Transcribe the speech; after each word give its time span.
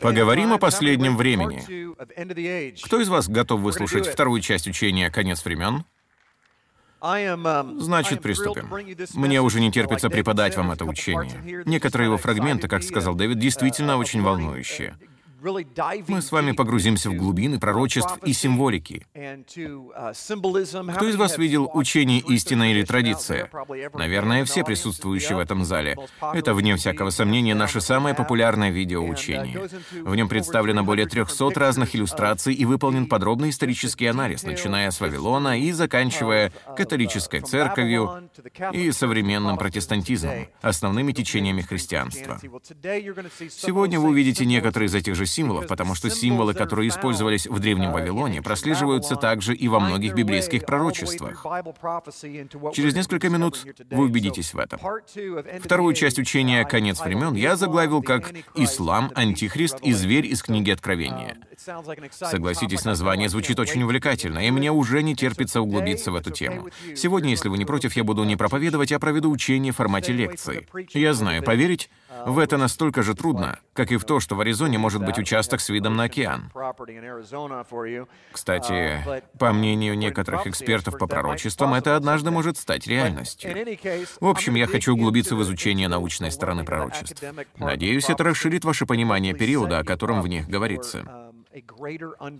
Поговорим 0.00 0.52
о 0.52 0.58
последнем 0.58 1.16
времени. 1.16 1.64
Кто 2.84 3.00
из 3.00 3.08
вас 3.08 3.28
готов 3.28 3.60
выслушать 3.60 4.06
вторую 4.06 4.40
часть 4.40 4.66
учения 4.66 5.10
«Конец 5.10 5.44
времен»? 5.44 5.84
Значит, 7.02 8.20
приступим. 8.20 8.68
Мне 9.14 9.40
уже 9.40 9.60
не 9.60 9.72
терпится 9.72 10.10
преподать 10.10 10.56
вам 10.56 10.72
это 10.72 10.84
учение. 10.84 11.62
Некоторые 11.64 12.06
его 12.06 12.18
фрагменты, 12.18 12.68
как 12.68 12.82
сказал 12.82 13.14
Дэвид, 13.14 13.38
действительно 13.38 13.96
очень 13.96 14.22
волнующие. 14.22 14.94
Мы 15.42 16.20
с 16.22 16.32
вами 16.32 16.52
погрузимся 16.52 17.10
в 17.10 17.14
глубины 17.14 17.58
пророчеств 17.58 18.18
и 18.24 18.32
символики. 18.32 19.06
Кто 19.12 21.08
из 21.08 21.16
вас 21.16 21.38
видел 21.38 21.70
учение 21.72 22.20
«Истина» 22.20 22.70
или 22.70 22.84
«Традиция»? 22.84 23.50
Наверное, 23.94 24.44
все 24.44 24.64
присутствующие 24.64 25.36
в 25.36 25.40
этом 25.40 25.64
зале. 25.64 25.96
Это, 26.20 26.52
вне 26.52 26.76
всякого 26.76 27.10
сомнения, 27.10 27.54
наше 27.54 27.80
самое 27.80 28.14
популярное 28.14 28.70
видеоучение. 28.70 29.68
В 30.02 30.14
нем 30.14 30.28
представлено 30.28 30.84
более 30.84 31.06
300 31.06 31.50
разных 31.54 31.94
иллюстраций 31.94 32.52
и 32.52 32.64
выполнен 32.64 33.06
подробный 33.06 33.50
исторический 33.50 34.06
анализ, 34.06 34.42
начиная 34.42 34.90
с 34.90 35.00
Вавилона 35.00 35.58
и 35.58 35.72
заканчивая 35.72 36.52
католической 36.76 37.40
церковью 37.40 38.30
и 38.72 38.92
современным 38.92 39.56
протестантизмом, 39.56 40.48
основными 40.60 41.12
течениями 41.12 41.62
христианства. 41.62 42.38
Сегодня 43.48 43.98
вы 43.98 44.10
увидите 44.10 44.44
некоторые 44.44 44.88
из 44.88 44.94
этих 44.94 45.14
же 45.14 45.26
символов, 45.30 45.66
потому 45.66 45.94
что 45.94 46.10
символы, 46.10 46.54
которые 46.54 46.88
использовались 46.88 47.46
в 47.46 47.58
Древнем 47.58 47.92
Вавилоне, 47.92 48.42
прослеживаются 48.42 49.16
также 49.16 49.54
и 49.54 49.68
во 49.68 49.80
многих 49.80 50.14
библейских 50.14 50.66
пророчествах. 50.66 51.44
Через 52.74 52.94
несколько 52.94 53.28
минут 53.28 53.64
вы 53.90 54.04
убедитесь 54.04 54.52
в 54.54 54.58
этом. 54.58 54.80
Вторую 55.60 55.94
часть 55.94 56.18
учения 56.18 56.64
«Конец 56.64 57.00
времен» 57.00 57.34
я 57.34 57.56
заглавил 57.56 58.02
как 58.02 58.32
«Ислам, 58.54 59.10
Антихрист 59.14 59.80
и 59.80 59.92
зверь 59.92 60.26
из 60.26 60.42
книги 60.42 60.70
Откровения». 60.70 61.36
Согласитесь, 62.10 62.84
название 62.84 63.28
звучит 63.28 63.58
очень 63.58 63.82
увлекательно, 63.82 64.38
и 64.46 64.50
мне 64.50 64.72
уже 64.72 65.02
не 65.02 65.14
терпится 65.14 65.60
углубиться 65.60 66.10
в 66.10 66.14
эту 66.14 66.30
тему. 66.30 66.68
Сегодня, 66.96 67.30
если 67.30 67.48
вы 67.48 67.58
не 67.58 67.64
против, 67.64 67.96
я 67.96 68.04
буду 68.04 68.24
не 68.24 68.36
проповедовать, 68.36 68.92
а 68.92 68.98
проведу 68.98 69.30
учение 69.30 69.72
в 69.72 69.76
формате 69.76 70.12
лекции. 70.12 70.66
Я 70.94 71.14
знаю, 71.14 71.42
поверить 71.42 71.90
в 72.26 72.38
это 72.38 72.56
настолько 72.56 73.02
же 73.02 73.14
трудно, 73.14 73.58
как 73.72 73.92
и 73.92 73.96
в 73.96 74.04
то, 74.04 74.20
что 74.20 74.34
в 74.34 74.40
Аризоне 74.40 74.78
может 74.78 75.04
быть 75.04 75.18
участок 75.18 75.60
с 75.60 75.68
видом 75.68 75.96
на 75.96 76.04
океан. 76.04 76.50
Кстати, 78.32 79.22
по 79.38 79.52
мнению 79.52 79.96
некоторых 79.96 80.46
экспертов 80.46 80.98
по 80.98 81.06
пророчествам, 81.06 81.74
это 81.74 81.96
однажды 81.96 82.30
может 82.30 82.56
стать 82.56 82.86
реальностью. 82.86 83.50
В 84.20 84.26
общем, 84.26 84.54
я 84.54 84.66
хочу 84.66 84.94
углубиться 84.94 85.36
в 85.36 85.42
изучение 85.42 85.88
научной 85.88 86.30
стороны 86.30 86.64
пророчеств. 86.64 87.22
Надеюсь, 87.56 88.10
это 88.10 88.24
расширит 88.24 88.64
ваше 88.64 88.86
понимание 88.86 89.34
периода, 89.34 89.78
о 89.78 89.84
котором 89.84 90.22
в 90.22 90.28
них 90.28 90.48
говорится. 90.48 91.29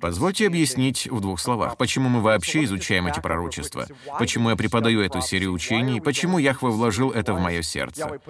Позвольте 0.00 0.46
объяснить 0.46 1.08
в 1.10 1.20
двух 1.20 1.40
словах, 1.40 1.76
почему 1.76 2.08
мы 2.08 2.20
вообще 2.20 2.64
изучаем 2.64 3.08
эти 3.08 3.20
пророчества, 3.20 3.86
почему 4.18 4.50
я 4.50 4.56
преподаю 4.56 5.00
эту 5.00 5.20
серию 5.20 5.52
учений, 5.52 6.00
почему 6.00 6.38
Яхве 6.38 6.68
вложил 6.68 7.10
это 7.10 7.34
в 7.34 7.40
мое 7.40 7.62
сердце. 7.62 8.20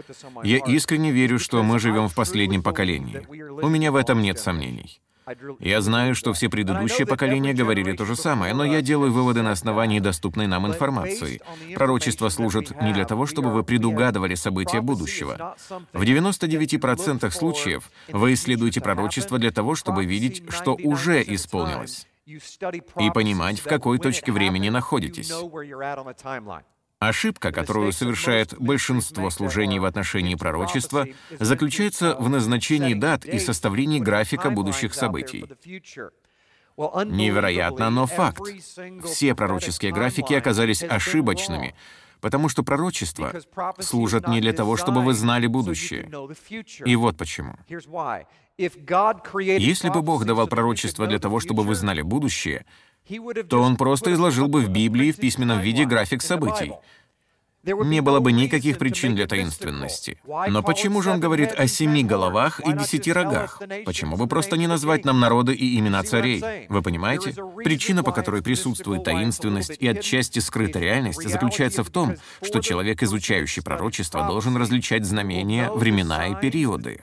Я 0.43 0.59
искренне 0.59 1.11
верю, 1.11 1.39
что 1.39 1.63
мы 1.63 1.79
живем 1.79 2.09
в 2.09 2.15
последнем 2.15 2.63
поколении. 2.63 3.27
У 3.63 3.69
меня 3.69 3.93
в 3.93 3.97
этом 3.97 4.23
нет 4.23 4.39
сомнений. 4.39 5.01
Я 5.61 5.81
знаю, 5.81 6.15
что 6.15 6.33
все 6.33 6.49
предыдущие 6.49 7.07
поколения 7.07 7.53
говорили 7.53 7.93
то 7.93 8.05
же 8.05 8.17
самое, 8.17 8.55
но 8.55 8.65
я 8.65 8.83
делаю 8.83 9.13
выводы 9.13 9.43
на 9.43 9.53
основании 9.53 10.01
доступной 10.01 10.47
нам 10.47 10.67
информации. 10.67 11.41
Пророчества 11.75 12.29
служат 12.29 12.81
не 12.83 12.93
для 12.93 13.05
того, 13.05 13.27
чтобы 13.27 13.53
вы 13.53 13.63
предугадывали 13.63 14.35
события 14.35 14.81
будущего. 14.81 15.57
В 15.93 16.03
99% 16.03 17.31
случаев 17.31 17.91
вы 18.09 18.35
исследуете 18.35 18.81
пророчество 18.81 19.39
для 19.39 19.51
того, 19.51 19.75
чтобы 19.75 20.05
видеть, 20.05 20.43
что 20.51 20.77
уже 20.83 21.23
исполнилось, 21.23 22.07
и 22.27 23.11
понимать, 23.13 23.61
в 23.61 23.65
какой 23.65 23.99
точке 23.99 24.33
времени 24.33 24.69
находитесь. 24.69 25.33
Ошибка, 27.01 27.51
которую 27.51 27.93
совершает 27.93 28.55
большинство 28.59 29.31
служений 29.31 29.79
в 29.79 29.87
отношении 29.87 30.35
пророчества, 30.35 31.07
заключается 31.39 32.15
в 32.15 32.29
назначении 32.29 32.93
дат 32.93 33.25
и 33.25 33.39
составлении 33.39 34.01
графика 34.01 34.51
будущих 34.51 34.93
событий. 34.93 35.47
Невероятно, 36.77 37.89
но 37.89 38.07
факт. 38.07 38.43
Все 39.05 39.35
пророческие 39.35 39.93
графики 39.93 40.35
оказались 40.35 40.83
ошибочными, 40.83 41.75
потому 42.21 42.51
что 42.51 42.63
пророчества 42.63 43.33
служат 43.79 44.29
не 44.29 44.43
для 44.43 44.53
того, 44.53 44.77
чтобы 44.77 45.01
вы 45.01 45.15
знали 45.15 45.47
будущее. 45.47 46.07
И 46.85 46.97
вот 46.97 47.17
почему. 47.17 47.57
Если 48.59 49.89
бы 49.89 50.03
Бог 50.03 50.27
давал 50.27 50.49
пророчество 50.49 51.07
для 51.07 51.19
того, 51.19 51.41
чтобы 51.41 51.63
вы 51.63 51.75
знали 51.75 52.03
будущее, 52.03 52.67
то 53.49 53.61
он 53.61 53.77
просто 53.77 54.13
изложил 54.13 54.49
бы 54.49 54.61
в 54.61 54.69
Библии 54.69 55.13
в 55.13 55.17
письменном 55.17 55.61
виде 55.61 55.85
график 55.85 56.23
событий. 56.23 56.73
Не 57.63 58.01
было 58.01 58.21
бы 58.21 58.33
никаких 58.33 58.79
причин 58.79 59.15
для 59.15 59.27
таинственности. 59.27 60.19
Но 60.49 60.63
почему 60.63 61.03
же 61.03 61.11
он 61.11 61.21
говорит 61.21 61.53
о 61.57 61.67
семи 61.67 62.03
головах 62.03 62.61
и 62.61 62.73
десяти 62.73 63.13
рогах? 63.13 63.61
Почему 63.85 64.17
бы 64.17 64.27
просто 64.27 64.57
не 64.57 64.67
назвать 64.67 65.05
нам 65.05 65.21
народы 65.21 65.55
и 65.55 65.79
имена 65.79 66.03
царей? 66.03 66.67
Вы 66.69 66.81
понимаете? 66.83 67.35
Причина, 67.63 68.03
по 68.03 68.13
которой 68.13 68.43
присутствует 68.43 69.05
таинственность 69.05 69.77
и 69.79 69.87
отчасти 69.87 70.39
скрытая 70.39 70.83
реальность, 70.83 71.23
заключается 71.29 71.85
в 71.85 71.91
том, 71.91 72.15
что 72.43 72.61
человек, 72.61 73.03
изучающий 73.03 73.63
пророчество, 73.63 74.27
должен 74.27 74.57
различать 74.57 75.05
знамения, 75.05 75.71
времена 75.71 76.29
и 76.29 76.35
периоды. 76.37 77.01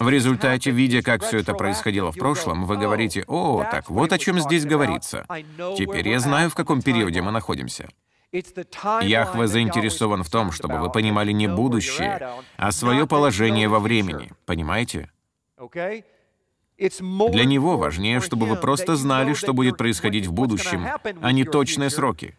В 0.00 0.08
результате, 0.08 0.70
видя, 0.70 1.02
как 1.02 1.24
все 1.24 1.38
это 1.38 1.54
происходило 1.54 2.12
в 2.12 2.16
прошлом, 2.16 2.66
вы 2.66 2.76
говорите, 2.76 3.24
«О, 3.26 3.64
так 3.70 3.88
вот 3.88 4.12
о 4.12 4.18
чем 4.18 4.40
здесь 4.40 4.66
говорится. 4.66 5.24
Теперь 5.76 6.08
я 6.08 6.20
знаю, 6.20 6.50
в 6.50 6.54
каком 6.54 6.82
периоде 6.82 7.22
мы 7.22 7.30
находимся». 7.30 7.77
Яхве 8.32 9.46
заинтересован 9.46 10.22
в 10.22 10.30
том, 10.30 10.52
чтобы 10.52 10.78
вы 10.78 10.90
понимали 10.90 11.32
не 11.32 11.46
будущее, 11.46 12.30
а 12.56 12.72
свое 12.72 13.06
положение 13.06 13.68
во 13.68 13.78
времени. 13.78 14.32
Понимаете? 14.44 15.10
Для 16.78 17.44
него 17.44 17.76
важнее, 17.76 18.20
чтобы 18.20 18.46
вы 18.46 18.54
просто 18.54 18.94
знали, 18.94 19.32
что 19.34 19.52
будет 19.52 19.76
происходить 19.76 20.26
в 20.26 20.32
будущем, 20.32 20.86
а 21.20 21.32
не 21.32 21.44
точные 21.44 21.90
сроки. 21.90 22.36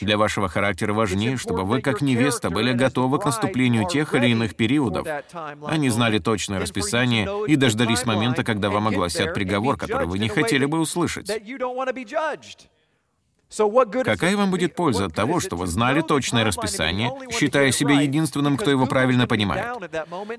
Для 0.00 0.18
вашего 0.18 0.48
характера 0.48 0.92
важнее, 0.92 1.36
чтобы 1.36 1.62
вы, 1.62 1.80
как 1.80 2.00
невеста, 2.00 2.50
были 2.50 2.72
готовы 2.72 3.20
к 3.20 3.24
наступлению 3.24 3.86
тех 3.86 4.14
или 4.14 4.28
иных 4.30 4.56
периодов, 4.56 5.06
а 5.32 5.76
не 5.76 5.88
знали 5.88 6.18
точное 6.18 6.58
расписание 6.58 7.28
и 7.46 7.54
дождались 7.54 8.04
момента, 8.04 8.42
когда 8.42 8.70
вам 8.70 8.88
огласят 8.88 9.34
приговор, 9.34 9.76
который 9.76 10.08
вы 10.08 10.18
не 10.18 10.28
хотели 10.28 10.64
бы 10.64 10.80
услышать. 10.80 11.30
Какая 14.04 14.36
вам 14.36 14.50
будет 14.50 14.74
польза 14.74 15.06
от 15.06 15.14
того, 15.14 15.40
что 15.40 15.56
вы 15.56 15.66
знали 15.66 16.02
точное 16.02 16.44
расписание, 16.44 17.10
считая 17.30 17.72
себя 17.72 18.00
единственным, 18.00 18.56
кто 18.56 18.70
его 18.70 18.86
правильно 18.86 19.26
понимает? 19.26 19.66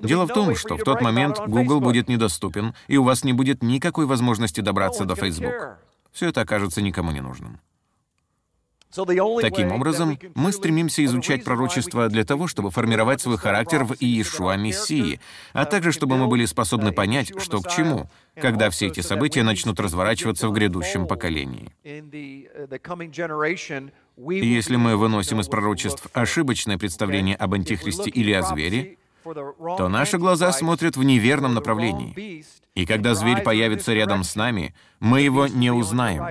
Дело 0.02 0.25
в 0.25 0.34
том, 0.34 0.56
что 0.56 0.78
в 0.78 0.84
тот 0.84 1.02
момент 1.02 1.40
Google 1.47 1.80
будет 1.80 2.08
недоступен, 2.08 2.75
и 2.88 2.97
у 2.97 3.03
вас 3.03 3.24
не 3.24 3.34
будет 3.34 3.64
никакой 3.64 4.06
возможности 4.06 4.62
добраться 4.62 5.06
до 5.06 5.16
Facebook. 5.16 5.78
Все 6.12 6.30
это 6.30 6.42
окажется 6.42 6.81
никому 6.81 7.12
не 7.12 7.22
нужным. 7.22 7.59
Таким 9.41 9.71
образом, 9.71 10.19
мы 10.35 10.51
стремимся 10.51 11.03
изучать 11.05 11.43
пророчество 11.43 12.09
для 12.09 12.23
того, 12.23 12.47
чтобы 12.47 12.71
формировать 12.71 13.21
свой 13.21 13.37
характер 13.37 13.83
в 13.83 13.95
Иешуа 13.99 14.57
Мессии, 14.57 15.19
а 15.53 15.66
также 15.66 15.91
чтобы 15.91 16.17
мы 16.17 16.28
были 16.28 16.46
способны 16.46 16.91
понять, 16.91 17.31
что 17.40 17.61
к 17.61 17.69
чему, 17.69 18.09
когда 18.35 18.69
все 18.69 18.87
эти 18.87 19.01
события 19.01 19.43
начнут 19.43 19.79
разворачиваться 19.79 20.47
в 20.47 20.51
гредущем 20.51 21.07
поколении. 21.07 21.72
И 24.17 24.46
если 24.46 24.75
мы 24.75 24.97
выносим 24.97 25.40
из 25.40 25.47
пророчеств 25.47 26.07
ошибочное 26.13 26.78
представление 26.78 27.35
об 27.35 27.53
Антихристе 27.53 28.09
или 28.09 28.31
о 28.34 28.43
звере, 28.43 28.97
то 29.23 29.87
наши 29.87 30.17
глаза 30.17 30.52
смотрят 30.52 30.97
в 30.97 31.03
неверном 31.03 31.53
направлении. 31.53 32.43
И 32.75 32.85
когда 32.85 33.13
зверь 33.13 33.41
появится 33.41 33.93
рядом 33.93 34.23
с 34.23 34.35
нами, 34.35 34.73
мы 34.99 35.22
его 35.22 35.47
не 35.47 35.72
узнаем. 35.72 36.23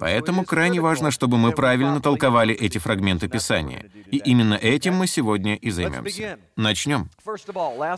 Поэтому 0.00 0.44
крайне 0.44 0.80
важно, 0.80 1.10
чтобы 1.10 1.38
мы 1.38 1.52
правильно 1.52 2.00
толковали 2.00 2.54
эти 2.54 2.78
фрагменты 2.78 3.28
Писания. 3.28 3.90
И 4.10 4.18
именно 4.18 4.54
этим 4.54 4.94
мы 4.94 5.06
сегодня 5.06 5.56
и 5.56 5.70
займемся. 5.70 6.38
Начнем. 6.56 7.10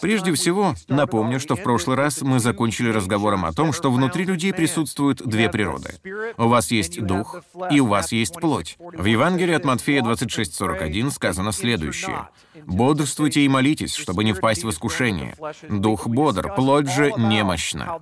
Прежде 0.00 0.32
всего, 0.34 0.74
напомню, 0.88 1.40
что 1.40 1.56
в 1.56 1.62
прошлый 1.62 1.96
раз 1.96 2.22
мы 2.22 2.38
закончили 2.40 2.90
разговором 2.90 3.44
о 3.44 3.52
том, 3.52 3.72
что 3.72 3.90
внутри 3.90 4.24
людей 4.24 4.52
присутствуют 4.52 5.22
две 5.24 5.48
природы. 5.48 5.94
У 6.36 6.48
вас 6.48 6.70
есть 6.70 7.00
дух, 7.02 7.42
и 7.70 7.80
у 7.80 7.86
вас 7.86 8.12
есть 8.12 8.34
плоть. 8.34 8.76
В 8.78 9.04
Евангелии 9.04 9.54
от 9.54 9.64
Матфея 9.64 10.02
26:41 10.02 11.10
сказано 11.10 11.52
следующее. 11.52 12.28
«Бодрствуйте 12.66 13.40
и 13.40 13.48
молитесь, 13.48 13.94
чтобы 13.94 14.22
не 14.24 14.32
впасть 14.32 14.64
в 14.64 14.70
искушение. 14.70 15.34
Дух— 15.68 16.06
Фодор, 16.20 16.54
плоть 16.54 16.88
же 16.88 17.12
немощна. 17.16 17.98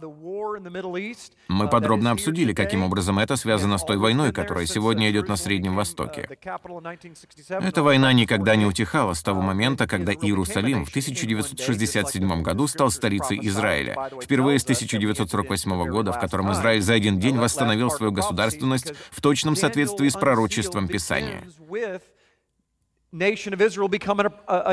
Мы 1.49 1.69
подробно 1.69 2.11
обсудили, 2.11 2.53
каким 2.53 2.83
образом 2.83 3.19
это 3.19 3.37
связано 3.37 3.79
с 3.79 3.85
той 3.85 3.97
войной, 3.97 4.33
которая 4.33 4.67
сегодня 4.67 5.11
идет 5.11 5.29
на 5.29 5.37
Среднем 5.37 5.77
Востоке. 5.77 6.29
Эта 7.49 7.83
война 7.83 8.12
никогда 8.12 8.56
не 8.56 8.67
утихала 8.67 9.15
с 9.15 9.23
того 9.23 9.41
момента, 9.41 9.87
когда 9.87 10.12
Иерусалим 10.12 10.85
в 10.85 10.91
1967 10.91 12.43
году 12.43 12.67
стал 12.67 12.91
столицей 12.91 13.39
Израиля. 13.43 14.11
Впервые 14.23 14.59
с 14.59 14.65
1948 14.65 15.89
года, 15.89 16.12
в 16.12 16.21
котором 16.21 16.53
Израиль 16.53 16.83
за 16.83 16.95
один 16.95 17.19
день 17.19 17.37
восстановил 17.39 17.91
свою 17.91 18.12
государственность 18.12 18.93
в 19.11 19.21
точном 19.21 19.56
соответствии 19.56 20.09
с 20.09 20.15
пророчеством 20.15 20.89
Писания. 20.89 21.45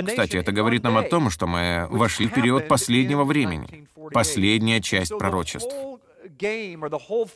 Кстати, 0.08 0.38
это 0.38 0.52
говорит 0.52 0.84
нам 0.84 0.98
о 0.98 1.04
том, 1.04 1.30
что 1.30 1.48
мы 1.48 1.88
вошли 1.90 2.28
в 2.28 2.34
период 2.34 2.68
последнего 2.68 3.24
времени, 3.24 3.88
последняя 4.14 4.82
часть 4.82 5.18
пророчеств. 5.18 5.74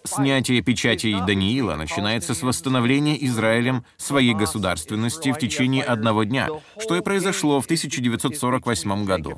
Снятие 0.04 0.62
печатей 0.62 1.16
Даниила 1.26 1.76
начинается 1.76 2.34
с 2.34 2.42
восстановления 2.42 3.24
Израилем 3.26 3.86
своей 3.98 4.34
государственности 4.34 5.32
в 5.32 5.38
течение 5.38 5.84
одного 5.84 6.24
дня, 6.24 6.50
что 6.78 6.96
и 6.96 7.02
произошло 7.02 7.62
в 7.62 7.66
1948 7.66 9.06
году. 9.06 9.38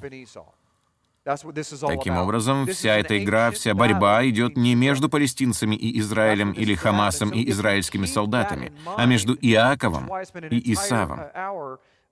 Таким 1.23 2.17
образом, 2.17 2.65
вся 2.65 2.97
эта 2.97 3.23
игра, 3.23 3.51
вся 3.51 3.75
борьба 3.75 4.27
идет 4.27 4.57
не 4.57 4.73
между 4.73 5.07
палестинцами 5.07 5.75
и 5.75 5.99
Израилем 5.99 6.51
или 6.51 6.73
Хамасом 6.73 7.29
и 7.29 7.47
израильскими 7.51 8.05
солдатами, 8.05 8.73
а 8.97 9.05
между 9.05 9.35
Иаковом 9.35 10.09
и 10.49 10.73
Исавом. 10.73 11.19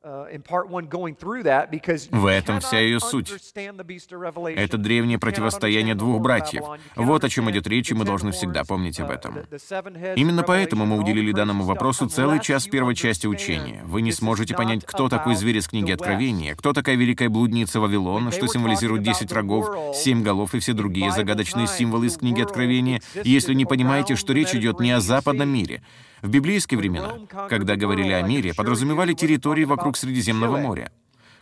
Uh, 0.01 0.31
В 2.11 2.25
этом 2.25 2.61
вся 2.61 2.79
ее 2.79 3.01
суть. 3.01 3.33
Это 4.55 4.77
древнее 4.77 5.19
противостояние 5.19 5.93
двух 5.93 6.21
братьев. 6.21 6.63
Вот 6.95 7.25
о 7.25 7.29
чем 7.29 7.51
идет 7.51 7.67
речь, 7.67 7.91
и 7.91 7.93
мы 7.93 8.05
должны 8.05 8.31
всегда 8.31 8.63
помнить 8.63 8.97
об 9.01 9.09
uh, 9.09 9.13
этом. 9.13 9.39
Именно 10.15 10.43
поэтому 10.43 10.85
мы 10.85 10.99
уделили 10.99 11.33
данному 11.33 11.65
вопросу 11.65 12.07
целый 12.07 12.39
час 12.39 12.65
первой 12.67 12.95
части 12.95 13.27
учения. 13.27 13.83
Вы 13.83 14.01
не 14.01 14.13
сможете 14.13 14.55
понять, 14.55 14.85
кто 14.85 15.09
такой 15.09 15.35
зверь 15.35 15.57
из 15.57 15.67
книги 15.67 15.91
Откровения, 15.91 16.55
кто 16.55 16.71
такая 16.71 16.95
великая 16.95 17.27
блудница 17.27 17.81
Вавилона, 17.81 18.31
что 18.31 18.47
символизирует 18.47 19.03
10 19.03 19.29
рогов, 19.33 19.97
7 19.97 20.23
голов 20.23 20.55
и 20.55 20.59
все 20.59 20.71
другие 20.71 21.11
загадочные 21.11 21.67
символы 21.67 22.05
из 22.05 22.15
книги 22.15 22.41
Откровения, 22.41 23.01
если 23.25 23.53
не 23.53 23.65
понимаете, 23.65 24.15
что 24.15 24.31
речь 24.31 24.55
идет 24.55 24.79
не 24.79 24.91
о 24.91 25.01
западном 25.01 25.49
мире, 25.49 25.81
в 26.21 26.29
библейские 26.29 26.77
времена, 26.77 27.17
когда 27.49 27.75
говорили 27.75 28.11
о 28.11 28.21
мире, 28.21 28.53
подразумевали 28.53 29.13
территории 29.13 29.63
вокруг 29.63 29.88
Средиземного 29.97 30.57
моря. 30.57 30.91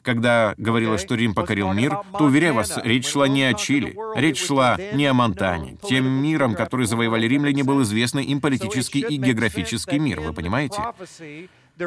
Когда 0.02 0.54
говорилось, 0.58 1.02
что 1.02 1.16
Рим 1.16 1.34
покорил 1.34 1.74
мир, 1.74 1.98
то, 2.18 2.24
уверяю 2.24 2.54
вас, 2.54 2.80
речь 2.84 3.08
шла 3.08 3.28
не 3.28 3.44
о 3.44 3.54
Чили, 3.54 3.98
речь 4.16 4.42
шла 4.42 4.78
не 4.94 5.06
о 5.06 5.14
Монтане. 5.14 5.78
Тем 5.84 6.08
миром, 6.08 6.56
который 6.56 6.86
завоевали 6.86 7.28
римляне, 7.28 7.66
был 7.66 7.82
известный 7.84 8.24
им 8.24 8.40
политический 8.40 9.02
и 9.02 9.18
географический 9.18 10.00
мир, 10.00 10.22
вы 10.22 10.32
понимаете? 10.32 10.82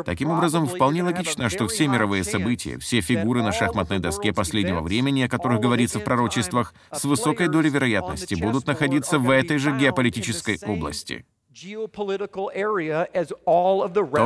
Таким 0.05 0.31
образом, 0.31 0.67
вполне 0.67 1.03
логично, 1.03 1.49
что 1.49 1.67
все 1.67 1.89
мировые 1.89 2.23
события, 2.23 2.79
все 2.79 3.01
фигуры 3.01 3.43
на 3.43 3.53
шахматной 3.53 3.99
доске 3.99 4.33
последнего 4.33 4.83
времени, 4.83 5.23
о 5.23 5.29
которых 5.29 5.61
говорится 5.61 5.99
в 5.99 6.05
пророчествах, 6.05 6.75
с 6.93 7.05
высокой 7.05 7.49
долей 7.49 7.71
вероятности 7.71 8.35
будут 8.35 8.67
находиться 8.67 9.19
в 9.19 9.31
этой 9.31 9.59
же 9.59 9.77
геополитической 9.77 10.59
области. 10.65 11.25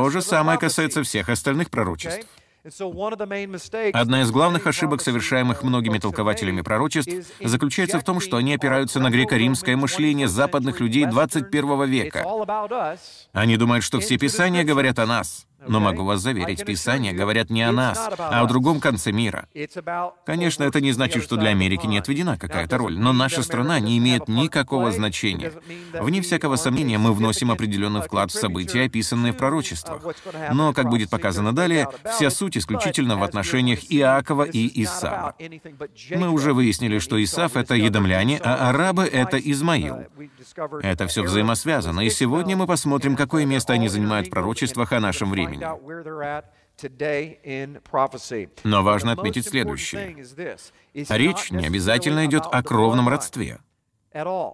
То 0.03 0.09
же 0.09 0.21
самое 0.21 0.59
касается 0.59 1.03
всех 1.03 1.29
остальных 1.29 1.69
пророчеств. 1.69 2.25
Одна 3.93 4.21
из 4.23 4.31
главных 4.31 4.65
ошибок, 4.65 5.01
совершаемых 5.01 5.61
многими 5.61 5.99
толкователями 5.99 6.61
пророчеств, 6.61 7.11
заключается 7.43 7.99
в 7.99 8.03
том, 8.03 8.19
что 8.19 8.37
они 8.37 8.55
опираются 8.55 8.99
на 8.99 9.11
греко-римское 9.11 9.75
мышление 9.75 10.27
западных 10.27 10.79
людей 10.79 11.05
21 11.05 11.85
века. 11.85 12.25
Они 13.33 13.57
думают, 13.57 13.83
что 13.83 13.99
все 13.99 14.17
писания 14.17 14.63
говорят 14.63 14.97
о 14.97 15.05
нас. 15.05 15.45
Но 15.67 15.79
могу 15.79 16.03
вас 16.03 16.21
заверить, 16.21 16.65
Писания 16.65 17.13
говорят 17.13 17.49
не 17.49 17.63
о 17.63 17.71
нас, 17.71 18.09
а 18.17 18.41
о 18.41 18.45
другом 18.45 18.79
конце 18.79 19.11
мира. 19.11 19.47
Конечно, 20.25 20.63
это 20.63 20.81
не 20.81 20.91
значит, 20.91 21.23
что 21.23 21.35
для 21.37 21.49
Америки 21.49 21.85
не 21.85 21.97
отведена 21.97 22.37
какая-то 22.37 22.77
роль, 22.77 22.97
но 22.97 23.13
наша 23.13 23.43
страна 23.43 23.79
не 23.79 23.97
имеет 23.97 24.27
никакого 24.27 24.91
значения. 24.91 25.51
Вне 25.93 26.21
всякого 26.21 26.55
сомнения, 26.55 26.97
мы 26.97 27.13
вносим 27.13 27.51
определенный 27.51 28.01
вклад 28.01 28.31
в 28.31 28.39
события, 28.39 28.83
описанные 28.83 29.33
в 29.33 29.37
пророчествах. 29.37 30.01
Но, 30.51 30.73
как 30.73 30.89
будет 30.89 31.09
показано 31.09 31.53
далее, 31.53 31.87
вся 32.13 32.29
суть 32.29 32.57
исключительно 32.57 33.17
в 33.17 33.23
отношениях 33.23 33.79
Иакова 33.89 34.43
и 34.43 34.83
Исава. 34.83 35.35
Мы 36.11 36.29
уже 36.29 36.53
выяснили, 36.53 36.99
что 36.99 37.21
Исав— 37.23 37.55
это 37.57 37.75
едомляне, 37.75 38.39
а 38.43 38.69
арабы— 38.69 39.03
это 39.11 39.37
Измаил. 39.37 40.05
Это 40.81 41.07
все 41.07 41.23
взаимосвязано, 41.23 42.01
и 42.01 42.09
сегодня 42.09 42.55
мы 42.55 42.67
посмотрим, 42.67 43.15
какое 43.15 43.45
место 43.45 43.73
они 43.73 43.87
занимают 43.87 44.27
в 44.27 44.29
пророчествах 44.29 44.91
о 44.91 44.99
нашем 44.99 45.29
времени. 45.31 45.54
Но 48.63 48.83
важно 48.83 49.13
отметить 49.13 49.47
следующее. 49.47 50.15
Речь 50.93 51.51
не 51.51 51.65
обязательно 51.65 52.25
идет 52.25 52.43
о 52.51 52.61
кровном 52.63 53.09
родстве. 53.09 53.59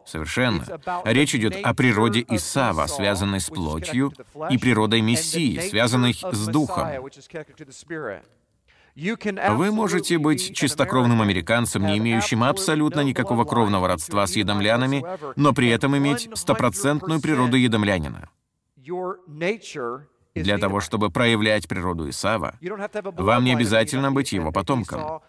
Совершенно. 0.05 0.65
Речь 1.05 1.35
идет 1.35 1.55
о 1.63 1.73
природе 1.75 2.25
Исава, 2.29 2.87
связанной 2.87 3.39
с 3.39 3.49
плотью, 3.49 4.11
и 4.49 4.57
природой 4.57 5.01
Мессии, 5.01 5.59
связанной 5.59 6.13
с 6.13 6.47
Духом. 6.47 6.87
Вы 8.95 9.71
можете 9.71 10.17
быть 10.17 10.55
чистокровным 10.55 11.21
американцем, 11.21 11.85
не 11.85 11.97
имеющим 11.97 12.43
абсолютно 12.43 13.01
никакого 13.01 13.45
кровного 13.45 13.87
родства 13.87 14.25
с 14.27 14.35
едомлянами, 14.35 15.05
но 15.35 15.53
при 15.53 15.69
этом 15.69 15.95
иметь 15.97 16.29
стопроцентную 16.33 17.21
природу 17.21 17.55
едомлянина. 17.55 18.29
Для 20.33 20.57
того, 20.57 20.79
чтобы 20.79 21.09
проявлять 21.09 21.67
природу 21.67 22.09
Исава, 22.09 22.55
вам 22.61 23.43
не 23.43 23.53
обязательно 23.53 24.11
быть 24.11 24.31
его 24.31 24.51
потомком. 24.51 25.21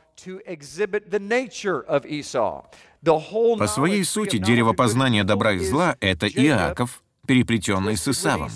По 3.58 3.66
своей 3.66 4.04
сути, 4.04 4.38
дерево 4.38 4.72
познания 4.72 5.24
добра 5.24 5.52
и 5.52 5.58
зла— 5.58 5.96
это 6.00 6.28
Иаков, 6.28 7.02
переплетенный 7.26 7.96
с 7.96 8.06
Исавом. 8.06 8.50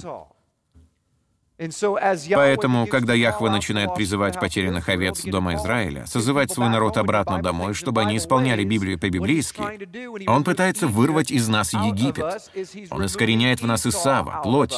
Поэтому, 1.59 2.87
когда 2.87 3.15
Яхва 3.15 3.49
начинает 3.49 3.95
призывать 3.95 4.39
потерянных 4.39 4.89
овец 4.91 5.23
Дома 5.25 5.55
Израиля, 5.55 6.05
созывать 6.07 6.53
свой 6.53 6.69
народ 6.69 6.99
обратно 6.99 7.41
домой, 7.41 7.73
чтобы 7.73 8.03
они 8.03 8.19
исполняли 8.19 8.63
Библию 8.65 8.99
по-библейски, 8.99 10.29
он 10.29 10.45
пытается 10.45 10.87
вырвать 10.87 11.31
из 11.31 11.49
нас 11.49 11.73
Египет. 11.73 12.51
Он 12.91 13.07
искореняет 13.07 13.63
в 13.63 13.67
нас 13.67 13.87
Исава, 13.87 14.43
плоть. 14.43 14.77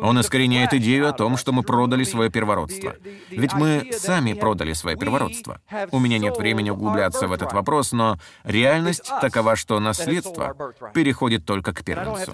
Он 0.00 0.20
искореняет 0.20 0.72
идею 0.74 1.08
о 1.08 1.12
том, 1.12 1.36
что 1.36 1.52
мы 1.52 1.64
продали 1.64 2.04
свое 2.04 2.30
первородство. 2.30 2.94
Ведь 3.30 3.54
мы 3.54 3.90
сами 3.92 4.34
продали 4.34 4.74
свое 4.74 4.96
первородство. 4.96 5.60
У 5.90 5.98
меня 5.98 6.18
нет 6.18 6.36
времени 6.36 6.70
углубляться 6.70 7.26
в 7.26 7.32
этот 7.32 7.52
вопрос, 7.52 7.92
но 7.92 8.16
реальность 8.44 9.10
такова, 9.20 9.56
что 9.56 9.80
наследство 9.80 10.54
переходит 10.94 11.44
только 11.44 11.72
к 11.72 11.82
первенцу. 11.82 12.32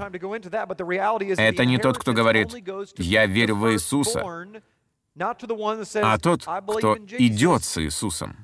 Это 1.39 1.65
не 1.65 1.79
тот, 1.79 1.97
кто 1.97 2.13
говорит 2.13 2.55
«Я 2.99 3.25
верю 3.27 3.57
в 3.57 3.78
Иисуса, 3.79 4.23
а 6.03 6.19
тот, 6.19 6.43
кто 6.43 6.97
идет 7.19 7.65
с 7.65 7.79
Иисусом. 7.83 8.37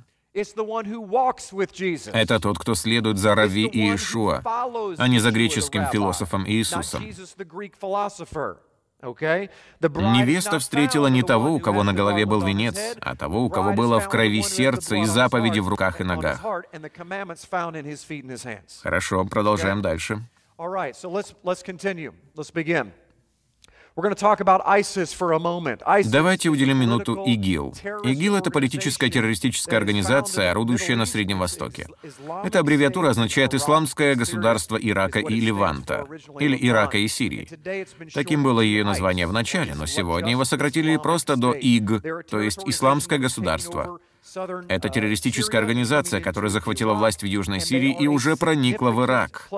Это 2.12 2.41
тот, 2.41 2.59
кто 2.59 2.75
следует 2.75 3.19
за 3.19 3.35
Рави 3.37 3.67
и 3.67 3.81
Иешуа, 3.91 4.43
а 4.99 5.09
не 5.09 5.21
за 5.21 5.31
греческим 5.31 5.87
философом 5.87 6.45
Иисусом. 6.49 7.05
Невеста 9.83 10.59
встретила 10.59 11.09
не 11.09 11.23
того, 11.23 11.53
у 11.53 11.61
кого 11.61 11.83
на 11.83 11.93
голове 11.93 12.26
был 12.26 12.41
венец, 12.43 12.97
а 13.00 13.14
того, 13.14 13.45
у 13.45 13.50
кого 13.50 13.75
было 13.75 14.00
в 14.00 14.09
крови 14.09 14.43
сердце 14.43 14.97
и 14.97 15.05
заповеди 15.05 15.61
в 15.61 15.69
руках 15.69 16.00
и 16.00 16.05
ногах. 16.05 16.41
Хорошо, 18.83 19.25
продолжаем 19.26 19.83
дальше. 19.83 20.23
Давайте 26.11 26.49
уделим 26.49 26.79
минуту 26.79 27.23
ИГИЛ. 27.25 27.75
ИГИЛ— 28.03 28.37
это 28.39 28.51
политическая 28.51 29.09
террористическая 29.09 29.79
организация, 29.79 30.51
орудующая 30.51 30.97
на 30.97 31.07
Среднем 31.07 31.39
Востоке. 31.39 31.87
Эта 32.43 32.59
аббревиатура 32.59 33.11
означает 33.11 33.55
«Исламское 33.55 34.17
государство 34.17 34.77
Ирака 34.77 35.21
и 35.21 35.39
Леванта» 35.39 36.07
или 36.41 36.59
«Ирака 36.61 36.99
и 36.99 37.07
Сирии». 37.07 37.49
Таким 38.13 38.43
было 38.43 38.61
ее 38.61 38.83
название 38.85 39.29
в 39.29 39.33
начале, 39.33 39.77
но 39.77 39.87
сегодня 39.87 40.33
его 40.33 40.45
сократили 40.45 40.97
просто 40.97 41.37
до 41.37 41.53
ИГ, 41.53 42.27
то 42.29 42.41
есть 42.41 42.63
«Исламское 42.67 43.21
государство». 43.21 44.01
Это 44.69 44.88
террористическая 44.88 45.61
организация, 45.61 46.21
которая 46.21 46.50
захватила 46.50 46.95
власть 46.95 47.23
в 47.23 47.26
Южной 47.26 47.61
Сирии 47.61 47.95
и 47.99 48.07
уже 48.07 48.37
проникла 48.37 48.90
в 48.90 49.04
Ирак. 49.04 49.49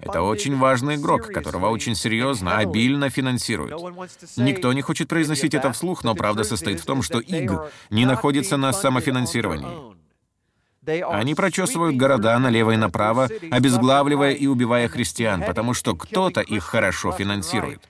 Это 0.00 0.22
очень 0.22 0.56
важный 0.56 0.96
игрок, 0.96 1.28
которого 1.32 1.68
очень 1.68 1.94
серьезно, 1.94 2.56
обильно 2.58 3.08
финансируют. 3.08 3.74
Никто 4.36 4.72
не 4.72 4.82
хочет 4.82 5.08
произносить 5.08 5.54
это 5.54 5.72
вслух, 5.72 6.04
но 6.04 6.14
правда 6.14 6.44
состоит 6.44 6.80
в 6.80 6.84
том, 6.84 7.02
что 7.02 7.20
ИГ 7.20 7.70
не 7.90 8.04
находится 8.04 8.56
на 8.56 8.72
самофинансировании. 8.72 9.96
Они 10.86 11.34
прочесывают 11.34 11.96
города 11.96 12.38
налево 12.38 12.72
и 12.72 12.76
направо, 12.76 13.28
обезглавливая 13.50 14.32
и 14.32 14.46
убивая 14.46 14.88
христиан, 14.88 15.42
потому 15.42 15.74
что 15.74 15.96
кто-то 15.96 16.40
их 16.40 16.62
хорошо 16.64 17.12
финансирует. 17.12 17.82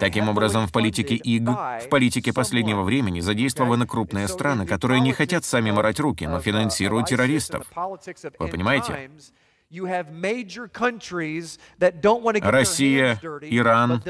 Таким 0.00 0.28
образом, 0.28 0.66
в 0.66 0.72
политике 0.72 1.14
ИГ, 1.14 1.48
в 1.48 1.88
политике 1.88 2.32
последнего 2.32 2.82
времени 2.82 3.20
задействованы 3.20 3.86
крупные 3.86 4.28
страны, 4.28 4.66
которые 4.66 5.00
не 5.00 5.12
хотят 5.12 5.44
сами 5.44 5.70
морать 5.70 6.00
руки, 6.00 6.26
но 6.26 6.40
финансируют 6.40 7.06
террористов. 7.06 7.66
Вы 8.38 8.48
понимаете? 8.48 9.10
Россия, 12.42 13.20
Иран 13.42 14.02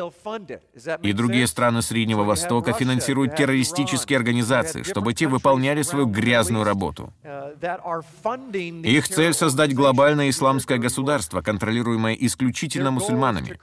и 1.02 1.12
другие 1.12 1.46
страны 1.46 1.82
Среднего 1.82 2.24
Востока 2.24 2.72
финансируют 2.72 3.36
террористические 3.36 4.18
организации, 4.18 4.82
чтобы 4.82 5.14
те 5.14 5.26
выполняли 5.26 5.82
свою 5.82 6.06
грязную 6.06 6.64
работу. 6.64 7.12
Их 7.22 9.08
цель— 9.08 9.32
создать 9.34 9.74
глобальное 9.74 10.30
исламское 10.30 10.78
государство, 10.78 11.42
контролируемое 11.42 12.14
исключительно 12.14 12.90
мусульманами, 12.90 13.58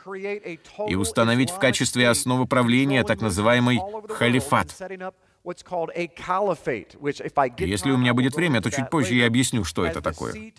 и 0.87 0.95
установить 0.95 1.51
в 1.51 1.59
качестве 1.59 2.09
основы 2.09 2.45
правления 2.45 3.03
так 3.03 3.21
называемый 3.21 3.81
халифат— 4.09 4.75
если 7.57 7.91
у 7.91 7.97
меня 7.97 8.13
будет 8.13 8.35
время, 8.35 8.61
то 8.61 8.69
чуть 8.69 8.89
позже 8.89 9.15
я 9.15 9.27
объясню, 9.27 9.63
что 9.63 9.85
это 9.85 10.01
такое. 10.01 10.53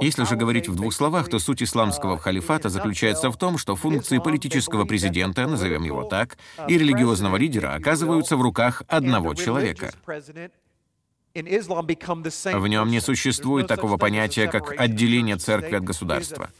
Если 0.00 0.24
же 0.24 0.36
говорить 0.36 0.68
в 0.68 0.76
двух 0.76 0.92
словах, 0.92 1.28
то 1.28 1.38
суть 1.38 1.62
исламского 1.62 2.18
халифата 2.18 2.68
заключается 2.68 3.30
в 3.30 3.36
том, 3.36 3.58
что 3.58 3.76
функции 3.76 4.18
политического 4.18 4.84
президента, 4.84 5.46
назовем 5.46 5.82
его 5.84 6.04
так, 6.04 6.38
и 6.68 6.78
религиозного 6.78 7.36
лидера 7.36 7.74
оказываются 7.74 8.36
в 8.36 8.42
руках 8.42 8.82
одного 8.88 9.34
человека. 9.34 9.92
В 11.34 12.66
нем 12.68 12.88
не 12.88 13.00
существует 13.00 13.66
такого 13.66 13.96
понятия, 13.96 14.46
как 14.46 14.72
отделение 14.78 15.36
церкви 15.36 15.74
от 15.74 15.82
государства. 15.82 16.50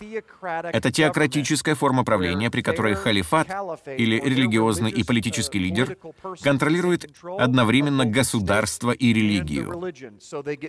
Это 0.41 0.91
теократическая 0.91 1.77
форма 1.77 2.05
правления, 2.05 2.51
при 2.51 2.61
которой 2.61 2.95
халифат 2.95 3.49
или 3.87 4.19
религиозный 4.19 4.91
и 4.91 5.05
политический 5.05 5.61
лидер 5.61 5.97
контролирует 6.43 7.09
одновременно 7.39 8.05
государство 8.05 8.91
и 8.91 9.13
религию. 9.13 9.93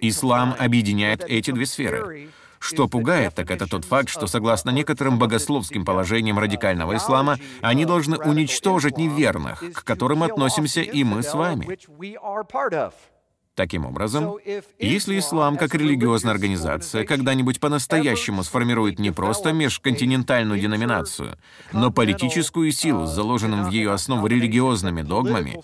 Ислам 0.01 0.55
объединяет 0.59 1.23
эти 1.23 1.49
две 1.49 1.65
сферы. 1.65 2.29
Что 2.59 2.87
пугает, 2.87 3.35
так 3.35 3.51
это 3.51 3.67
тот 3.67 3.85
факт, 3.85 4.09
что 4.09 4.27
согласно 4.27 4.69
некоторым 4.69 5.19
богословским 5.19 5.83
положениям 5.83 6.39
радикального 6.39 6.95
ислама, 6.95 7.37
они 7.61 7.85
должны 7.85 8.17
уничтожить 8.17 8.97
неверных, 8.97 9.63
к 9.73 9.83
которым 9.83 10.23
относимся 10.23 10.81
и 10.81 11.03
мы 11.03 11.21
с 11.23 11.33
вами. 11.33 11.77
Таким 13.55 13.85
образом, 13.85 14.37
если 14.79 15.17
ислам 15.17 15.55
как 15.55 15.73
религиозная 15.73 16.33
организация 16.33 17.05
когда-нибудь 17.05 17.61
по-настоящему 17.61 18.43
сформирует 18.43 18.99
не 18.99 19.11
просто 19.11 19.53
межконтинентальную 19.53 20.59
деноминацию, 20.59 21.37
но 21.71 21.89
политическую 21.89 22.71
силу 22.73 23.05
с 23.05 23.11
заложенным 23.11 23.63
в 23.63 23.71
ее 23.71 23.93
основу 23.93 24.27
религиозными 24.27 25.03
догмами, 25.03 25.61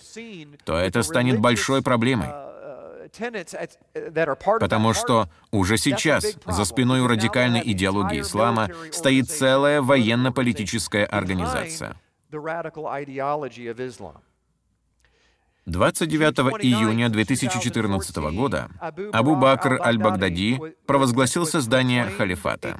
то 0.64 0.76
это 0.76 1.02
станет 1.02 1.38
большой 1.38 1.82
проблемой. 1.82 2.28
Потому 4.58 4.94
что 4.94 5.28
уже 5.50 5.76
сейчас 5.76 6.24
за 6.46 6.64
спиной 6.64 7.02
у 7.02 7.06
радикальной 7.06 7.60
идеологии 7.62 8.22
ислама 8.22 8.70
стоит 8.90 9.28
целая 9.28 9.82
военно-политическая 9.82 11.04
организация. 11.04 11.96
29 15.66 16.62
июня 16.62 17.08
2014 17.08 18.16
года 18.34 18.68
Абу 19.12 19.36
Бакр 19.36 19.80
аль-Багдади 19.80 20.60
провозгласил 20.86 21.46
создание 21.46 22.06
халифата. 22.06 22.78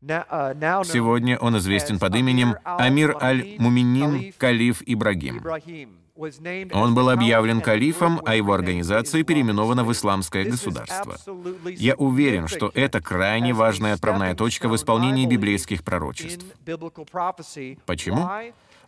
Сегодня 0.00 1.38
он 1.38 1.58
известен 1.58 1.98
под 1.98 2.14
именем 2.14 2.54
Амир 2.62 3.16
аль-Муминин 3.20 4.32
Калиф 4.38 4.80
Ибрагим. 4.86 5.42
Он 6.72 6.94
был 6.94 7.10
объявлен 7.10 7.60
калифом, 7.60 8.20
а 8.24 8.34
его 8.34 8.52
организация 8.52 9.22
переименована 9.22 9.84
в 9.84 9.92
Исламское 9.92 10.44
государство. 10.44 11.16
Я 11.70 11.94
уверен, 11.94 12.48
что 12.48 12.72
это 12.74 13.00
крайне 13.00 13.52
важная 13.54 13.94
отправная 13.94 14.34
точка 14.34 14.68
в 14.68 14.74
исполнении 14.74 15.26
библейских 15.26 15.84
пророчеств. 15.84 16.44
Почему? 17.86 18.28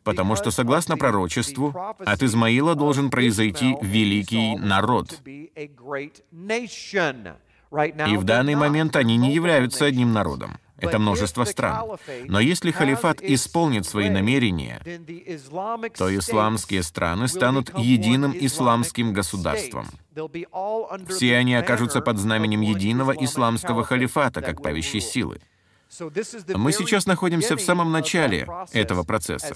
Потому 0.05 0.37
что, 0.37 0.51
согласно 0.51 0.97
пророчеству, 0.97 1.75
от 1.99 2.23
Измаила 2.23 2.75
должен 2.75 3.11
произойти 3.11 3.77
великий 3.83 4.57
народ. 4.57 5.21
И 5.27 5.71
в 8.17 8.25
данный 8.25 8.55
момент 8.55 8.97
они 8.97 9.17
не 9.17 9.33
являются 9.33 9.85
одним 9.85 10.13
народом. 10.13 10.59
Это 10.81 10.99
множество 10.99 11.45
стран. 11.45 11.99
Но 12.27 12.41
если 12.41 12.71
халифат 12.71 13.23
исполнит 13.23 13.87
свои 13.87 14.09
намерения, 14.09 14.81
то 15.97 16.17
исламские 16.17 16.83
страны 16.83 17.29
станут 17.29 17.77
единым 17.79 18.35
исламским 18.35 19.13
государством. 19.13 19.87
Все 21.09 21.37
они 21.37 21.55
окажутся 21.55 22.01
под 22.01 22.19
знаменем 22.19 22.63
единого 22.63 23.13
исламского 23.13 23.85
халифата, 23.85 24.41
как 24.41 24.63
правящей 24.63 25.01
силы. 25.01 25.41
Мы 26.55 26.73
сейчас 26.73 27.07
находимся 27.07 27.57
в 27.57 27.61
самом 27.61 27.91
начале 27.93 28.49
этого 28.73 29.03
процесса, 29.03 29.55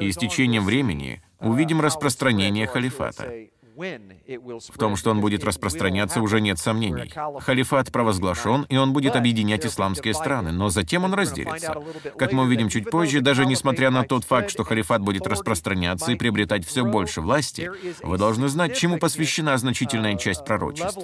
и 0.00 0.10
с 0.10 0.16
течением 0.16 0.64
времени 0.64 1.22
увидим 1.40 1.80
распространение 1.80 2.66
халифата. 2.66 3.48
В 3.76 4.78
том, 4.78 4.96
что 4.96 5.10
он 5.10 5.20
будет 5.20 5.44
распространяться, 5.44 6.20
уже 6.20 6.40
нет 6.40 6.58
сомнений. 6.58 7.12
Халифат 7.40 7.90
провозглашен, 7.90 8.66
и 8.68 8.76
он 8.76 8.92
будет 8.92 9.16
объединять 9.16 9.66
исламские 9.66 10.14
страны, 10.14 10.52
но 10.52 10.68
затем 10.68 11.04
он 11.04 11.14
разделится. 11.14 11.74
Как 12.16 12.32
мы 12.32 12.44
увидим 12.44 12.68
чуть 12.68 12.90
позже, 12.90 13.20
даже 13.20 13.46
несмотря 13.46 13.90
на 13.90 14.04
тот 14.04 14.24
факт, 14.24 14.50
что 14.50 14.64
халифат 14.64 15.02
будет 15.02 15.26
распространяться 15.26 16.12
и 16.12 16.16
приобретать 16.16 16.66
все 16.66 16.84
больше 16.84 17.20
власти, 17.20 17.70
вы 18.02 18.16
должны 18.18 18.48
знать, 18.48 18.76
чему 18.76 18.98
посвящена 18.98 19.56
значительная 19.58 20.16
часть 20.16 20.44
пророчеств. 20.44 20.98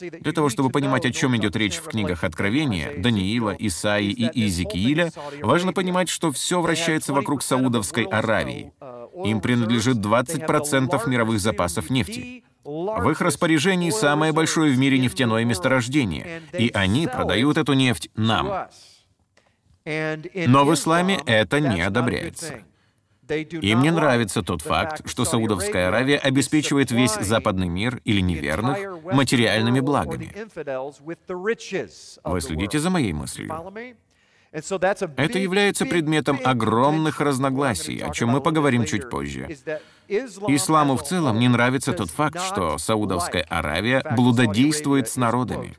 Для 0.00 0.32
того, 0.32 0.48
чтобы 0.48 0.70
понимать, 0.70 1.06
о 1.06 1.12
чем 1.12 1.36
идет 1.36 1.54
речь 1.56 1.76
в 1.76 1.84
книгах 1.84 2.24
Откровения, 2.24 2.94
Даниила, 2.98 3.54
Исаии 3.58 4.10
и 4.10 4.40
Иезекииля, 4.40 5.12
важно 5.42 5.72
понимать, 5.72 6.08
что 6.08 6.32
все 6.32 6.60
вращается 6.60 7.12
вокруг 7.12 7.42
Саудовской 7.42 8.04
Аравии. 8.04 8.72
Им 9.24 9.40
принадлежит 9.40 9.98
20% 9.98 11.08
мировых 11.08 11.40
запасов 11.40 11.90
нефти. 11.90 12.07
В 12.64 13.10
их 13.10 13.20
распоряжении 13.20 13.90
самое 13.90 14.32
большое 14.32 14.72
в 14.72 14.78
мире 14.78 14.98
нефтяное 14.98 15.44
месторождение, 15.44 16.42
и 16.52 16.70
они 16.74 17.06
продают 17.06 17.56
эту 17.56 17.72
нефть 17.72 18.10
нам. 18.14 18.68
Но 19.84 20.64
в 20.64 20.74
исламе 20.74 21.20
это 21.24 21.60
не 21.60 21.80
одобряется. 21.80 22.62
Им 23.28 23.82
не 23.82 23.90
нравится 23.90 24.42
тот 24.42 24.62
факт, 24.62 25.08
что 25.08 25.24
Саудовская 25.24 25.88
Аравия 25.88 26.18
обеспечивает 26.18 26.90
весь 26.90 27.14
западный 27.14 27.68
мир 27.68 28.00
или 28.04 28.20
неверных 28.20 28.78
материальными 29.04 29.80
благами. 29.80 30.32
Вы 32.24 32.40
следите 32.40 32.78
за 32.78 32.90
моей 32.90 33.12
мыслью. 33.12 33.50
Это 34.50 35.38
является 35.38 35.84
предметом 35.84 36.40
огромных 36.44 37.20
разногласий, 37.20 37.98
о 38.00 38.10
чем 38.12 38.30
мы 38.30 38.40
поговорим 38.40 38.84
чуть 38.84 39.10
позже. 39.10 39.56
Исламу 40.08 40.96
в 40.96 41.02
целом 41.02 41.38
не 41.38 41.48
нравится 41.48 41.92
тот 41.92 42.10
факт, 42.10 42.40
что 42.40 42.78
Саудовская 42.78 43.44
Аравия 43.48 44.02
блудодействует 44.16 45.08
с 45.08 45.16
народами. 45.16 45.76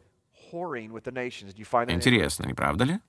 Интересно, 0.51 2.45
не 2.45 2.53
правда 2.53 2.83
ли? 2.85 2.99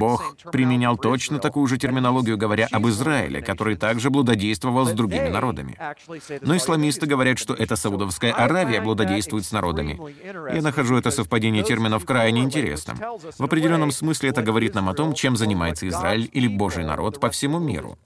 Бог 0.00 0.36
применял 0.52 0.96
точно 0.96 1.38
такую 1.38 1.66
же 1.66 1.78
терминологию, 1.78 2.36
говоря 2.36 2.66
об 2.70 2.86
Израиле, 2.88 3.40
который 3.40 3.76
также 3.76 4.10
блудодействовал 4.10 4.86
с 4.86 4.92
другими 4.92 5.28
народами. 5.28 5.78
Но 6.40 6.56
исламисты 6.56 7.06
говорят, 7.06 7.38
что 7.38 7.54
это 7.54 7.76
Саудовская 7.76 8.32
Аравия 8.32 8.80
блудодействует 8.80 9.44
с 9.44 9.52
народами. 9.52 9.98
Я 10.54 10.62
нахожу 10.62 10.96
это 10.96 11.10
совпадение 11.10 11.62
терминов 11.62 12.04
крайне 12.04 12.42
интересным. 12.42 12.98
В 13.38 13.44
определенном 13.44 13.92
смысле 13.92 14.30
это 14.30 14.42
говорит 14.42 14.74
нам 14.74 14.88
о 14.88 14.94
том, 14.94 15.14
чем 15.14 15.36
занимается 15.36 15.86
Израиль 15.88 16.28
или 16.32 16.48
Божий 16.48 16.84
народ 16.84 17.20
по 17.20 17.30
всему 17.30 17.58
миру. 17.58 17.98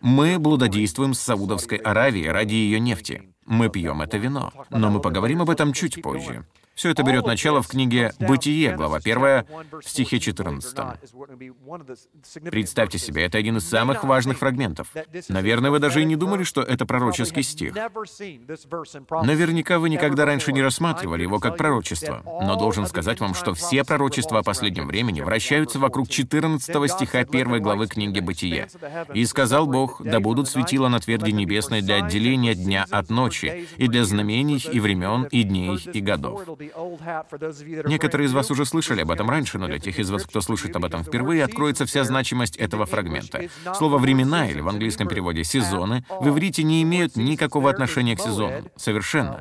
Мы 0.00 0.38
блудодействуем 0.38 1.14
с 1.14 1.20
Саудовской 1.20 1.78
Аравией 1.78 2.30
ради 2.30 2.54
ее 2.54 2.78
нефти. 2.80 3.22
Мы 3.46 3.68
пьем 3.68 4.00
это 4.00 4.16
вино. 4.16 4.52
Но 4.70 4.90
мы 4.90 5.00
поговорим 5.00 5.42
об 5.42 5.50
этом 5.50 5.72
чуть 5.72 6.00
позже. 6.02 6.44
Все 6.80 6.88
это 6.88 7.02
берет 7.02 7.26
начало 7.26 7.60
в 7.60 7.68
книге 7.68 8.14
«Бытие», 8.18 8.74
глава 8.74 8.96
1, 9.04 9.18
в 9.18 9.44
стихе 9.84 10.18
14. 10.18 10.74
Представьте 12.50 12.96
себе, 12.96 13.26
это 13.26 13.36
один 13.36 13.58
из 13.58 13.68
самых 13.68 14.02
важных 14.02 14.38
фрагментов. 14.38 14.88
Наверное, 15.28 15.70
вы 15.70 15.78
даже 15.78 16.00
и 16.00 16.06
не 16.06 16.16
думали, 16.16 16.42
что 16.42 16.62
это 16.62 16.86
пророческий 16.86 17.42
стих. 17.42 17.74
Наверняка 19.10 19.78
вы 19.78 19.90
никогда 19.90 20.24
раньше 20.24 20.54
не 20.54 20.62
рассматривали 20.62 21.20
его 21.20 21.38
как 21.38 21.58
пророчество, 21.58 22.22
но 22.24 22.56
должен 22.56 22.86
сказать 22.86 23.20
вам, 23.20 23.34
что 23.34 23.52
все 23.52 23.84
пророчества 23.84 24.38
о 24.38 24.42
последнем 24.42 24.88
времени 24.88 25.20
вращаются 25.20 25.78
вокруг 25.78 26.08
14 26.08 26.90
стиха 26.90 27.18
1 27.18 27.60
главы 27.60 27.88
книги 27.88 28.20
«Бытие». 28.20 28.68
«И 29.12 29.26
сказал 29.26 29.66
Бог, 29.66 30.00
да 30.02 30.18
будут 30.18 30.48
светила 30.48 30.88
на 30.88 30.98
тверди 30.98 31.30
небесной 31.30 31.82
для 31.82 31.96
отделения 31.96 32.54
дня 32.54 32.86
от 32.90 33.10
ночи, 33.10 33.68
и 33.76 33.86
для 33.86 34.06
знамений, 34.06 34.64
и 34.72 34.80
времен, 34.80 35.24
и 35.24 35.42
дней, 35.42 35.78
и 35.92 36.00
годов». 36.00 36.40
Некоторые 37.86 38.26
из 38.26 38.32
вас 38.32 38.50
уже 38.50 38.64
слышали 38.64 39.02
об 39.02 39.10
этом 39.10 39.28
раньше, 39.30 39.58
но 39.58 39.66
для 39.66 39.78
тех 39.78 39.98
из 39.98 40.10
вас, 40.10 40.24
кто 40.24 40.40
слышит 40.40 40.74
об 40.76 40.84
этом 40.84 41.04
впервые, 41.04 41.44
откроется 41.44 41.86
вся 41.86 42.04
значимость 42.04 42.56
этого 42.56 42.86
фрагмента. 42.86 43.48
Слово 43.74 43.98
«времена» 43.98 44.48
или 44.48 44.60
в 44.60 44.68
английском 44.68 45.08
переводе 45.08 45.44
«сезоны» 45.44 46.04
в 46.08 46.28
иврите 46.28 46.62
не 46.62 46.82
имеют 46.82 47.16
никакого 47.16 47.70
отношения 47.70 48.16
к 48.16 48.20
сезонам. 48.20 48.68
Совершенно. 48.76 49.40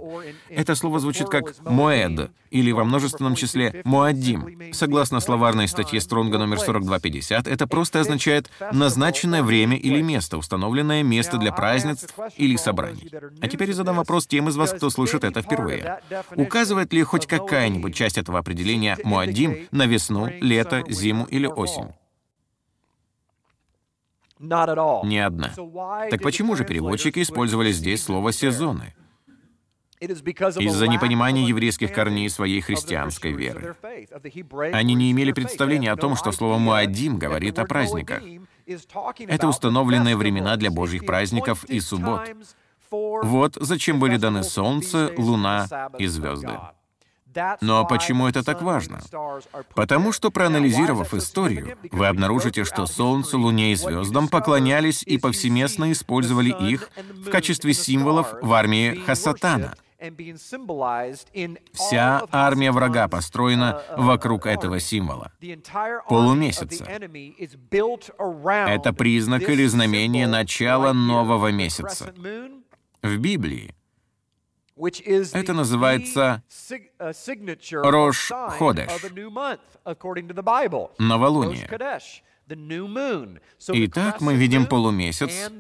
Это 0.49 0.75
слово 0.75 0.99
звучит 0.99 1.29
как 1.29 1.55
«моэд» 1.63 2.31
или 2.51 2.71
во 2.71 2.83
множественном 2.83 3.35
числе 3.35 3.81
«моадим». 3.85 4.73
Согласно 4.73 5.19
словарной 5.19 5.67
статье 5.67 6.01
Стронга 6.01 6.37
номер 6.37 6.57
4250, 6.57 7.47
это 7.47 7.67
просто 7.67 7.99
означает 7.99 8.49
«назначенное 8.71 9.43
время 9.43 9.77
или 9.77 10.01
место, 10.01 10.37
установленное 10.37 11.03
место 11.03 11.37
для 11.37 11.51
празднеств 11.51 12.13
или 12.37 12.55
собраний». 12.55 13.11
А 13.41 13.47
теперь 13.47 13.73
задам 13.73 13.97
вопрос 13.97 14.27
тем 14.27 14.49
из 14.49 14.55
вас, 14.55 14.73
кто 14.73 14.89
слышит 14.89 15.23
это 15.23 15.41
впервые. 15.41 15.99
Указывает 16.35 16.93
ли 16.93 17.03
хоть 17.03 17.18
какая-нибудь 17.27 17.95
часть 17.95 18.17
этого 18.17 18.39
определения 18.39 18.97
«муаддим» 19.03 19.67
на 19.71 19.85
весну, 19.85 20.27
лето, 20.41 20.83
зиму 20.87 21.25
или 21.25 21.47
осень? 21.47 21.93
Ни 24.39 25.17
одна. 25.17 25.51
Так 26.09 26.21
почему 26.21 26.55
же 26.55 26.63
переводчики 26.63 27.21
использовали 27.21 27.71
здесь 27.71 28.03
слово 28.03 28.31
«сезоны»? 28.31 28.95
Из-за 29.99 30.87
непонимания 30.87 31.45
еврейских 31.45 31.91
корней 31.93 32.29
своей 32.29 32.61
христианской 32.61 33.33
веры. 33.33 33.75
Они 34.71 34.93
не 34.93 35.11
имели 35.11 35.33
представления 35.33 35.91
о 35.91 35.97
том, 35.97 36.15
что 36.15 36.31
слово 36.31 36.57
«муаддим» 36.57 37.19
говорит 37.19 37.59
о 37.59 37.65
праздниках. 37.65 38.23
Это 38.65 39.47
установленные 39.47 40.15
времена 40.15 40.55
для 40.55 40.71
Божьих 40.71 41.05
праздников 41.05 41.65
и 41.65 41.81
суббот. 41.81 42.31
Вот 42.91 43.57
зачем 43.59 43.99
были 43.99 44.15
даны 44.17 44.43
солнце, 44.43 45.11
луна 45.17 45.67
и 45.97 46.07
звезды. 46.07 46.57
Но 47.61 47.85
почему 47.85 48.27
это 48.27 48.43
так 48.43 48.61
важно? 48.61 49.01
Потому 49.75 50.11
что, 50.11 50.31
проанализировав 50.31 51.13
историю, 51.13 51.77
вы 51.91 52.07
обнаружите, 52.07 52.63
что 52.63 52.85
Солнцу, 52.85 53.39
Луне 53.39 53.73
и 53.73 53.75
звездам 53.75 54.27
поклонялись 54.27 55.03
и 55.03 55.17
повсеместно 55.17 55.91
использовали 55.91 56.49
их 56.49 56.89
в 57.25 57.29
качестве 57.29 57.73
символов 57.73 58.33
в 58.41 58.53
армии 58.53 58.95
Хасатана. 59.05 59.75
Вся 61.73 62.23
армия 62.31 62.71
врага 62.71 63.09
построена 63.09 63.81
вокруг 63.97 64.45
этого 64.45 64.79
символа— 64.79 65.33
полумесяца. 66.09 66.85
Это 68.45 68.93
признак 68.93 69.49
или 69.49 69.65
знамение 69.65 70.27
начала 70.27 70.93
нового 70.93 71.51
месяца. 71.51 72.13
В 73.01 73.17
Библии 73.17 73.75
это 75.33 75.53
называется 75.53 76.41
Рош 77.83 78.31
Ходеш, 78.57 78.87
новолуние. 80.97 81.67
Итак, 83.67 84.21
мы 84.21 84.33
видим 84.33 84.65
полумесяц 84.65 85.51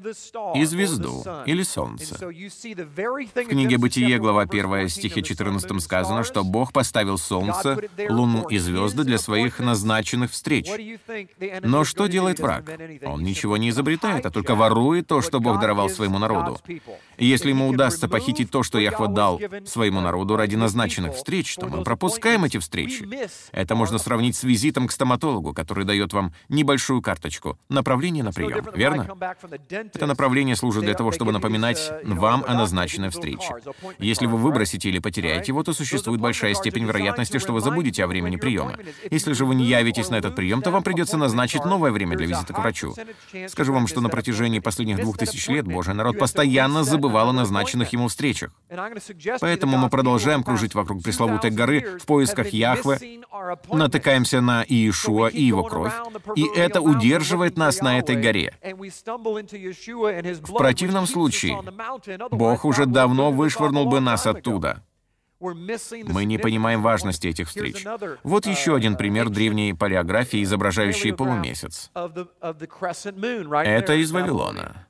и 0.55 0.65
звезду 0.65 1.23
или 1.45 1.61
солнце. 1.61 2.15
В 2.15 3.43
книге 3.43 3.77
«Бытие», 3.77 4.17
глава 4.17 4.41
1, 4.43 4.89
стихе 4.89 5.21
14 5.21 5.81
сказано, 5.83 6.23
что 6.23 6.43
Бог 6.43 6.73
поставил 6.73 7.19
солнце, 7.19 7.79
луну 8.09 8.47
и 8.47 8.57
звезды 8.57 9.03
для 9.03 9.19
своих 9.19 9.59
назначенных 9.59 10.31
встреч. 10.31 10.67
Но 11.61 11.83
что 11.83 12.07
делает 12.07 12.39
враг? 12.39 12.71
Он 13.05 13.23
ничего 13.23 13.57
не 13.57 13.69
изобретает, 13.69 14.25
а 14.25 14.31
только 14.31 14.55
ворует 14.55 15.05
то, 15.05 15.21
что 15.21 15.39
Бог 15.39 15.59
даровал 15.59 15.89
своему 15.89 16.17
народу. 16.17 16.59
И 17.17 17.25
если 17.25 17.49
ему 17.49 17.67
удастся 17.67 18.07
похитить 18.07 18.49
то, 18.49 18.63
что 18.63 18.79
Яхве 18.79 19.07
дал 19.07 19.39
своему 19.65 20.01
народу 20.01 20.37
ради 20.37 20.55
назначенных 20.55 21.13
встреч, 21.15 21.55
то 21.55 21.67
мы 21.67 21.83
пропускаем 21.83 22.45
эти 22.45 22.57
встречи. 22.57 23.07
Это 23.51 23.75
можно 23.75 23.99
сравнить 23.99 24.35
с 24.35 24.43
визитом 24.43 24.87
к 24.87 24.91
стоматологу, 24.91 25.53
который 25.53 25.85
дает 25.85 26.13
вам 26.13 26.33
небольшой 26.47 26.78
большую 26.79 27.01
карточку. 27.01 27.57
Направление 27.67 28.23
на 28.23 28.31
прием, 28.31 28.65
верно? 28.73 29.05
Это 29.69 30.05
направление 30.05 30.55
служит 30.55 30.85
для 30.85 30.93
того, 30.93 31.11
чтобы 31.11 31.33
напоминать 31.33 31.91
вам 32.03 32.45
о 32.47 32.53
назначенной 32.53 33.09
встрече. 33.09 33.53
Если 33.99 34.27
вы 34.27 34.37
выбросите 34.37 34.87
или 34.87 34.99
потеряете 34.99 35.47
его, 35.51 35.61
то 35.61 35.73
существует 35.73 36.21
большая 36.21 36.53
степень 36.53 36.85
вероятности, 36.85 37.37
что 37.37 37.51
вы 37.51 37.59
забудете 37.59 38.05
о 38.05 38.07
времени 38.07 38.37
приема. 38.37 38.75
Если 39.11 39.33
же 39.33 39.43
вы 39.43 39.55
не 39.55 39.65
явитесь 39.65 40.09
на 40.09 40.15
этот 40.15 40.37
прием, 40.37 40.61
то 40.61 40.71
вам 40.71 40.83
придется 40.83 41.17
назначить 41.17 41.65
новое 41.65 41.91
время 41.91 42.15
для 42.15 42.27
визита 42.27 42.53
к 42.53 42.59
врачу. 42.59 42.95
Скажу 43.47 43.73
вам, 43.73 43.87
что 43.87 43.99
на 43.99 44.07
протяжении 44.07 44.59
последних 44.59 45.01
двух 45.01 45.17
тысяч 45.17 45.49
лет 45.49 45.65
Божий 45.65 45.93
народ 45.93 46.17
постоянно 46.17 46.85
забывал 46.85 47.29
о 47.29 47.33
назначенных 47.33 47.91
ему 47.91 48.07
встречах. 48.07 48.51
Поэтому 49.41 49.77
мы 49.77 49.89
продолжаем 49.89 50.43
кружить 50.43 50.75
вокруг 50.75 51.03
пресловутой 51.03 51.51
горы 51.51 51.99
в 51.99 52.05
поисках 52.05 52.47
Яхве, 52.49 53.19
натыкаемся 53.71 54.39
на 54.39 54.63
Иешуа 54.63 55.27
и 55.27 55.43
его 55.43 55.63
кровь, 55.63 55.93
и 56.35 56.45
это 56.55 56.68
удерживает 56.77 57.57
нас 57.57 57.81
на 57.81 57.99
этой 57.99 58.15
горе. 58.15 58.53
В 58.61 60.57
противном 60.57 61.07
случае 61.07 61.57
Бог 62.31 62.65
уже 62.65 62.85
давно 62.85 63.31
вышвырнул 63.31 63.85
бы 63.85 63.99
нас 63.99 64.27
оттуда. 64.27 64.83
Мы 65.39 66.25
не 66.25 66.37
понимаем 66.37 66.81
важности 66.81 67.27
этих 67.27 67.47
встреч. 67.47 67.85
Вот 68.23 68.45
еще 68.45 68.75
один 68.75 68.97
пример 68.97 69.29
древней 69.29 69.73
палеографии, 69.73 70.43
изображающей 70.43 71.13
полумесяц. 71.13 71.91
Это 71.93 73.93
из 73.93 74.11
Вавилона. 74.11 74.85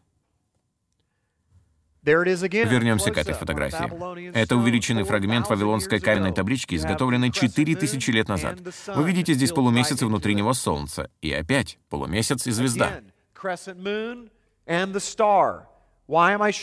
Вернемся 2.69 3.11
к 3.11 3.17
этой 3.17 3.33
фотографии. 3.33 4.31
Это 4.33 4.55
увеличенный 4.55 5.03
фрагмент 5.03 5.49
вавилонской 5.49 5.99
каменной 5.99 6.33
таблички, 6.33 6.75
изготовленной 6.75 7.31
4000 7.31 8.09
лет 8.11 8.27
назад. 8.27 8.59
Вы 8.87 9.03
видите 9.03 9.33
здесь 9.33 9.51
полумесяц 9.51 10.01
и 10.01 10.05
внутри 10.05 10.35
него 10.35 10.53
солнце. 10.53 11.09
И 11.21 11.31
опять 11.31 11.77
полумесяц 11.89 12.47
и 12.47 12.51
звезда. 12.51 13.01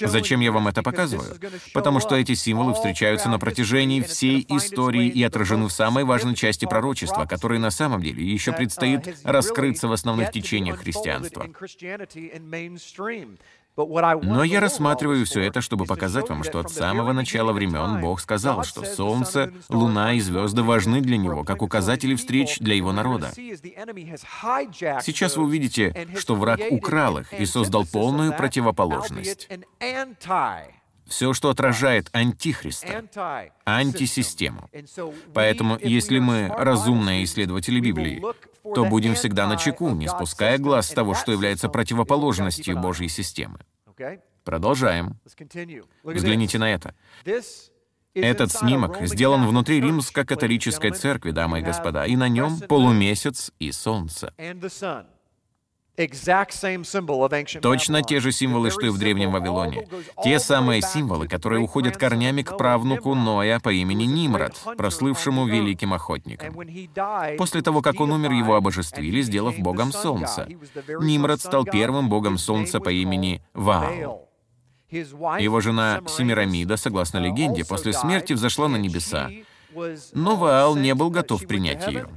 Зачем 0.00 0.40
я 0.40 0.50
вам 0.50 0.66
это 0.66 0.82
показываю? 0.82 1.36
Потому 1.72 2.00
что 2.00 2.16
эти 2.16 2.34
символы 2.34 2.74
встречаются 2.74 3.28
на 3.28 3.38
протяжении 3.38 4.00
всей 4.00 4.44
истории 4.48 5.08
и 5.08 5.22
отражены 5.22 5.68
в 5.68 5.72
самой 5.72 6.02
важной 6.02 6.34
части 6.34 6.64
пророчества, 6.64 7.26
которой 7.26 7.60
на 7.60 7.70
самом 7.70 8.02
деле 8.02 8.24
еще 8.24 8.52
предстоит 8.52 9.16
раскрыться 9.22 9.86
в 9.86 9.92
основных 9.92 10.32
течениях 10.32 10.80
христианства. 10.80 11.46
Но 13.76 14.42
я 14.42 14.60
рассматриваю 14.60 15.26
все 15.26 15.42
это, 15.42 15.60
чтобы 15.60 15.84
показать 15.84 16.28
вам, 16.28 16.44
что 16.44 16.60
от 16.60 16.70
самого 16.70 17.12
начала 17.12 17.52
времен 17.52 18.00
Бог 18.00 18.20
сказал, 18.20 18.64
что 18.64 18.84
Солнце, 18.84 19.52
Луна 19.68 20.14
и 20.14 20.20
звезды 20.20 20.62
важны 20.62 21.00
для 21.00 21.18
Него, 21.18 21.44
как 21.44 21.62
указатели 21.62 22.14
встреч 22.14 22.58
для 22.58 22.74
Его 22.74 22.92
народа. 22.92 23.32
Сейчас 23.34 25.36
вы 25.36 25.44
увидите, 25.44 26.08
что 26.16 26.36
враг 26.36 26.60
украл 26.70 27.18
их 27.18 27.32
и 27.34 27.44
создал 27.44 27.84
полную 27.84 28.34
противоположность. 28.34 29.48
Все, 31.06 31.32
что 31.32 31.50
отражает 31.50 32.08
антихриста, 32.12 33.04
антисистему. 33.64 34.68
Поэтому, 35.32 35.78
если 35.80 36.18
мы 36.18 36.48
разумные 36.48 37.24
исследователи 37.24 37.80
Библии, 37.80 38.22
то 38.74 38.84
будем 38.84 39.14
всегда 39.14 39.46
на 39.46 39.56
чеку, 39.56 39.90
не 39.90 40.08
спуская 40.08 40.58
глаз 40.58 40.88
с 40.88 40.92
того, 40.92 41.14
что 41.14 41.32
является 41.32 41.68
противоположностью 41.68 42.78
Божьей 42.78 43.08
системы. 43.08 43.60
Продолжаем. 44.44 45.16
Взгляните 46.02 46.58
на 46.58 46.72
это. 46.72 46.94
Этот 48.14 48.50
снимок 48.50 48.98
сделан 49.02 49.46
внутри 49.46 49.80
римско-католической 49.80 50.90
церкви, 50.90 51.32
дамы 51.32 51.60
и 51.60 51.62
господа, 51.62 52.06
и 52.06 52.16
на 52.16 52.28
нем 52.28 52.60
полумесяц 52.60 53.52
и 53.58 53.70
солнце. 53.72 54.32
Точно 57.62 58.02
те 58.02 58.20
же 58.20 58.32
символы, 58.32 58.70
что 58.70 58.86
и 58.86 58.90
в 58.90 58.98
Древнем 58.98 59.30
Вавилоне. 59.32 59.88
Те 60.22 60.38
самые 60.38 60.82
символы, 60.82 61.26
которые 61.26 61.60
уходят 61.60 61.96
корнями 61.96 62.42
к 62.42 62.56
правнуку 62.56 63.14
Ноя 63.14 63.60
по 63.60 63.72
имени 63.72 64.04
Нимрод, 64.04 64.54
прослывшему 64.76 65.46
великим 65.46 65.94
охотником. 65.94 66.54
После 67.38 67.62
того, 67.62 67.80
как 67.82 68.00
он 68.00 68.12
умер, 68.12 68.32
его 68.32 68.56
обожествили, 68.56 69.22
сделав 69.22 69.58
богом 69.58 69.92
солнца. 69.92 70.46
Нимрод 71.00 71.40
стал 71.40 71.64
первым 71.64 72.08
богом 72.08 72.36
солнца 72.38 72.78
по 72.80 72.90
имени 72.90 73.42
Ваал. 73.54 74.28
Его 74.90 75.60
жена 75.60 76.00
Семирамида, 76.06 76.76
согласно 76.76 77.18
легенде, 77.18 77.64
после 77.64 77.92
смерти 77.92 78.34
взошла 78.34 78.68
на 78.68 78.76
небеса, 78.76 79.30
Но 80.12 80.36
Ваал 80.36 80.76
не 80.76 80.94
был 80.94 81.10
готов 81.10 81.46
принять 81.46 81.86
ее. 81.86 82.08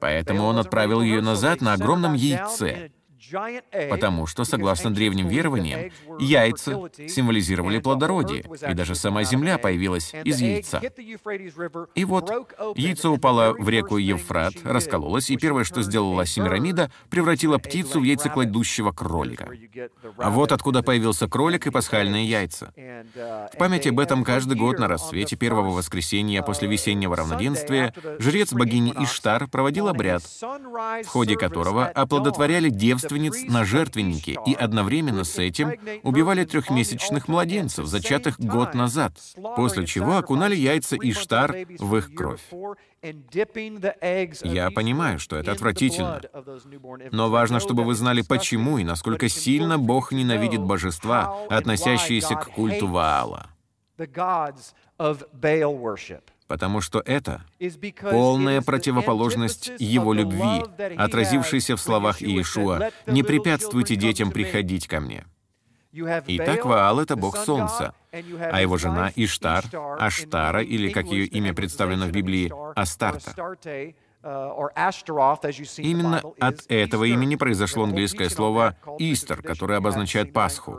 Поэтому 0.00 0.44
он 0.44 0.58
отправил 0.58 1.00
ее 1.02 1.22
назад 1.22 1.60
на 1.60 1.72
огромном 1.74 2.14
яйце, 2.14 2.90
Потому 3.90 4.26
что, 4.26 4.44
согласно 4.44 4.90
древним 4.90 5.28
верованиям, 5.28 5.90
яйца 6.18 6.90
символизировали 7.08 7.78
плодородие, 7.78 8.44
и 8.68 8.74
даже 8.74 8.94
сама 8.94 9.24
земля 9.24 9.58
появилась 9.58 10.12
из 10.24 10.40
яйца. 10.40 10.80
И 11.94 12.04
вот 12.04 12.30
яйцо 12.76 13.12
упало 13.12 13.52
в 13.52 13.68
реку 13.68 13.98
Евфрат, 13.98 14.54
раскололось, 14.64 15.30
и 15.30 15.36
первое, 15.36 15.64
что 15.64 15.82
сделала 15.82 16.24
Семирамида, 16.24 16.90
превратила 17.10 17.58
птицу 17.58 18.00
в 18.00 18.04
яйцекладущего 18.04 18.92
кролика. 18.92 19.48
А 20.16 20.30
вот 20.30 20.52
откуда 20.52 20.82
появился 20.82 21.28
кролик 21.28 21.66
и 21.66 21.70
пасхальные 21.70 22.26
яйца. 22.26 22.72
В 22.74 23.58
память 23.58 23.86
об 23.86 24.00
этом 24.00 24.24
каждый 24.24 24.56
год 24.56 24.78
на 24.78 24.88
рассвете 24.88 25.36
первого 25.36 25.70
воскресенья 25.70 26.42
после 26.42 26.68
весеннего 26.68 27.16
равноденствия 27.16 27.94
жрец 28.18 28.52
богини 28.52 28.94
Иштар 28.98 29.46
проводил 29.46 29.88
обряд, 29.88 30.22
в 30.22 31.06
ходе 31.06 31.36
которого 31.36 31.86
оплодотворяли 31.86 32.70
девственниц 32.70 33.09
девственниц 33.10 33.50
на 33.50 33.64
жертвенники 33.64 34.38
и 34.46 34.54
одновременно 34.54 35.24
с 35.24 35.38
этим 35.38 35.72
убивали 36.02 36.44
трехмесячных 36.44 37.28
младенцев, 37.28 37.86
зачатых 37.86 38.38
год 38.38 38.74
назад, 38.74 39.12
после 39.56 39.86
чего 39.86 40.16
окунали 40.16 40.54
яйца 40.54 40.96
Иштар 40.96 41.56
в 41.78 41.96
их 41.96 42.14
кровь. 42.14 42.42
Я 44.44 44.70
понимаю, 44.70 45.18
что 45.18 45.36
это 45.36 45.52
отвратительно, 45.52 46.20
но 47.12 47.30
важно, 47.30 47.60
чтобы 47.60 47.84
вы 47.84 47.94
знали, 47.94 48.22
почему 48.22 48.78
и 48.78 48.84
насколько 48.84 49.28
сильно 49.28 49.78
Бог 49.78 50.12
ненавидит 50.12 50.60
божества, 50.60 51.46
относящиеся 51.48 52.34
к 52.34 52.50
культу 52.52 52.86
Ваала 52.86 53.50
потому 56.50 56.80
что 56.80 57.00
это 57.06 57.42
полная 58.02 58.60
противоположность 58.60 59.70
его 59.78 60.12
любви, 60.12 60.64
отразившейся 60.96 61.76
в 61.76 61.80
словах 61.80 62.20
Иешуа 62.22 62.90
«Не 63.06 63.22
препятствуйте 63.22 63.94
детям 63.94 64.32
приходить 64.32 64.88
ко 64.88 64.98
мне». 64.98 65.24
Итак, 65.92 66.64
Ваал— 66.64 66.98
это 67.04 67.14
бог 67.14 67.36
солнца, 67.36 67.94
а 68.10 68.60
его 68.60 68.78
жена 68.78 69.12
Иштар, 69.14 69.64
Аштара, 70.00 70.60
или, 70.60 70.90
как 70.90 71.06
ее 71.06 71.26
имя 71.26 71.54
представлено 71.54 72.06
в 72.06 72.10
Библии, 72.10 72.52
Астарта. 72.74 73.32
Uh, 74.22 74.50
Именно 75.78 76.22
от 76.40 76.60
этого 76.68 77.04
имени 77.04 77.36
произошло 77.36 77.84
английское 77.84 78.28
слово 78.28 78.76
«Истер», 78.98 79.40
которое 79.40 79.78
обозначает 79.78 80.34
Пасху. 80.34 80.78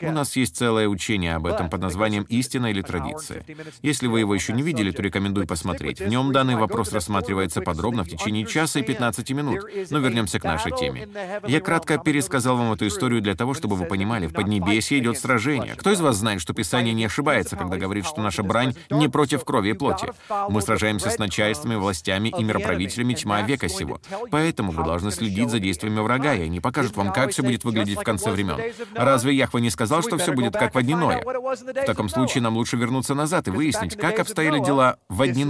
У 0.00 0.10
нас 0.10 0.34
есть 0.34 0.56
целое 0.56 0.88
учение 0.88 1.36
об 1.36 1.46
этом 1.46 1.70
под 1.70 1.80
названием 1.82 2.24
«Истина 2.24 2.66
или 2.66 2.82
традиция». 2.82 3.44
Если 3.82 4.08
вы 4.08 4.20
его 4.20 4.34
еще 4.34 4.52
не 4.54 4.62
видели, 4.62 4.90
то 4.90 5.02
рекомендую 5.02 5.46
посмотреть. 5.46 6.00
В 6.00 6.08
нем 6.08 6.32
данный 6.32 6.56
вопрос 6.56 6.92
рассматривается 6.92 7.60
подробно 7.60 8.02
в 8.02 8.08
течение 8.08 8.44
часа 8.44 8.80
и 8.80 8.82
15 8.82 9.30
минут. 9.30 9.60
Но 9.90 10.00
вернемся 10.00 10.40
к 10.40 10.44
нашей 10.44 10.72
теме. 10.72 11.08
Я 11.46 11.60
кратко 11.60 11.98
пересказал 11.98 12.56
вам 12.56 12.72
эту 12.72 12.88
историю 12.88 13.22
для 13.22 13.36
того, 13.36 13.54
чтобы 13.54 13.76
вы 13.76 13.84
понимали, 13.84 14.26
в 14.26 14.32
Поднебесье 14.32 14.98
идет 14.98 15.16
сражение. 15.16 15.76
Кто 15.76 15.92
из 15.92 16.00
вас 16.00 16.16
знает, 16.16 16.40
что 16.40 16.54
Писание 16.54 16.92
не 16.92 17.04
ошибается, 17.04 17.54
когда 17.54 17.76
говорит, 17.76 18.04
что 18.04 18.20
наша 18.20 18.42
брань 18.42 18.74
не 18.90 19.06
против 19.06 19.44
крови 19.44 19.70
и 19.70 19.74
плоти? 19.74 20.08
Мы 20.48 20.60
сражаемся 20.60 21.08
с 21.08 21.18
начальствами, 21.18 21.76
властями 21.76 22.31
и 22.36 22.42
мироправителями 22.44 23.14
тьма 23.14 23.42
века 23.42 23.68
сего. 23.68 24.00
Поэтому 24.30 24.72
вы 24.72 24.84
должны 24.84 25.10
следить 25.10 25.50
за 25.50 25.58
действиями 25.58 26.00
врага, 26.00 26.34
и 26.34 26.42
они 26.42 26.60
покажут 26.60 26.96
вам, 26.96 27.12
как 27.12 27.30
все 27.30 27.42
будет 27.42 27.64
выглядеть 27.64 27.98
в 27.98 28.02
конце 28.02 28.30
времен. 28.30 28.58
Разве 28.94 29.34
Яхва 29.34 29.58
не 29.58 29.70
сказал, 29.70 30.02
что 30.02 30.18
все 30.18 30.32
будет 30.32 30.54
как 30.54 30.74
в 30.74 30.78
одни 30.78 30.94
В 30.94 31.84
таком 31.86 32.08
случае 32.08 32.42
нам 32.42 32.56
лучше 32.56 32.76
вернуться 32.76 33.14
назад 33.14 33.48
и 33.48 33.50
выяснить, 33.50 33.96
как 33.96 34.18
обстояли 34.18 34.58
дела 34.60 34.96
в 35.08 35.22
одни 35.22 35.44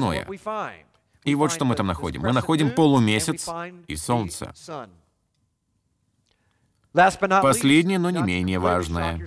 И 1.25 1.35
вот 1.35 1.53
что 1.53 1.65
мы 1.65 1.75
там 1.75 1.87
находим. 1.87 2.23
Мы 2.23 2.33
находим 2.33 2.71
полумесяц 2.71 3.49
и 3.87 3.97
солнце. 3.97 4.53
Последнее, 6.93 7.99
но 7.99 8.11
не 8.11 8.23
менее 8.23 8.59
важное. 8.59 9.27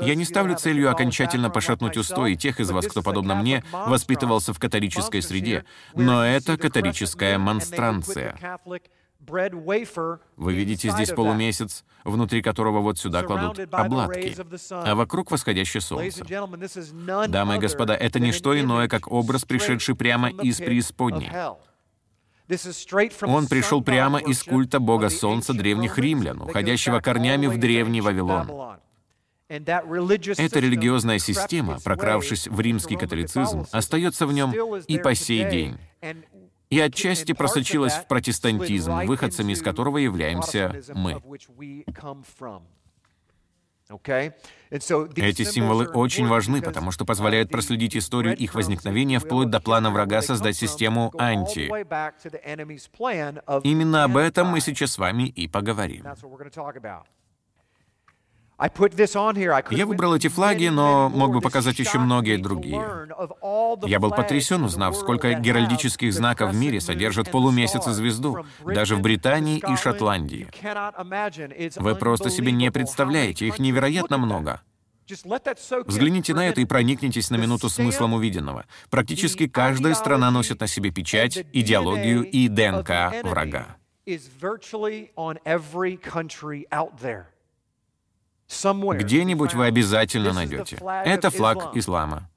Я 0.00 0.14
не 0.14 0.24
ставлю 0.24 0.56
целью 0.56 0.90
окончательно 0.90 1.50
пошатнуть 1.50 1.96
устои 1.96 2.34
тех 2.34 2.60
из 2.60 2.70
вас, 2.70 2.86
кто, 2.86 3.02
подобно 3.02 3.34
мне, 3.34 3.64
воспитывался 3.72 4.52
в 4.52 4.58
католической 4.58 5.22
среде, 5.22 5.64
но 5.94 6.24
это 6.24 6.56
католическая 6.56 7.38
монстранция. 7.38 8.36
Вы 9.26 10.54
видите 10.54 10.90
здесь 10.90 11.10
полумесяц, 11.10 11.84
внутри 12.04 12.42
которого 12.42 12.80
вот 12.80 12.98
сюда 12.98 13.22
кладут 13.22 13.58
обладки, 13.72 14.36
а 14.70 14.94
вокруг 14.94 15.30
восходящее 15.30 15.80
солнце. 15.80 16.24
Дамы 17.28 17.56
и 17.56 17.58
господа, 17.58 17.94
это 17.94 18.20
не 18.20 18.32
что 18.32 18.58
иное, 18.58 18.88
как 18.88 19.10
образ, 19.10 19.44
пришедший 19.44 19.94
прямо 19.94 20.28
из 20.28 20.58
преисподней. 20.58 21.30
Он 23.22 23.46
пришел 23.46 23.82
прямо 23.82 24.18
из 24.18 24.42
культа 24.42 24.80
бога 24.80 25.08
солнца 25.08 25.54
древних 25.54 25.98
римлян, 25.98 26.42
уходящего 26.42 27.00
корнями 27.00 27.46
в 27.46 27.58
древний 27.58 28.00
Вавилон. 28.00 28.78
Эта 29.48 30.58
религиозная 30.60 31.18
система, 31.18 31.78
прокравшись 31.80 32.48
в 32.48 32.60
римский 32.60 32.96
католицизм, 32.96 33.66
остается 33.70 34.26
в 34.26 34.32
нем 34.32 34.52
и 34.86 34.98
по 34.98 35.14
сей 35.14 35.48
день. 35.48 35.78
И 36.70 36.80
отчасти 36.80 37.32
просочилась 37.32 37.94
в 37.94 38.08
протестантизм, 38.08 39.06
выходцами 39.06 39.52
из 39.52 39.62
которого 39.62 39.98
являемся 39.98 40.82
мы. 40.94 41.22
Эти 44.70 45.44
символы 45.44 45.86
очень 45.86 46.26
важны, 46.26 46.62
потому 46.62 46.90
что 46.90 47.04
позволяют 47.04 47.50
проследить 47.50 47.96
историю 47.96 48.36
их 48.36 48.54
возникновения 48.54 49.18
вплоть 49.18 49.50
до 49.50 49.60
плана 49.60 49.90
врага 49.90 50.22
создать 50.22 50.56
систему 50.56 51.12
анти. 51.18 51.70
Именно 53.62 54.04
об 54.04 54.16
этом 54.16 54.48
мы 54.48 54.60
сейчас 54.60 54.92
с 54.92 54.98
вами 54.98 55.28
и 55.28 55.48
поговорим. 55.48 56.04
Я 59.70 59.86
выбрал 59.86 60.14
эти 60.14 60.28
флаги, 60.28 60.68
но 60.68 61.08
мог 61.08 61.32
бы 61.32 61.40
показать 61.40 61.78
еще 61.78 61.98
многие 61.98 62.36
другие. 62.36 63.08
Я 63.86 63.98
был 63.98 64.10
потрясен, 64.10 64.62
узнав, 64.62 64.96
сколько 64.96 65.34
геральдических 65.34 66.12
знаков 66.12 66.52
в 66.52 66.56
мире 66.56 66.80
содержат 66.80 67.30
полумесяц 67.30 67.86
и 67.88 67.90
звезду, 67.90 68.44
даже 68.64 68.96
в 68.96 69.00
Британии 69.00 69.58
и 69.58 69.76
Шотландии. 69.76 70.48
Вы 71.76 71.94
просто 71.96 72.30
себе 72.30 72.52
не 72.52 72.70
представляете, 72.70 73.46
их 73.46 73.58
невероятно 73.58 74.18
много. 74.18 74.60
Взгляните 75.86 76.32
на 76.34 76.48
это 76.48 76.60
и 76.60 76.64
проникнитесь 76.64 77.30
на 77.30 77.36
минуту 77.36 77.68
смыслом 77.68 78.14
увиденного. 78.14 78.64
Практически 78.88 79.48
каждая 79.48 79.94
страна 79.94 80.30
носит 80.30 80.60
на 80.60 80.66
себе 80.66 80.90
печать, 80.90 81.44
идеологию 81.52 82.22
и 82.22 82.48
ДНК 82.48 83.12
врага. 83.22 83.76
Где-нибудь 88.98 89.54
вы 89.54 89.66
обязательно 89.66 90.32
найдете. 90.32 90.78
Это 91.04 91.30
флаг 91.30 91.76
ислама. 91.76 92.28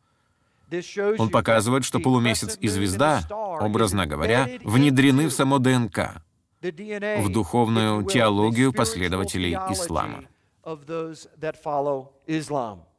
Он 1.18 1.30
показывает, 1.30 1.86
что 1.86 2.00
полумесяц 2.00 2.58
и 2.60 2.68
звезда, 2.68 3.22
образно 3.30 4.06
говоря, 4.06 4.50
внедрены 4.64 5.28
в 5.28 5.32
само 5.32 5.60
ДНК, 5.60 6.22
в 6.62 7.30
духовную 7.30 8.04
теологию 8.04 8.74
последователей 8.74 9.54
ислама. 9.72 10.24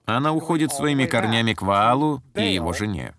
Она 0.07 0.33
уходит 0.33 0.73
своими 0.73 1.05
корнями 1.05 1.53
к 1.53 1.61
Ваалу 1.63 2.23
и 2.35 2.55
его 2.55 2.73
жене. 2.73 3.15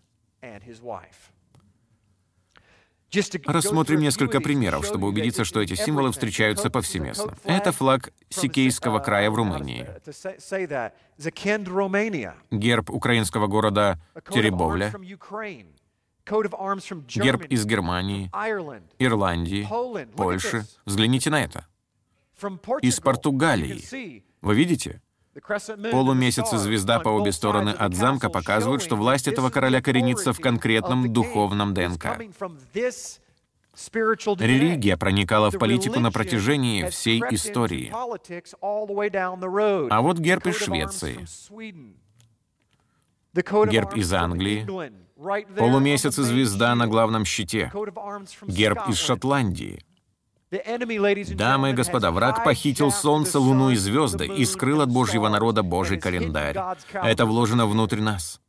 Рассмотрим 3.45 3.99
несколько 3.99 4.39
примеров, 4.39 4.85
чтобы 4.85 5.07
убедиться, 5.07 5.43
что 5.43 5.61
эти 5.61 5.73
символы 5.75 6.11
встречаются 6.11 6.69
повсеместно. 6.69 7.35
Это 7.43 7.71
флаг 7.71 8.11
Сикейского 8.29 8.99
края 8.99 9.31
в 9.31 9.35
Румынии. 9.35 9.87
Герб 12.51 12.89
украинского 12.89 13.47
города 13.47 13.99
Теребовля. 14.29 14.93
Герб 17.07 17.43
из 17.45 17.65
Германии, 17.65 18.29
Ирландии, 18.99 19.67
Польши. 20.15 20.65
Взгляните 20.85 21.31
на 21.31 21.43
это. 21.43 21.65
Из 22.81 22.99
Португалии. 22.99 24.23
Вы 24.41 24.55
видите? 24.55 25.01
Полумесяц 25.91 26.53
и 26.53 26.57
звезда 26.57 26.99
по 26.99 27.09
обе 27.09 27.31
стороны 27.31 27.69
от 27.69 27.95
замка 27.95 28.29
показывают, 28.29 28.81
что 28.81 28.95
власть 28.95 29.27
этого 29.27 29.49
короля 29.49 29.81
коренится 29.81 30.33
в 30.33 30.39
конкретном 30.39 31.11
духовном 31.11 31.73
ДНК. 31.73 32.17
Религия 34.39 34.97
проникала 34.97 35.51
в 35.51 35.57
политику 35.57 35.99
на 35.99 36.11
протяжении 36.11 36.89
всей 36.89 37.21
истории. 37.31 37.91
А 39.91 40.01
вот 40.01 40.19
герб 40.19 40.47
из 40.47 40.57
Швеции. 40.57 41.25
Герб 43.33 43.95
из 43.95 44.13
Англии. 44.13 44.67
Полумесяц 45.57 46.17
и 46.17 46.23
звезда 46.23 46.75
на 46.75 46.87
главном 46.87 47.25
щите. 47.25 47.71
Герб 48.47 48.89
из 48.89 48.97
Шотландии. 48.97 49.83
Дамы 50.51 51.69
и 51.69 51.73
господа, 51.73 52.11
враг 52.11 52.43
похитил 52.43 52.91
солнце, 52.91 53.39
луну 53.39 53.69
и 53.69 53.75
звезды 53.75 54.25
и 54.25 54.45
скрыл 54.45 54.81
от 54.81 54.89
Божьего 54.89 55.29
народа 55.29 55.61
Божий 55.61 55.99
календарь. 55.99 56.57
Это 56.93 57.25
вложено 57.25 57.67
внутрь 57.67 58.01
нас. 58.01 58.41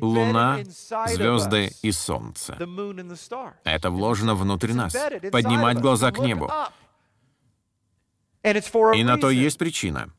Луна, 0.00 0.60
звезды 1.06 1.70
и 1.82 1.92
Солнце. 1.92 2.58
Это 3.64 3.90
вложено 3.90 4.34
внутрь 4.34 4.72
нас. 4.72 4.96
Поднимать 5.30 5.78
глаза 5.78 6.10
к 6.12 6.18
небу. 6.18 6.50
И 8.42 9.04
на 9.04 9.18
то 9.18 9.30
есть 9.30 9.58
причина. 9.58 10.10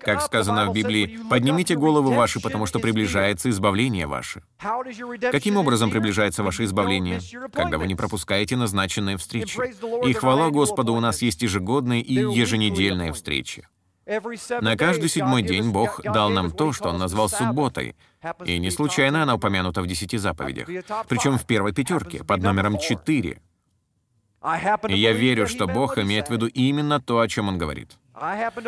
Как 0.00 0.22
сказано 0.22 0.70
в 0.70 0.72
Библии, 0.72 1.18
«Поднимите 1.28 1.76
головы 1.76 2.14
ваши, 2.14 2.40
потому 2.40 2.64
что 2.64 2.78
приближается 2.78 3.50
избавление 3.50 4.06
ваше». 4.06 4.42
Каким 5.30 5.58
образом 5.58 5.90
приближается 5.90 6.42
ваше 6.42 6.64
избавление? 6.64 7.20
Когда 7.52 7.76
вы 7.76 7.86
не 7.86 7.94
пропускаете 7.94 8.56
назначенные 8.56 9.18
встречи. 9.18 9.60
И 10.08 10.12
хвала 10.14 10.48
Господу, 10.50 10.94
у 10.94 11.00
нас 11.00 11.20
есть 11.20 11.42
ежегодные 11.42 12.00
и 12.00 12.14
еженедельные 12.14 13.12
встречи. 13.12 13.68
На 14.60 14.76
каждый 14.76 15.08
седьмой 15.08 15.42
день 15.42 15.70
Бог 15.70 16.00
дал 16.02 16.30
нам 16.30 16.50
то, 16.50 16.72
что 16.72 16.88
Он 16.88 16.98
назвал 16.98 17.28
субботой, 17.28 17.96
и 18.44 18.58
не 18.58 18.70
случайно 18.70 19.22
она 19.22 19.34
упомянута 19.34 19.82
в 19.82 19.86
десяти 19.86 20.16
заповедях, 20.16 20.68
причем 21.08 21.38
в 21.38 21.46
первой 21.46 21.72
пятерке, 21.72 22.24
под 22.24 22.42
номером 22.42 22.78
четыре. 22.78 23.40
И 24.88 24.98
я 24.98 25.12
верю, 25.12 25.46
что 25.46 25.66
Бог 25.66 25.98
имеет 25.98 26.28
в 26.28 26.30
виду 26.30 26.46
именно 26.46 26.98
то, 27.00 27.20
о 27.20 27.28
чем 27.28 27.48
Он 27.48 27.58
говорит. 27.58 27.99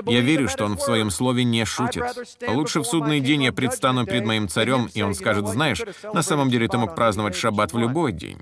Я 0.06 0.20
верю, 0.20 0.48
что 0.48 0.64
он 0.64 0.76
в 0.76 0.82
своем 0.82 1.10
слове 1.10 1.44
не 1.44 1.64
шутит. 1.64 2.04
Лучше 2.48 2.80
в 2.80 2.84
судный 2.84 3.20
день 3.20 3.44
я 3.44 3.52
предстану 3.52 4.06
перед 4.06 4.24
моим 4.24 4.48
царем, 4.48 4.88
и 4.94 5.02
он 5.02 5.14
скажет, 5.14 5.46
знаешь, 5.46 5.82
на 6.12 6.22
самом 6.22 6.50
деле 6.50 6.68
ты 6.68 6.78
мог 6.78 6.94
праздновать 6.94 7.36
шаббат 7.36 7.72
в 7.72 7.78
любой 7.78 8.12
день. 8.12 8.38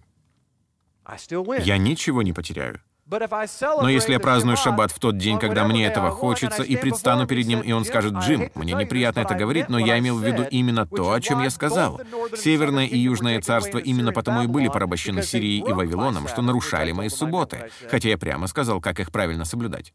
Я 1.64 1.79
ничего 1.79 2.23
не 2.23 2.33
потеряю. 2.33 2.81
Но 3.11 3.88
если 3.88 4.12
я 4.12 4.20
праздную 4.20 4.57
шаббат 4.57 4.92
в 4.92 5.01
тот 5.01 5.18
день, 5.18 5.40
когда 5.40 5.64
мне 5.64 5.85
этого 5.87 6.11
хочется, 6.11 6.62
и 6.62 6.77
предстану 6.77 7.27
перед 7.27 7.46
ним, 7.46 7.61
и 7.61 7.73
он 7.73 7.85
скажет, 7.85 8.14
«Джим, 8.14 8.51
мне 8.55 8.73
неприятно 8.73 9.20
это 9.20 9.35
говорить, 9.35 9.68
но 9.68 9.79
я 9.79 9.99
имел 9.99 10.16
в 10.18 10.25
виду 10.25 10.44
именно 10.49 10.87
то, 10.87 11.12
о 11.12 11.20
чем 11.20 11.42
я 11.42 11.51
сказал. 11.51 12.01
Северное 12.37 12.87
и 12.87 12.96
Южное 12.96 13.40
царство 13.40 13.79
именно 13.79 14.12
потому 14.12 14.42
и 14.42 14.46
были 14.46 14.68
порабощены 14.68 15.23
Сирией 15.23 15.68
и 15.68 15.73
Вавилоном, 15.73 16.29
что 16.29 16.40
нарушали 16.42 16.92
мои 16.92 17.09
субботы, 17.09 17.70
хотя 17.90 18.11
я 18.11 18.18
прямо 18.18 18.46
сказал, 18.46 18.81
как 18.81 19.01
их 19.01 19.11
правильно 19.11 19.44
соблюдать. 19.44 19.92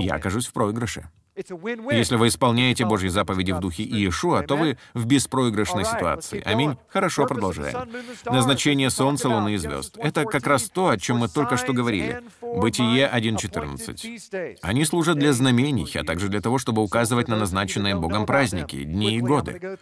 Я 0.00 0.14
окажусь 0.14 0.46
в 0.46 0.52
проигрыше. 0.52 1.08
Если 1.90 2.16
вы 2.16 2.28
исполняете 2.28 2.84
Божьи 2.84 3.08
заповеди 3.08 3.52
в 3.52 3.60
духе 3.60 3.82
Иешуа, 3.82 4.42
то 4.42 4.56
вы 4.56 4.76
в 4.94 5.06
беспроигрышной 5.06 5.84
ситуации. 5.84 6.42
Аминь. 6.44 6.76
Хорошо, 6.88 7.26
продолжаем. 7.26 7.88
Назначение 8.26 8.90
Солнца, 8.90 9.28
Луны 9.28 9.54
и 9.54 9.56
звезд. 9.56 9.96
Это 9.98 10.24
как 10.24 10.46
раз 10.46 10.68
то, 10.68 10.88
о 10.88 10.98
чем 10.98 11.18
мы 11.18 11.28
только 11.28 11.56
что 11.56 11.72
говорили. 11.72 12.22
Бытие 12.40 13.10
1.14. 13.12 14.58
Они 14.62 14.84
служат 14.84 15.18
для 15.18 15.32
знамений, 15.32 15.90
а 15.94 16.04
также 16.04 16.28
для 16.28 16.40
того, 16.40 16.58
чтобы 16.58 16.82
указывать 16.82 17.28
на 17.28 17.36
назначенные 17.36 17.94
Богом 17.94 18.26
праздники, 18.26 18.84
дни 18.84 19.16
и 19.16 19.20
годы. 19.20 19.78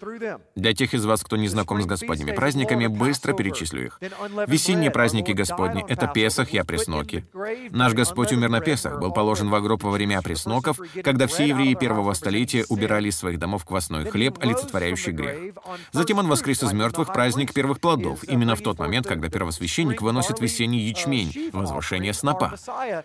Для 0.55 0.75
тех 0.75 0.95
из 0.95 1.05
вас, 1.05 1.23
кто 1.23 1.37
не 1.37 1.49
знаком 1.49 1.83
с 1.83 1.87
Господними 1.87 2.33
праздниками, 2.33 2.87
быстро 2.87 3.33
перечислю 3.33 3.87
их. 3.87 4.01
Весенние 4.47 4.91
праздники 4.91 5.33
Господни— 5.33 5.85
это 5.89 6.07
Песах 6.07 6.53
и 6.53 6.59
Опресноки. 6.59 7.25
Наш 7.71 7.95
Господь 7.95 8.33
умер 8.33 8.49
на 8.49 8.61
Песах, 8.61 9.01
был 9.01 9.13
положен 9.13 9.51
в 9.51 9.61
гроб 9.61 9.83
во 9.83 9.91
время 9.91 10.19
опресноков, 10.19 10.79
когда 11.03 11.27
все 11.27 11.48
евреи 11.49 11.75
первого 11.75 12.13
столетия 12.15 12.65
убирали 12.69 13.09
из 13.09 13.17
своих 13.17 13.39
домов 13.39 13.65
квасной 13.65 14.05
хлеб, 14.05 14.39
олицетворяющий 14.41 15.13
грех. 15.13 15.55
Затем 15.93 16.19
он 16.19 16.29
воскрес 16.29 16.63
из 16.63 16.73
мертвых 16.73 17.13
праздник 17.13 17.53
первых 17.53 17.81
плодов, 17.81 18.25
именно 18.25 18.57
в 18.57 18.61
тот 18.61 18.79
момент, 18.79 19.07
когда 19.07 19.29
первосвященник 19.29 20.03
выносит 20.03 20.41
весенний 20.41 20.81
ячмень, 20.81 21.51
возвышение 21.53 22.13
снопа. 22.13 22.55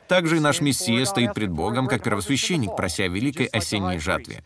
Также 0.07 0.37
и 0.37 0.39
наш 0.39 0.61
Мессия 0.61 1.05
стоит 1.05 1.33
пред 1.33 1.51
Богом, 1.51 1.87
как 1.87 2.03
первосвященник, 2.03 2.75
прося 2.75 3.07
великой 3.07 3.45
осенней 3.47 3.99
жатве. 3.99 4.43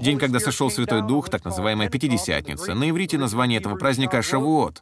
День, 0.00 0.18
когда 0.18 0.38
сошел 0.38 0.70
Святой 0.70 1.02
Дух, 1.02 1.28
так 1.28 1.44
называемая 1.44 1.88
Пятидесятница. 1.88 2.74
На 2.74 2.88
иврите 2.90 3.18
название 3.18 3.58
этого 3.58 3.74
праздника— 3.74 4.22
Шавуот. 4.22 4.80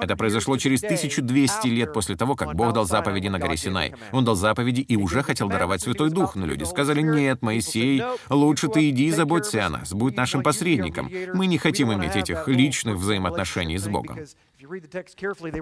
Это 0.00 0.16
произошло 0.16 0.56
через 0.56 0.82
1200 0.82 1.68
лет 1.68 1.92
после 1.92 2.16
того, 2.16 2.34
как 2.34 2.54
Бог 2.54 2.72
дал 2.72 2.84
заповеди 2.84 3.28
на 3.28 3.38
горе 3.38 3.56
Синай. 3.56 3.94
Он 4.10 4.24
дал 4.24 4.34
заповеди 4.34 4.80
и 4.80 4.96
уже 4.96 5.22
хотел 5.22 5.48
даровать 5.48 5.82
Святой 5.82 6.10
Дух, 6.10 6.34
но 6.34 6.46
люди 6.46 6.64
сказали, 6.64 7.02
«Нет, 7.02 7.42
Моисей, 7.42 8.02
лучше 8.28 8.66
ты 8.68 8.90
иди 8.90 9.06
и 9.06 9.10
заботься 9.12 9.64
о 9.64 9.70
нас, 9.70 9.92
будь 9.92 10.16
нашим 10.16 10.42
посредником. 10.42 11.08
Мы 11.34 11.46
не 11.46 11.58
хотим 11.58 11.92
иметь 11.92 12.16
этих 12.16 12.48
личных 12.48 12.96
взаимоотношений 12.96 13.78
с 13.78 13.86
Богом». 13.86 14.18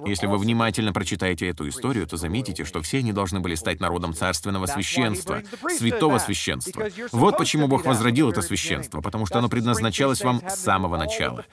Если 0.07 0.27
вы 0.27 0.39
внимательно 0.39 0.93
прочитаете 0.93 1.49
эту 1.49 1.69
историю, 1.69 2.07
то 2.07 2.17
заметите, 2.17 2.65
что 2.65 2.83
все 2.83 2.99
они 2.99 3.13
должны 3.13 3.41
были 3.41 3.55
стать 3.55 3.81
народом 3.81 4.15
царственного 4.15 4.67
священства, 4.67 5.43
святого 5.69 6.19
священства. 6.19 6.89
Вот 7.13 7.39
почему 7.39 7.67
Бог 7.67 7.85
возродил 7.87 8.31
это 8.31 8.43
священство, 8.43 9.01
потому 9.01 9.27
что 9.27 9.39
оно 9.39 9.49
предназначалось 9.49 10.23
вам 10.23 10.43
с 10.49 10.57
самого 10.57 10.97
начала. 10.97 11.45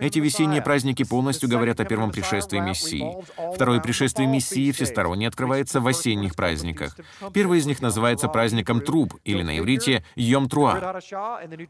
Эти 0.00 0.18
весенние 0.18 0.62
праздники 0.62 1.04
полностью 1.04 1.48
говорят 1.48 1.80
о 1.80 1.84
первом 1.84 2.10
пришествии 2.10 2.58
Мессии. 2.58 3.16
Второе 3.54 3.80
пришествие 3.80 4.26
Мессии 4.28 4.72
всесторонне 4.72 5.28
открывается 5.28 5.80
в 5.80 5.86
осенних 5.86 6.34
праздниках. 6.34 6.96
Первый 7.32 7.58
из 7.58 7.66
них 7.66 7.80
называется 7.80 8.28
праздником 8.28 8.80
труб, 8.80 9.14
или 9.24 9.42
на 9.42 9.58
иврите 9.58 10.04
Йом-Труа. 10.16 11.00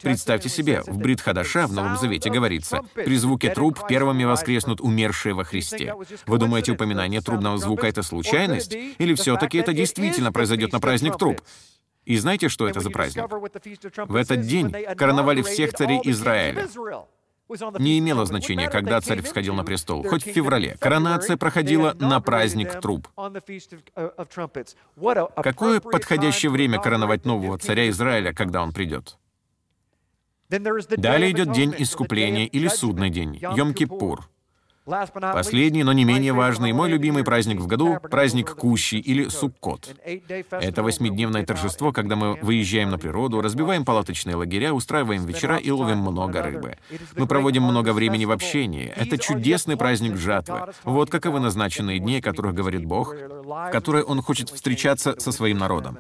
Представьте 0.03 0.49
себе, 0.49 0.83
в 0.87 0.99
Брит 0.99 1.21
Хадаша 1.21 1.67
в 1.67 1.73
Новом 1.73 1.97
Завете 1.97 2.31
говорится, 2.31 2.81
«При 2.95 3.17
звуке 3.17 3.51
труб 3.51 3.87
первыми 3.87 4.25
воскреснут 4.25 4.81
умершие 4.81 5.26
во 5.35 5.45
Христе. 5.45 5.95
Вы 6.27 6.39
думаете, 6.39 6.73
упоминание 6.73 7.21
трубного 7.21 7.59
звука— 7.59 7.87
это 7.89 8.03
случайность? 8.03 8.73
Или 8.75 9.15
все-таки 9.15 9.59
это 9.59 9.73
действительно 9.73 10.33
произойдет 10.33 10.73
на 10.73 10.81
праздник 10.81 11.17
труб? 11.17 11.41
И 12.05 12.17
знаете, 12.19 12.49
что 12.49 12.69
это 12.69 12.81
за 12.81 12.91
праздник? 12.91 13.25
В 14.09 14.15
этот 14.15 14.43
день 14.43 14.73
короновали 14.97 15.43
всех 15.43 15.73
царей 15.73 16.01
Израиля. 16.05 16.69
Не 17.79 17.99
имело 17.99 18.27
значения, 18.27 18.69
когда 18.69 19.01
царь 19.01 19.23
всходил 19.23 19.55
на 19.55 19.65
престол, 19.65 20.03
хоть 20.03 20.25
в 20.25 20.31
феврале. 20.31 20.77
Коронация 20.81 21.37
проходила 21.37 21.95
на 21.99 22.21
праздник 22.21 22.81
труб. 22.81 23.09
Какое 25.37 25.81
подходящее 25.81 26.51
время 26.51 26.81
короновать 26.81 27.25
нового 27.25 27.59
царя 27.59 27.89
Израиля, 27.89 28.33
когда 28.33 28.63
он 28.63 28.73
придет? 28.73 29.19
Далее 30.49 31.33
идет 31.33 31.53
день 31.53 31.75
искупления 31.77 32.47
или 32.47 32.69
судный 32.69 33.11
день, 33.11 33.37
Йом-Кипур. 33.37 34.21
Последний, 34.87 35.83
но 35.83 35.93
не 35.93 36.05
менее 36.05 36.33
важный, 36.33 36.73
мой 36.73 36.89
любимый 36.89 37.25
праздник 37.25 37.59
в 37.59 37.67
году— 37.67 37.99
праздник 38.11 38.55
Кущи 38.55 38.95
или 38.95 39.29
Суккот. 39.29 39.97
Это 40.51 40.83
восьмидневное 40.85 41.45
торжество, 41.45 41.93
когда 41.93 42.15
мы 42.15 42.35
выезжаем 42.41 42.91
на 42.91 42.99
природу, 42.99 43.41
разбиваем 43.41 43.85
палаточные 43.85 44.37
лагеря, 44.37 44.73
устраиваем 44.73 45.27
вечера 45.27 45.57
и 45.57 45.71
ловим 45.71 45.99
много 45.99 46.41
рыбы. 46.41 46.77
Мы 47.17 47.27
проводим 47.27 47.65
много 47.65 47.93
времени 47.93 48.27
в 48.27 48.31
общении. 48.31 48.93
Это 48.97 49.19
чудесный 49.19 49.77
праздник 49.77 50.17
жатвы. 50.17 50.73
Вот 50.85 51.11
каковы 51.11 51.41
назначенные 51.41 51.99
дни, 51.99 52.19
о 52.19 52.23
которых 52.23 52.55
говорит 52.55 52.85
Бог, 52.85 53.13
в 53.13 53.71
которые 53.73 54.05
Он 54.05 54.23
хочет 54.23 54.51
встречаться 54.51 55.19
со 55.19 55.33
своим 55.33 55.59
народом. 55.59 55.99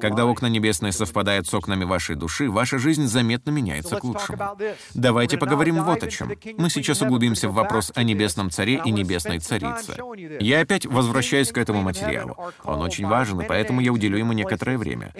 Когда 0.00 0.26
окна 0.26 0.46
небесные 0.46 0.92
совпадают 0.92 1.46
с 1.46 1.54
окнами 1.54 1.84
вашей 1.84 2.16
души, 2.16 2.50
ваша 2.50 2.78
жизнь 2.78 3.06
заметно 3.06 3.50
меняется 3.50 3.96
к 3.96 4.04
лучшему. 4.04 4.56
Давайте 4.94 5.38
поговорим 5.38 5.82
вот 5.82 6.02
о 6.02 6.10
чем. 6.10 6.32
Мы 6.56 6.70
сейчас 6.70 7.02
углубимся 7.02 7.48
в 7.48 7.54
вопрос 7.54 7.92
о 7.94 8.02
небесном 8.02 8.50
царе 8.50 8.80
и 8.84 8.90
небесной 8.90 9.38
царице. 9.38 9.96
Я 10.40 10.60
опять 10.60 10.86
возвращаюсь 10.86 11.52
к 11.52 11.58
этому 11.58 11.82
материалу. 11.82 12.36
Он 12.64 12.82
очень 12.82 13.06
важен, 13.06 13.40
и 13.40 13.46
поэтому 13.46 13.80
я 13.80 13.92
уделю 13.92 14.18
ему 14.18 14.32
некоторое 14.32 14.78
время. 14.78 15.12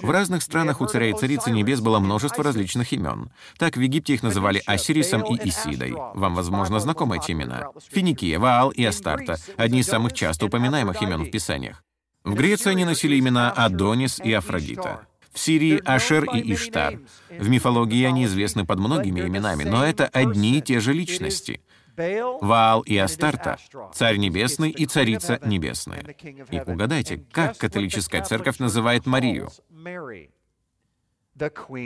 В 0.00 0.10
разных 0.10 0.42
странах 0.42 0.80
у 0.80 0.86
царя 0.86 1.10
и 1.10 1.14
царицы 1.14 1.50
небес 1.50 1.80
было 1.80 1.98
множество 1.98 2.44
различных 2.44 2.92
имен. 2.92 3.30
Так 3.58 3.76
в 3.76 3.80
Египте 3.80 4.14
их 4.14 4.22
называли 4.22 4.62
Осирисом 4.66 5.22
и 5.22 5.48
Исидой. 5.48 5.92
Вам, 5.92 6.34
возможно, 6.34 6.80
знакомы 6.80 7.16
эти 7.18 7.32
имена. 7.32 7.68
Финикия, 7.90 8.38
Ваал 8.38 8.70
и 8.70 8.84
Астарта— 8.84 9.36
одни 9.56 9.80
из 9.80 9.86
самых 9.86 10.12
часто 10.12 10.46
упоминаемых 10.46 11.00
имен 11.02 11.24
в 11.24 11.30
Писаниях. 11.30 11.82
В 12.24 12.34
Греции 12.34 12.70
они 12.70 12.84
носили 12.84 13.18
имена 13.18 13.50
Адонис 13.52 14.18
и 14.18 14.32
Афродита. 14.32 15.06
В 15.30 15.38
Сирии— 15.38 15.80
Ашер 15.84 16.24
и 16.24 16.54
Иштар. 16.54 17.00
В 17.28 17.48
мифологии 17.48 18.04
они 18.04 18.24
известны 18.24 18.64
под 18.64 18.78
многими 18.78 19.20
именами, 19.20 19.64
но 19.64 19.84
это 19.84 20.06
одни 20.06 20.58
и 20.58 20.62
те 20.62 20.80
же 20.80 20.92
личности. 20.92 21.60
Ваал 21.96 22.80
и 22.82 22.96
Астарта— 22.96 23.58
Царь 23.94 24.16
Небесный 24.16 24.70
и 24.70 24.86
Царица 24.86 25.38
Небесная. 25.44 26.16
И 26.50 26.60
угадайте, 26.60 27.24
как 27.30 27.58
католическая 27.58 28.22
церковь 28.22 28.58
называет 28.58 29.06
Марию? 29.06 29.50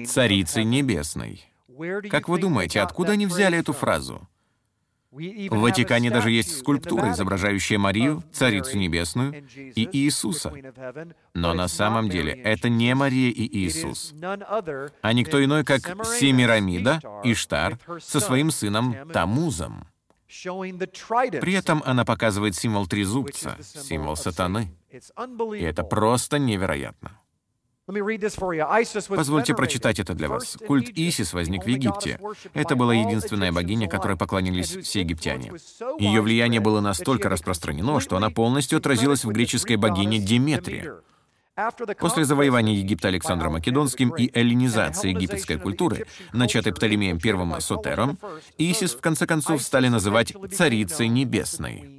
Царицей 0.06 0.64
Небесной. 0.64 1.44
Как 2.10 2.28
вы 2.28 2.38
думаете, 2.38 2.80
откуда 2.80 3.12
они 3.12 3.26
взяли 3.26 3.58
эту 3.58 3.72
фразу? 3.72 4.28
В 5.10 5.60
Ватикане 5.60 6.10
даже 6.10 6.30
есть 6.30 6.58
скульптура, 6.58 7.12
изображающая 7.12 7.78
Марию, 7.78 8.22
Царицу 8.30 8.76
Небесную, 8.76 9.46
и 9.54 9.88
Иисуса. 9.90 10.52
Но 11.34 11.54
на 11.54 11.66
самом 11.68 12.10
деле 12.10 12.32
это 12.32 12.68
не 12.68 12.94
Мария 12.94 13.30
и 13.30 13.58
Иисус, 13.58 14.14
а 14.20 15.12
никто 15.12 15.42
иной, 15.42 15.64
как 15.64 15.80
Семирамида, 16.04 17.00
Иштар, 17.24 17.78
со 18.00 18.20
своим 18.20 18.50
сыном 18.50 19.08
Тамузом. 19.10 19.86
При 20.28 21.54
этом 21.54 21.82
она 21.86 22.04
показывает 22.04 22.54
символ 22.54 22.86
трезубца, 22.86 23.56
символ 23.62 24.14
сатаны. 24.14 24.76
И 24.90 25.62
это 25.62 25.84
просто 25.84 26.38
невероятно. 26.38 27.18
Позвольте 29.08 29.54
прочитать 29.54 29.98
это 29.98 30.14
для 30.14 30.28
вас. 30.28 30.58
Культ 30.66 30.90
Исис 30.90 31.32
возник 31.32 31.64
в 31.64 31.68
Египте. 31.68 32.20
Это 32.52 32.76
была 32.76 32.94
единственная 32.94 33.50
богиня, 33.50 33.88
которой 33.88 34.16
поклонились 34.16 34.76
все 34.76 35.00
египтяне. 35.00 35.52
Ее 35.98 36.20
влияние 36.20 36.60
было 36.60 36.80
настолько 36.80 37.28
распространено, 37.28 38.00
что 38.00 38.16
она 38.16 38.30
полностью 38.30 38.78
отразилась 38.78 39.24
в 39.24 39.30
греческой 39.30 39.76
богине 39.76 40.18
Деметрии. 40.18 40.92
После 41.98 42.24
завоевания 42.24 42.74
Египта 42.74 43.08
Александром 43.08 43.54
Македонским 43.54 44.10
и 44.10 44.30
эллинизации 44.32 45.10
египетской 45.10 45.58
культуры, 45.58 46.06
начатой 46.32 46.72
Птолемеем 46.72 47.18
I 47.22 47.60
Сотером, 47.60 48.18
Исис 48.58 48.94
в 48.94 49.00
конце 49.00 49.26
концов 49.26 49.62
стали 49.62 49.88
называть 49.88 50.34
«царицей 50.52 51.08
небесной». 51.08 51.97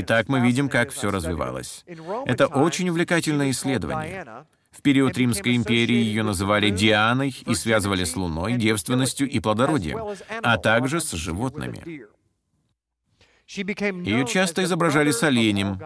Итак, 0.00 0.28
мы 0.28 0.40
видим, 0.40 0.68
как 0.68 0.90
все 0.90 1.10
развивалось. 1.10 1.84
Это 2.26 2.46
очень 2.46 2.88
увлекательное 2.88 3.50
исследование. 3.50 4.46
В 4.70 4.80
период 4.80 5.16
Римской 5.18 5.54
империи 5.54 5.96
ее 5.96 6.22
называли 6.22 6.70
Дианой 6.70 7.34
и 7.46 7.54
связывали 7.54 8.04
с 8.04 8.16
Луной, 8.16 8.54
девственностью 8.54 9.28
и 9.28 9.38
плодородием, 9.38 9.98
а 10.42 10.56
также 10.56 11.00
с 11.00 11.12
животными. 11.12 12.06
Ее 13.46 14.26
часто 14.26 14.64
изображали 14.64 15.10
с 15.10 15.22
оленем, 15.22 15.78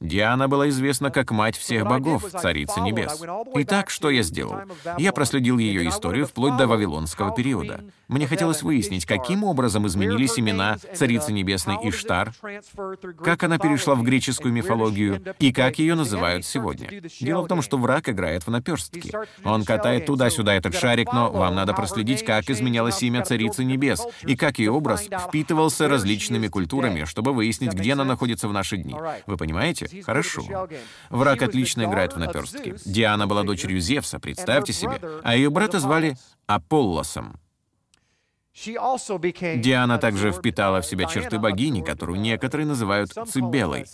Диана 0.00 0.48
была 0.48 0.68
известна 0.68 1.10
как 1.10 1.30
мать 1.30 1.56
всех 1.56 1.84
богов, 1.84 2.24
царица 2.30 2.80
небес. 2.80 3.20
Итак, 3.54 3.90
что 3.90 4.10
я 4.10 4.22
сделал? 4.22 4.60
Я 4.96 5.12
проследил 5.12 5.58
ее 5.58 5.88
историю 5.88 6.26
вплоть 6.26 6.56
до 6.56 6.66
Вавилонского 6.66 7.34
периода. 7.34 7.82
Мне 8.06 8.26
хотелось 8.26 8.62
выяснить, 8.62 9.04
каким 9.04 9.44
образом 9.44 9.86
изменились 9.86 10.38
имена 10.38 10.78
царицы 10.94 11.32
небесной 11.32 11.76
Иштар, 11.82 12.32
как 13.22 13.42
она 13.42 13.58
перешла 13.58 13.94
в 13.94 14.02
греческую 14.02 14.54
мифологию 14.54 15.22
и 15.38 15.52
как 15.52 15.78
ее 15.78 15.94
называют 15.94 16.46
сегодня. 16.46 16.88
Дело 17.20 17.42
в 17.42 17.48
том, 17.48 17.60
что 17.60 17.76
враг 17.76 18.08
играет 18.08 18.46
в 18.46 18.50
наперстки. 18.50 19.12
Он 19.44 19.64
катает 19.64 20.06
туда-сюда 20.06 20.54
этот 20.54 20.74
шарик, 20.74 21.12
но 21.12 21.30
вам 21.30 21.54
надо 21.54 21.74
проследить, 21.74 22.24
как 22.24 22.48
изменялось 22.48 23.02
имя 23.02 23.24
царицы 23.24 23.64
небес 23.64 24.06
и 24.22 24.36
как 24.36 24.58
ее 24.58 24.70
образ 24.70 25.08
впитывался 25.28 25.88
различными 25.88 26.48
культурами, 26.48 27.04
чтобы 27.04 27.32
выяснить, 27.32 27.72
где 27.72 27.92
она 27.92 28.04
находится 28.04 28.48
в 28.48 28.52
наши 28.52 28.76
дни. 28.76 28.94
Вы 29.26 29.36
понимаете? 29.36 29.87
Хорошо. 30.04 30.68
Враг 31.10 31.42
отлично 31.42 31.84
играет 31.84 32.14
в 32.14 32.18
наперстки. 32.18 32.74
Диана 32.84 33.26
была 33.26 33.42
дочерью 33.42 33.80
Зевса, 33.80 34.18
представьте 34.18 34.72
себе, 34.72 35.00
а 35.22 35.36
ее 35.36 35.50
брата 35.50 35.80
звали 35.80 36.16
Аполлосом. 36.46 37.38
Диана 38.54 39.98
также 39.98 40.32
впитала 40.32 40.80
в 40.80 40.86
себя 40.86 41.06
черты 41.06 41.38
богини, 41.38 41.82
которую 41.82 42.20
некоторые 42.20 42.66
называют 42.66 43.12
Цибелой. 43.12 43.86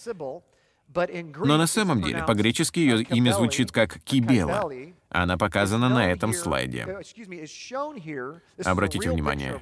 Но 0.94 1.56
на 1.56 1.66
самом 1.66 2.02
деле 2.02 2.22
по-гречески 2.22 2.78
ее 2.78 3.02
имя 3.02 3.32
звучит 3.32 3.72
как 3.72 4.00
Кибела. 4.04 4.70
Она 5.10 5.36
показана 5.36 5.88
на 5.88 6.10
этом 6.10 6.32
слайде. 6.32 6.98
Обратите 8.64 9.10
внимание. 9.10 9.60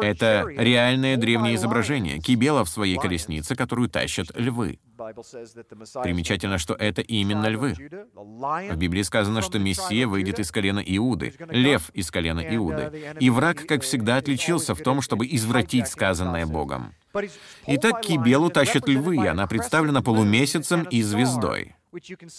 Это 0.00 0.46
реальное 0.48 1.16
древнее 1.16 1.56
изображение 1.56 2.18
Кибела 2.20 2.64
в 2.64 2.68
своей 2.68 2.96
колеснице, 2.96 3.56
которую 3.56 3.88
тащат 3.88 4.28
львы. 4.36 4.78
Примечательно, 6.02 6.58
что 6.58 6.74
это 6.74 7.02
именно 7.02 7.46
львы. 7.46 7.74
В 7.74 8.76
Библии 8.76 9.02
сказано, 9.02 9.42
что 9.42 9.58
Мессия 9.58 10.06
выйдет 10.06 10.38
из 10.38 10.50
колена 10.50 10.82
Иуды, 10.84 11.34
лев 11.48 11.90
из 11.90 12.10
колена 12.10 12.40
Иуды. 12.40 13.14
И 13.20 13.30
враг, 13.30 13.66
как 13.66 13.82
всегда, 13.82 14.16
отличился 14.16 14.74
в 14.74 14.82
том, 14.82 15.00
чтобы 15.00 15.26
извратить 15.26 15.88
сказанное 15.88 16.46
Богом. 16.46 16.94
Итак, 17.66 18.00
Кибелу 18.02 18.50
тащат 18.50 18.88
львы, 18.88 19.16
и 19.16 19.26
она 19.26 19.46
представлена 19.46 20.02
полумесяцем 20.02 20.82
и 20.84 21.02
звездой. 21.02 21.76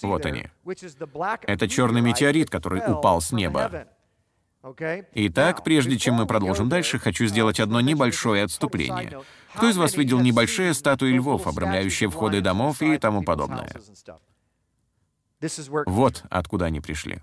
Вот 0.01 0.25
они. 0.25 0.47
Это 1.43 1.67
черный 1.69 2.01
метеорит, 2.01 2.49
который 2.49 2.81
упал 2.85 3.21
с 3.21 3.31
неба. 3.31 3.87
Итак, 5.13 5.63
прежде 5.63 5.97
чем 5.97 6.15
мы 6.15 6.25
продолжим 6.25 6.69
дальше, 6.69 6.97
хочу 6.97 7.28
сделать 7.28 7.60
одно 7.60 7.82
небольшое 7.82 8.43
отступление. 8.43 9.21
Кто 9.54 9.69
из 9.69 9.78
вас 9.78 9.95
видел 9.95 10.19
небольшие 10.21 10.73
статуи 10.73 11.12
львов, 11.12 11.45
обрамляющие 11.45 12.10
входы 12.10 12.41
домов 12.41 12.82
и 12.82 12.97
тому 12.97 13.23
подобное? 13.23 13.69
Вот 15.86 16.23
откуда 16.30 16.65
они 16.65 16.82
пришли. 16.82 17.21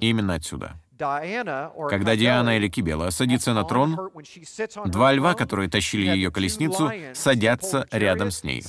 Именно 0.00 0.34
отсюда. 0.34 0.74
Когда 1.88 2.14
Диана 2.14 2.56
или 2.56 2.68
Кибела 2.68 3.10
садится 3.10 3.54
на 3.54 3.64
трон, 3.64 3.98
два 4.86 5.12
льва, 5.12 5.34
которые 5.34 5.68
тащили 5.68 6.06
ее 6.06 6.30
колесницу, 6.30 6.92
садятся 7.14 7.86
рядом 7.90 8.30
с 8.30 8.44
ней. 8.44 8.62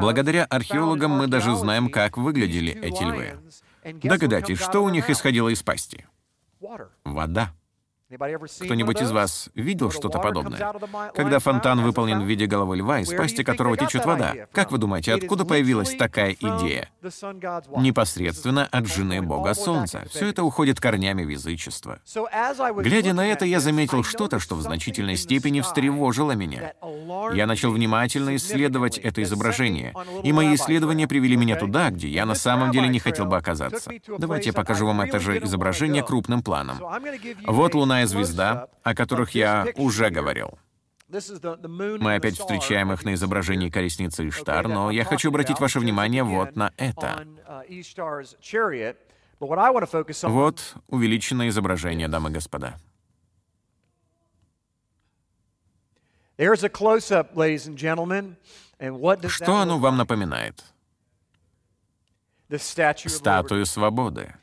Благодаря 0.00 0.44
археологам 0.44 1.10
мы 1.12 1.26
даже 1.26 1.54
знаем, 1.56 1.88
как 1.88 2.16
выглядели 2.16 2.72
эти 2.72 3.02
львы. 3.02 3.38
Догадайтесь, 3.84 4.58
что 4.58 4.82
у 4.82 4.88
них 4.88 5.08
исходило 5.10 5.48
из 5.48 5.62
пасти? 5.62 6.06
Вода. 7.04 7.54
Кто-нибудь 8.10 9.00
из 9.00 9.12
вас 9.12 9.50
видел 9.54 9.92
что-то 9.92 10.18
подобное? 10.18 10.74
Когда 11.14 11.38
фонтан 11.38 11.80
выполнен 11.80 12.20
в 12.20 12.24
виде 12.24 12.46
головы 12.46 12.78
льва, 12.78 13.00
из 13.00 13.12
пасти 13.12 13.44
которого 13.44 13.76
течет 13.76 14.04
вода, 14.04 14.34
как 14.52 14.72
вы 14.72 14.78
думаете, 14.78 15.14
откуда 15.14 15.44
появилась 15.44 15.94
такая 15.94 16.32
идея? 16.32 16.90
Непосредственно 17.76 18.66
от 18.66 18.86
жены 18.86 19.22
Бога 19.22 19.54
Солнца. 19.54 20.04
Все 20.10 20.28
это 20.28 20.42
уходит 20.42 20.80
корнями 20.80 21.22
в 21.22 21.28
язычество. 21.28 22.00
Глядя 22.78 23.12
на 23.12 23.26
это, 23.26 23.44
я 23.44 23.60
заметил 23.60 24.02
что-то, 24.02 24.40
что 24.40 24.56
в 24.56 24.62
значительной 24.62 25.16
степени 25.16 25.60
встревожило 25.60 26.32
меня. 26.32 26.72
Я 27.32 27.46
начал 27.46 27.70
внимательно 27.70 28.34
исследовать 28.34 28.98
это 28.98 29.22
изображение, 29.22 29.94
и 30.24 30.32
мои 30.32 30.56
исследования 30.56 31.06
привели 31.06 31.36
меня 31.36 31.54
туда, 31.54 31.90
где 31.90 32.08
я 32.08 32.26
на 32.26 32.34
самом 32.34 32.72
деле 32.72 32.88
не 32.88 32.98
хотел 32.98 33.26
бы 33.26 33.36
оказаться. 33.36 33.92
Давайте 34.18 34.48
я 34.48 34.52
покажу 34.52 34.86
вам 34.86 35.00
это 35.00 35.20
же 35.20 35.38
изображение 35.38 36.02
крупным 36.02 36.42
планом. 36.42 36.80
Вот 37.46 37.74
Луна 37.74 37.99
Лунная 38.04 38.24
звезда, 38.24 38.68
о 38.82 38.94
которых 38.94 39.32
я 39.34 39.66
уже 39.76 40.10
говорил. 40.10 40.58
Мы 41.08 42.14
опять 42.14 42.38
встречаем 42.38 42.92
их 42.92 43.04
на 43.04 43.14
изображении 43.14 43.68
колесницы 43.68 44.28
Иштар, 44.28 44.68
но 44.68 44.90
я 44.90 45.04
хочу 45.04 45.30
обратить 45.30 45.58
ваше 45.58 45.80
внимание 45.80 46.22
вот 46.22 46.54
на 46.56 46.72
это. 46.76 47.26
Вот 50.22 50.74
увеличенное 50.86 51.48
изображение, 51.48 52.08
дамы 52.08 52.30
и 52.30 52.32
господа. 52.32 52.76
Что 59.28 59.56
оно 59.56 59.78
вам 59.78 59.96
напоминает? 59.96 60.64
Статую 62.48 63.66
свободы. 63.66 64.34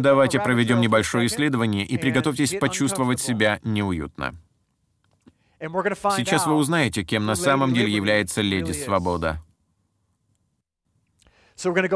Давайте 0.00 0.40
проведем 0.40 0.80
небольшое 0.80 1.26
исследование 1.26 1.84
и 1.84 1.96
приготовьтесь 1.98 2.54
почувствовать 2.58 3.20
себя 3.20 3.60
неуютно. 3.62 4.34
Сейчас 5.60 6.46
вы 6.46 6.54
узнаете, 6.54 7.02
кем 7.02 7.26
на 7.26 7.34
самом 7.34 7.74
деле 7.74 7.92
является 7.92 8.42
леди 8.42 8.72
Свобода. 8.72 9.42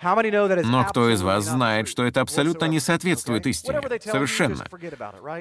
Но 0.00 0.84
кто 0.84 1.10
из 1.10 1.22
вас 1.22 1.44
знает, 1.44 1.88
что 1.88 2.04
это 2.04 2.20
абсолютно 2.20 2.66
не 2.66 2.78
соответствует 2.80 3.46
истине? 3.46 3.80
Совершенно. 4.00 4.64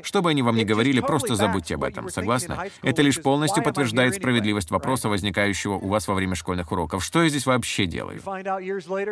Что 0.03 0.21
бы 0.21 0.31
они 0.31 0.41
вам 0.41 0.55
ни 0.55 0.63
говорили, 0.63 0.99
просто 0.99 1.35
забудьте 1.35 1.75
об 1.75 1.83
этом, 1.83 2.09
согласны? 2.09 2.71
Это 2.81 3.01
лишь 3.01 3.21
полностью 3.21 3.63
подтверждает 3.63 4.15
справедливость 4.15 4.71
вопроса, 4.71 5.09
возникающего 5.09 5.73
у 5.73 5.87
вас 5.87 6.07
во 6.07 6.13
время 6.13 6.35
школьных 6.35 6.71
уроков. 6.71 7.03
Что 7.03 7.23
я 7.23 7.29
здесь 7.29 7.45
вообще 7.45 7.85
делаю? 7.85 8.21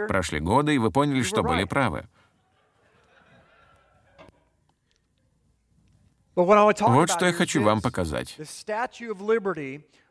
Прошли 0.07 0.39
годы, 0.39 0.75
и 0.75 0.77
вы 0.77 0.91
поняли, 0.91 1.21
что 1.21 1.43
были 1.43 1.63
правы. 1.63 2.05
Вот 6.35 7.09
что 7.09 7.25
я 7.25 7.33
хочу 7.33 7.63
вам 7.63 7.81
показать. 7.81 8.37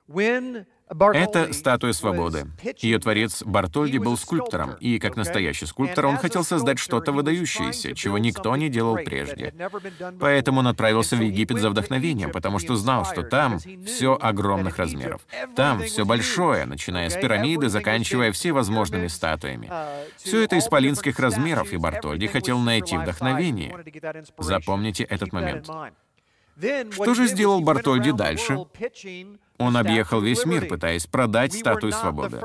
Это 0.07 1.53
статуя 1.55 1.93
свободы. 1.93 2.47
Ее 2.79 2.99
творец 2.99 3.43
Бартольди 3.43 3.99
был 3.99 4.19
скульптором, 4.19 4.75
и 4.75 4.99
как 4.99 5.17
настоящий 5.17 5.67
скульптор 5.67 6.07
он 6.07 6.19
хотел 6.19 6.45
создать 6.45 6.79
что-то 6.79 7.13
выдающееся, 7.13 7.95
чего 7.95 8.19
никто 8.19 8.55
не 8.57 8.69
делал 8.69 8.97
прежде. 8.97 9.55
Поэтому 10.21 10.61
он 10.61 10.69
отправился 10.69 11.17
в 11.17 11.21
Египет 11.21 11.59
за 11.59 11.71
вдохновением, 11.71 12.31
потому 12.31 12.59
что 12.59 12.77
знал, 12.77 13.07
что 13.07 13.23
там 13.23 13.59
все 13.59 14.19
огромных 14.21 14.77
размеров. 14.79 15.27
Там 15.57 15.83
все 15.83 16.05
большое, 16.05 16.67
начиная 16.67 17.09
с 17.09 17.15
пирамиды, 17.15 17.69
заканчивая 17.69 18.31
всевозможными 18.33 19.07
статуями. 19.07 19.71
Все 20.19 20.45
это 20.45 20.59
исполинских 20.59 21.19
размеров, 21.19 21.73
и 21.73 21.79
Бартольди 21.79 22.27
хотел 22.27 22.59
найти 22.59 22.97
вдохновение. 22.99 23.75
Запомните 24.39 25.05
этот 25.05 25.33
момент. 25.33 25.67
Что 26.57 27.15
же 27.15 27.27
сделал 27.27 27.61
Бартольди 27.61 28.13
дальше? 28.13 28.59
Он 29.59 29.77
объехал 29.77 30.21
весь 30.21 30.45
мир, 30.45 30.67
пытаясь 30.67 31.07
продать 31.07 31.55
статую 31.55 31.93
свободы. 31.93 32.41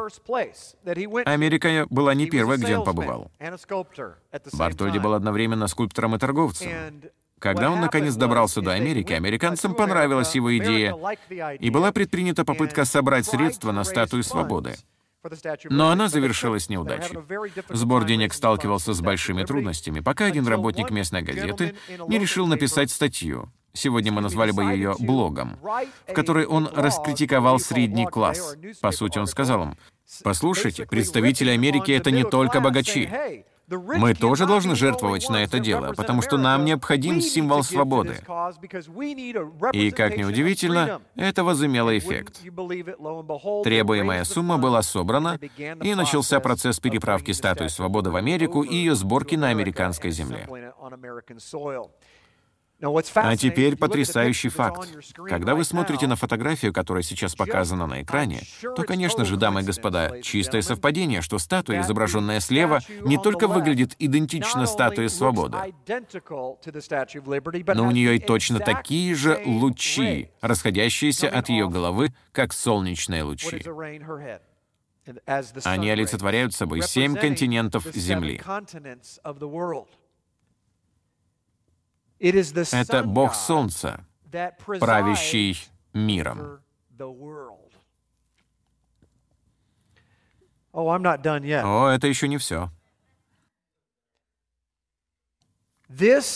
Америка 1.26 1.86
была 1.90 2.14
не 2.14 2.28
первой, 2.28 2.58
где 2.58 2.78
он 2.78 2.86
побывал. 2.86 3.32
Бартольди 4.54 5.00
был 5.00 5.14
одновременно 5.14 5.68
скульптором 5.68 6.16
и 6.16 6.20
торговцем. 6.20 6.70
Когда 7.40 7.72
он 7.72 7.80
наконец 7.80 8.16
добрался 8.16 8.62
до 8.62 8.74
Америки, 8.74 9.14
американцам 9.14 9.74
понравилась 9.74 10.36
его 10.36 10.56
идея, 10.58 10.96
и 11.60 11.70
была 11.70 11.92
предпринята 11.92 12.44
попытка 12.44 12.86
собрать 12.86 13.26
средства 13.26 13.72
на 13.72 13.84
статую 13.86 14.24
свободы. 14.24 14.76
Но 15.70 15.90
она 15.90 16.08
завершилась 16.08 16.70
неудачей. 16.70 17.18
Сбор 17.70 18.06
денег 18.06 18.34
сталкивался 18.34 18.94
с 18.94 19.02
большими 19.02 19.44
трудностями, 19.44 20.00
пока 20.00 20.26
один 20.26 20.48
работник 20.48 20.92
местной 20.92 21.22
газеты 21.22 21.76
не 22.08 22.20
решил 22.20 22.48
написать 22.48 22.90
статью, 22.90 23.52
сегодня 23.74 24.12
мы 24.12 24.22
назвали 24.22 24.52
бы 24.52 24.64
ее 24.64 24.96
блогом, 25.00 25.58
в 26.08 26.14
которой 26.14 26.46
он 26.46 26.70
раскритиковал 26.74 27.60
средний 27.60 28.06
класс. 28.06 28.56
По 28.82 28.92
сути, 28.92 29.18
он 29.20 29.28
сказал 29.28 29.64
им, 29.64 29.78
«Послушайте, 30.24 30.86
представители 30.86 31.52
Америки— 31.52 31.92
это 31.94 32.12
не 32.12 32.24
только 32.24 32.62
богачи. 32.62 33.10
Мы 33.70 34.16
тоже 34.16 34.48
должны 34.48 34.76
жертвовать 34.76 35.30
на 35.30 35.44
это 35.44 35.60
дело, 35.60 35.94
потому 35.94 36.22
что 36.22 36.38
нам 36.38 36.66
необходим 36.66 37.22
символ 37.22 37.64
свободы. 37.64 38.16
И, 39.74 39.92
как 39.92 40.18
ни 40.18 40.24
удивительно, 40.24 41.02
это 41.16 41.44
возымело 41.44 41.96
эффект. 41.98 42.42
Требуемая 43.64 44.24
сумма 44.24 44.58
была 44.58 44.82
собрана, 44.82 45.40
и 45.58 45.94
начался 45.94 46.40
процесс 46.40 46.80
переправки 46.80 47.32
статуи 47.32 47.68
свободы 47.68 48.10
в 48.10 48.16
Америку 48.16 48.64
и 48.64 48.76
ее 48.76 48.96
сборки 48.96 49.36
на 49.36 49.50
американской 49.50 50.12
земле. 50.12 50.48
А 52.82 53.36
теперь 53.36 53.76
потрясающий 53.76 54.50
факт. 54.50 54.88
Когда 55.14 55.56
вы 55.56 55.64
смотрите 55.66 56.08
на 56.08 56.16
фотографию, 56.16 56.74
которая 56.74 57.04
сейчас 57.04 57.36
показана 57.36 57.88
на 57.88 58.02
экране, 58.02 58.42
то, 58.62 58.84
конечно 58.84 59.26
же, 59.26 59.36
дамы 59.36 59.62
и 59.62 59.64
господа, 59.64 60.22
чистое 60.22 60.62
совпадение, 60.62 61.22
что 61.22 61.40
статуя, 61.40 61.82
изображенная 61.82 62.40
слева, 62.40 62.80
не 63.04 63.18
только 63.18 63.48
выглядит 63.48 63.96
идентично 64.00 64.66
статуе 64.66 65.10
свободы, 65.10 65.58
но 67.76 67.88
у 67.88 67.92
нее 67.92 68.16
и 68.16 68.20
точно 68.20 68.60
такие 68.60 69.14
же 69.14 69.42
лучи, 69.46 70.30
расходящиеся 70.42 71.30
от 71.30 71.50
ее 71.50 71.68
головы, 71.70 72.14
как 72.32 72.54
солнечные 72.54 73.24
лучи. 73.24 73.62
Они 75.64 75.90
олицетворяют 75.90 76.54
собой 76.54 76.82
семь 76.82 77.16
континентов 77.16 77.84
Земли. 77.94 78.42
Это 82.74 83.04
Бог 83.04 83.34
Солнца, 83.34 84.06
правящий 84.80 85.58
миром. 85.94 86.60
О, 91.66 91.88
это 91.90 92.08
еще 92.08 92.28
не 92.28 92.38
все. 92.38 92.70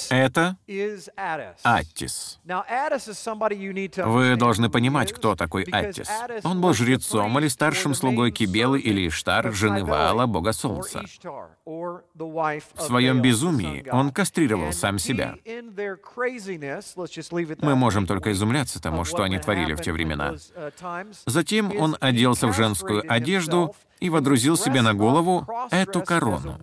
Это 0.10 0.58
Аттис. 1.64 2.40
Вы 3.98 4.36
должны 4.36 4.70
понимать, 4.70 5.14
кто 5.14 5.36
такой 5.36 5.64
Аттис. 5.72 6.10
Он 6.44 6.60
был 6.60 6.74
жрецом 6.74 7.38
или 7.38 7.48
старшим 7.48 7.94
слугой 7.94 8.32
Кибелы 8.32 8.80
или 8.80 9.08
Иштар, 9.08 9.54
жены 9.54 9.86
Ваала, 9.86 10.26
бога 10.26 10.54
солнца. 10.54 11.04
В 11.66 12.02
своем 12.80 13.22
безумии 13.22 13.86
он 13.92 14.12
кастрировал 14.12 14.74
сам 14.74 14.98
себя. 14.98 15.36
Мы 17.62 17.76
можем 17.76 18.08
только 18.08 18.32
изумляться 18.32 18.82
тому, 18.82 19.06
что 19.06 19.22
они 19.22 19.38
творили 19.38 19.76
в 19.76 19.82
те 19.82 19.92
времена. 19.92 20.34
Затем 21.28 21.72
он 21.78 21.96
оделся 22.00 22.48
в 22.48 22.56
женскую 22.56 23.04
одежду 23.08 23.76
и 24.00 24.10
водрузил 24.10 24.58
себе 24.58 24.82
на 24.82 24.96
голову 24.96 25.48
эту 25.70 26.02
корону. 26.02 26.58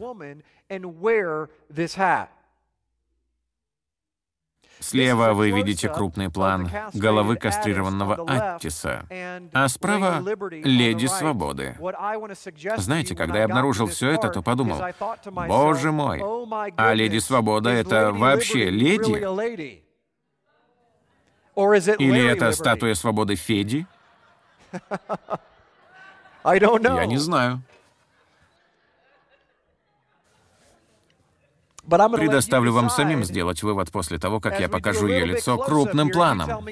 Слева 4.80 5.34
вы 5.34 5.50
видите 5.50 5.88
крупный 5.88 6.30
план 6.30 6.70
головы 6.94 7.36
кастрированного 7.36 8.24
Аттиса, 8.26 9.06
а 9.52 9.68
справа— 9.68 10.22
Леди 10.50 11.06
Свободы. 11.06 11.76
Знаете, 12.76 13.14
когда 13.14 13.38
я 13.38 13.44
обнаружил 13.44 13.86
все 13.86 14.10
это, 14.10 14.28
то 14.30 14.42
подумал, 14.42 14.82
боже 15.46 15.92
мой, 15.92 16.22
а 16.76 16.94
Леди 16.94 17.18
Свобода— 17.18 17.70
это 17.70 18.12
вообще 18.12 18.70
леди? 18.70 19.80
Или 21.98 22.26
это 22.26 22.52
статуя 22.52 22.94
свободы 22.94 23.34
Феди? 23.34 23.86
Я 26.44 27.06
не 27.06 27.18
знаю. 27.18 27.62
Предоставлю 31.90 32.72
вам 32.72 32.90
самим 32.90 33.24
сделать 33.24 33.62
вывод 33.62 33.90
после 33.90 34.18
того, 34.18 34.40
как 34.40 34.60
я 34.60 34.68
покажу 34.68 35.06
ее 35.08 35.26
лицо 35.26 35.58
крупным 35.58 36.10
планом. 36.10 36.66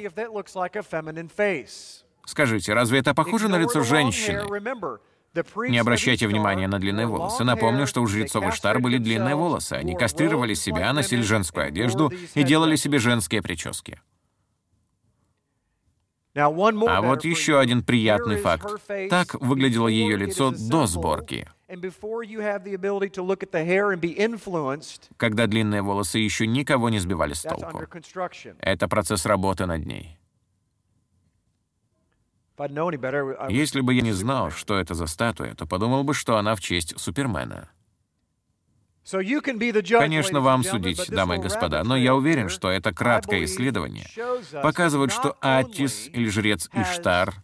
Скажите, 2.25 2.75
разве 2.75 2.99
это 2.99 3.15
похоже 3.15 3.49
на 3.49 3.57
лицо 3.59 3.83
женщины? 3.83 4.43
Не 5.69 5.79
обращайте 5.79 6.27
внимания 6.27 6.69
на 6.69 6.79
длинные 6.79 7.07
волосы. 7.07 7.45
Напомню, 7.45 7.87
что 7.87 8.01
у 8.01 8.07
жрецов 8.07 8.45
Иштар 8.49 8.81
были 8.81 8.99
длинные 8.99 9.35
волосы. 9.35 9.75
Они 9.75 9.95
кастрировали 9.95 10.55
себя, 10.55 10.93
носили 10.93 11.23
женскую 11.23 11.67
одежду 11.67 12.13
и 12.35 12.43
делали 12.43 12.77
себе 12.77 12.99
женские 12.99 13.43
прически. 13.43 14.01
А 16.35 16.49
вот 16.51 17.25
еще 17.25 17.59
один 17.59 17.83
приятный 17.83 18.37
факт. 18.37 18.67
Так 19.11 19.35
выглядело 19.35 19.89
ее 19.89 20.17
лицо 20.17 20.53
до 20.53 20.87
сборки. 20.87 21.49
Когда 25.19 25.47
длинные 25.47 25.83
волосы 25.83 26.19
еще 26.19 26.47
никого 26.47 26.89
не 26.89 26.99
сбивали 26.99 27.35
с 27.35 27.43
толку. 27.43 27.85
Это 28.59 28.89
процесс 28.89 29.27
работы 29.27 29.67
над 29.67 29.85
ней. 29.85 30.19
Если 33.51 33.81
бы 33.83 33.95
я 33.95 34.03
не 34.03 34.13
знал, 34.13 34.51
что 34.51 34.79
это 34.79 34.95
за 34.95 35.07
статуя, 35.07 35.55
то 35.55 35.67
подумал 35.67 36.05
бы, 36.05 36.15
что 36.15 36.39
она 36.39 36.57
в 36.57 36.61
честь 36.61 36.99
Супермена. 36.99 37.71
Конечно, 40.01 40.41
вам 40.41 40.65
судить, 40.65 41.09
дамы 41.09 41.37
и 41.37 41.39
господа, 41.39 41.85
но 41.85 41.97
я 41.97 42.15
уверен, 42.15 42.49
что 42.49 42.71
это 42.71 42.93
краткое 42.93 43.45
исследование 43.45 44.07
показывает, 44.63 45.13
что 45.13 45.37
Атис 45.41 46.09
или 46.09 46.29
жрец 46.29 46.69
Иштар 46.73 47.35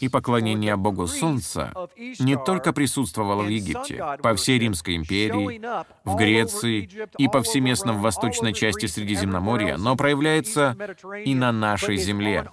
и 0.00 0.08
поклонение 0.08 0.74
Богу 0.76 1.06
Солнца 1.06 1.72
не 2.18 2.36
только 2.36 2.72
присутствовало 2.72 3.44
в 3.44 3.48
Египте, 3.48 4.04
по 4.20 4.34
всей 4.34 4.58
Римской 4.58 4.96
империи, 4.96 5.60
в 6.04 6.16
Греции 6.16 6.90
и 7.16 7.28
повсеместно 7.28 7.92
в 7.92 8.00
восточной 8.00 8.52
части 8.52 8.86
Средиземноморья, 8.86 9.76
но 9.76 9.94
проявляется 9.94 10.76
и 11.24 11.34
на 11.34 11.52
нашей 11.52 11.96
земле. 11.96 12.50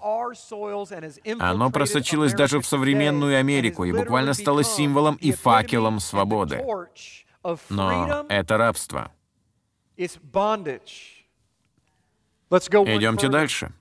Оно 1.39 1.71
просочилось 1.71 2.33
даже 2.33 2.59
в 2.59 2.65
современную 2.65 3.39
Америку 3.39 3.85
и 3.85 3.91
буквально 3.91 4.33
стало 4.33 4.63
символом 4.63 5.15
и 5.15 5.31
факелом 5.31 5.99
свободы. 5.99 6.63
Но 7.69 8.25
это 8.29 8.57
рабство. 8.57 9.11
Идемте 12.49 13.29
дальше. 13.29 13.73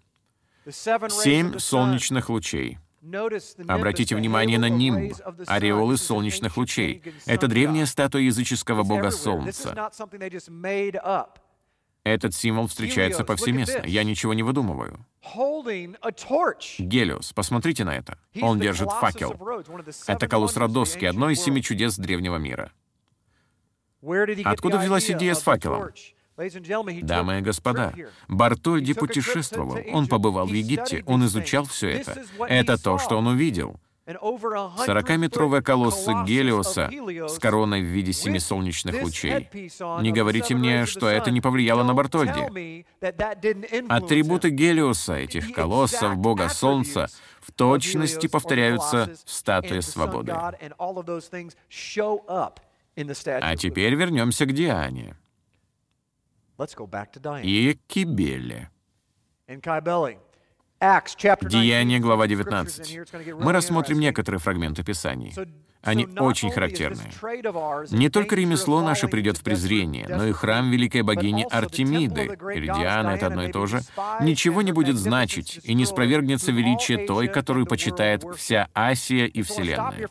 Семь 0.71 1.59
солнечных 1.59 2.31
лучей. 2.31 2.79
Обратите 3.69 4.15
внимание 4.15 4.59
на 4.59 4.69
нимб, 4.69 5.15
ореолы 5.47 5.97
солнечных 5.97 6.57
лучей. 6.57 7.03
Это 7.27 7.49
древняя 7.49 7.87
статуя 7.87 8.23
языческого 8.23 8.85
бога 8.85 9.11
Солнца. 9.11 9.91
Этот 12.05 12.35
символ 12.35 12.67
встречается 12.67 13.25
повсеместно. 13.25 13.83
Я 13.87 14.05
ничего 14.05 14.35
не 14.35 14.43
выдумываю. 14.43 15.07
Гелиос, 16.79 17.33
посмотрите 17.33 17.85
на 17.85 17.97
это. 17.97 18.19
Он 18.41 18.59
держит 18.59 18.91
факел. 18.91 19.37
Это 20.07 20.29
колосс 20.29 20.57
Родосский, 20.57 21.09
одно 21.09 21.31
из 21.31 21.41
семи 21.41 21.63
чудес 21.63 21.97
древнего 21.97 22.37
мира. 22.37 22.73
Откуда 24.45 24.79
взялась 24.79 25.11
идея 25.11 25.35
с 25.35 25.43
факелом? 25.43 25.91
Дамы 27.03 27.39
и 27.39 27.43
господа, 27.43 27.93
Бартольди 28.29 28.95
путешествовал, 28.95 29.79
он 29.93 30.07
побывал 30.07 30.47
в 30.47 30.53
Египте, 30.53 31.03
он 31.07 31.25
изучал 31.27 31.65
все 31.65 31.91
это. 31.91 32.25
Это 32.49 32.83
то, 32.83 32.99
что 32.99 33.19
он 33.19 33.29
увидел. 33.29 33.77
40-метровая 34.07 35.63
колосса 35.63 36.25
Гелиоса 36.25 36.91
с 37.29 37.39
короной 37.39 37.83
в 37.83 37.85
виде 37.85 38.13
семи 38.13 38.41
солнечных 38.41 39.01
лучей. 39.03 39.49
Не 40.01 40.13
говорите 40.13 40.55
мне, 40.55 40.87
что 40.87 41.09
это 41.09 41.31
не 41.31 41.41
повлияло 41.41 41.85
на 41.85 41.95
Бартольди. 41.95 42.85
Атрибуты 43.89 44.51
Гелиоса, 44.51 45.15
этих 45.15 45.53
колоссов, 45.53 46.17
бога 46.17 46.49
Солнца, 46.49 47.09
в 47.41 47.53
точности 47.53 48.27
повторяются 48.27 49.15
в 49.25 49.31
статуе 49.31 49.83
свободы. 49.83 50.33
А 50.33 50.53
теперь 53.57 53.95
вернемся 53.95 54.47
к 54.47 54.53
Диане 54.53 55.17
и 57.45 57.79
Кибеле. 57.87 58.71
Деяние, 61.49 62.01
глава 62.01 62.27
19. 62.27 63.35
Мы 63.39 63.53
рассмотрим 63.53 64.01
некоторые 64.01 64.41
фрагменты 64.41 64.83
Писаний. 64.83 65.33
Они 65.83 66.07
очень 66.19 66.51
характерны. 66.51 67.03
Не 67.91 68.09
только 68.09 68.37
ремесло 68.37 68.83
наше 68.83 69.09
придет 69.09 69.39
в 69.39 69.43
презрение, 69.43 70.07
но 70.09 70.27
и 70.27 70.33
храм 70.33 70.71
великой 70.71 71.03
богини 71.03 71.45
Артемиды, 71.51 72.39
или 72.55 72.67
Дианы, 72.67 73.11
это 73.11 73.27
одно 73.27 73.45
и 73.45 73.53
то 73.53 73.67
же, 73.67 73.83
ничего 74.21 74.63
не 74.63 74.73
будет 74.73 74.97
значить 74.97 75.61
и 75.65 75.75
не 75.75 75.85
спровергнется 75.85 76.53
величие 76.53 77.07
той, 77.07 77.27
которую 77.27 77.67
почитает 77.67 78.23
вся 78.37 78.69
Асия 78.75 79.27
и 79.27 79.43
Вселенная. 79.43 80.09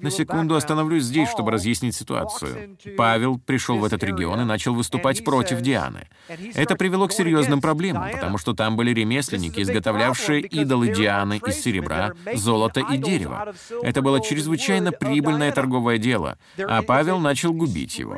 На 0.00 0.10
секунду 0.10 0.54
остановлюсь 0.54 1.02
здесь, 1.04 1.28
чтобы 1.28 1.50
разъяснить 1.50 1.96
ситуацию. 1.96 2.76
Павел 2.96 3.38
пришел 3.38 3.78
в 3.78 3.84
этот 3.84 4.04
регион 4.04 4.40
и 4.40 4.44
начал 4.44 4.74
выступать 4.74 5.24
против 5.24 5.60
Дианы. 5.62 6.06
Это 6.54 6.76
привело 6.76 7.08
к 7.08 7.12
серьезным 7.12 7.60
проблемам, 7.60 8.10
потому 8.12 8.38
что 8.38 8.52
там 8.54 8.76
были 8.76 8.92
ремесленники, 8.92 9.60
изготовлявшие 9.60 10.42
идолы 10.42 10.88
Дианы 10.94 11.40
из 11.44 11.60
серебра, 11.60 12.12
золота 12.34 12.80
и 12.80 12.96
дерева. 12.98 13.52
Это 13.82 14.00
было 14.00 14.20
чрезвычайно 14.20 14.91
прибыльное 14.92 15.52
торговое 15.52 15.98
дело, 15.98 16.38
а 16.58 16.82
Павел 16.82 17.18
начал 17.18 17.52
губить 17.52 17.98
его. 17.98 18.16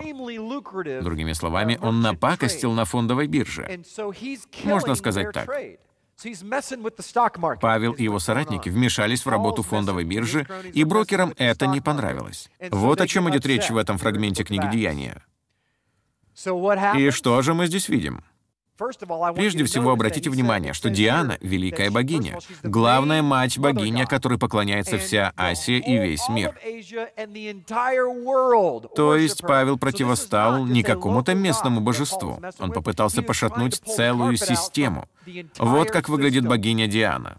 Другими 1.02 1.32
словами, 1.32 1.78
он 1.80 2.00
напакостил 2.00 2.72
на 2.72 2.84
фондовой 2.84 3.26
бирже. 3.26 3.80
Можно 4.64 4.94
сказать 4.94 5.32
так. 5.32 5.48
Павел 7.60 7.92
и 7.92 8.04
его 8.04 8.18
соратники 8.18 8.68
вмешались 8.68 9.24
в 9.24 9.28
работу 9.28 9.62
фондовой 9.62 10.04
биржи, 10.04 10.46
и 10.72 10.84
брокерам 10.84 11.34
это 11.36 11.66
не 11.66 11.80
понравилось. 11.80 12.50
Вот 12.70 13.00
о 13.00 13.06
чем 13.06 13.28
идет 13.30 13.46
речь 13.46 13.70
в 13.70 13.76
этом 13.76 13.98
фрагменте 13.98 14.44
книги 14.44 14.66
«Деяния». 14.70 15.22
И 16.96 17.10
что 17.10 17.42
же 17.42 17.54
мы 17.54 17.66
здесь 17.66 17.88
видим? 17.88 18.24
Прежде 18.76 19.64
всего, 19.64 19.90
обратите 19.90 20.30
внимание, 20.30 20.72
что 20.72 20.90
Диана— 20.90 21.38
великая 21.40 21.90
богиня, 21.90 22.38
главная 22.62 23.22
мать-богиня, 23.22 24.06
которой 24.06 24.38
поклоняется 24.38 24.98
вся 24.98 25.32
Асия 25.36 25.78
и 25.78 25.96
весь 25.96 26.28
мир. 26.28 26.58
То 28.96 29.16
есть 29.16 29.42
Павел 29.42 29.78
противостал 29.78 30.64
не 30.66 30.82
какому-то 30.82 31.34
местному 31.34 31.80
божеству. 31.80 32.40
Он 32.58 32.72
попытался 32.72 33.22
пошатнуть 33.22 33.74
целую 33.74 34.36
систему. 34.36 35.08
Вот 35.58 35.90
как 35.90 36.08
выглядит 36.08 36.46
богиня 36.46 36.88
Диана. 36.88 37.38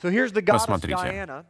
Посмотрите. 0.00 1.44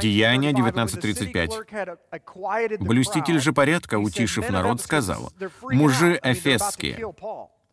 Деяние 0.00 0.52
19.35. 0.52 2.78
Блюститель 2.78 3.40
же 3.40 3.52
порядка, 3.52 3.98
утишив 3.98 4.48
народ, 4.50 4.80
сказал, 4.80 5.32
«Мужи 5.62 6.20
эфесские, 6.22 7.12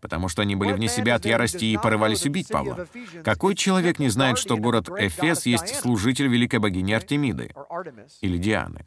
потому 0.02 0.30
что 0.30 0.44
они 0.44 0.56
были 0.56 0.74
вне 0.74 0.88
себя 0.88 1.16
от 1.16 1.26
ярости 1.26 1.66
и 1.66 1.78
порывались 1.78 2.26
убить 2.26 2.48
Павла. 2.50 2.88
Какой 3.24 3.56
человек 3.56 4.00
не 4.00 4.10
знает, 4.10 4.38
что 4.38 4.58
город 4.58 4.90
Эфес 4.90 5.46
есть 5.46 5.76
служитель 5.76 6.28
великой 6.28 6.60
богини 6.60 6.92
Артемиды 6.94 7.54
или 8.22 8.38
Дианы? 8.38 8.86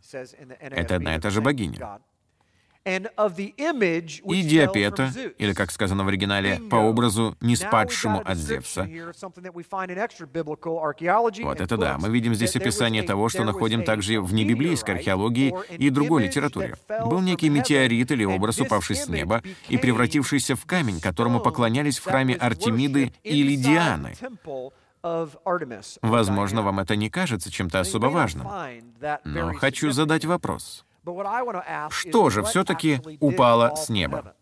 Это 0.60 0.96
одна 0.96 1.16
и 1.16 1.20
та 1.20 1.30
же 1.30 1.40
богиня 1.40 1.98
и 2.96 4.42
Диапета, 4.42 5.12
или, 5.38 5.52
как 5.52 5.70
сказано 5.70 6.04
в 6.04 6.08
оригинале, 6.08 6.60
по 6.70 6.76
образу 6.76 7.36
не 7.40 7.56
спадшему 7.56 8.22
от 8.24 8.38
Зевса. 8.38 8.88
Вот 11.42 11.60
это 11.60 11.76
да, 11.76 11.98
мы 11.98 12.08
видим 12.08 12.34
здесь 12.34 12.56
описание 12.56 13.02
того, 13.02 13.28
что 13.28 13.44
находим 13.44 13.84
также 13.84 14.20
в 14.20 14.32
небиблейской 14.32 14.96
археологии 14.96 15.54
и 15.76 15.90
другой 15.90 16.24
литературе. 16.24 16.76
Был 16.88 17.20
некий 17.20 17.48
метеорит 17.48 18.10
или 18.10 18.24
образ, 18.24 18.60
упавший 18.60 18.96
с 18.96 19.08
неба 19.08 19.42
и 19.68 19.76
превратившийся 19.76 20.56
в 20.56 20.64
камень, 20.64 21.00
которому 21.00 21.40
поклонялись 21.40 21.98
в 21.98 22.04
храме 22.04 22.34
Артемиды 22.34 23.12
или 23.22 23.56
Дианы. 23.56 24.14
Возможно, 26.02 26.62
вам 26.62 26.80
это 26.80 26.96
не 26.96 27.08
кажется 27.08 27.50
чем-то 27.50 27.80
особо 27.80 28.06
важным, 28.06 28.48
но 29.24 29.54
хочу 29.54 29.92
задать 29.92 30.24
вопрос. 30.24 30.84
Что 31.90 32.30
же 32.30 32.42
все-таки 32.42 33.00
упало 33.20 33.74
с 33.74 33.88
неба? 33.88 34.34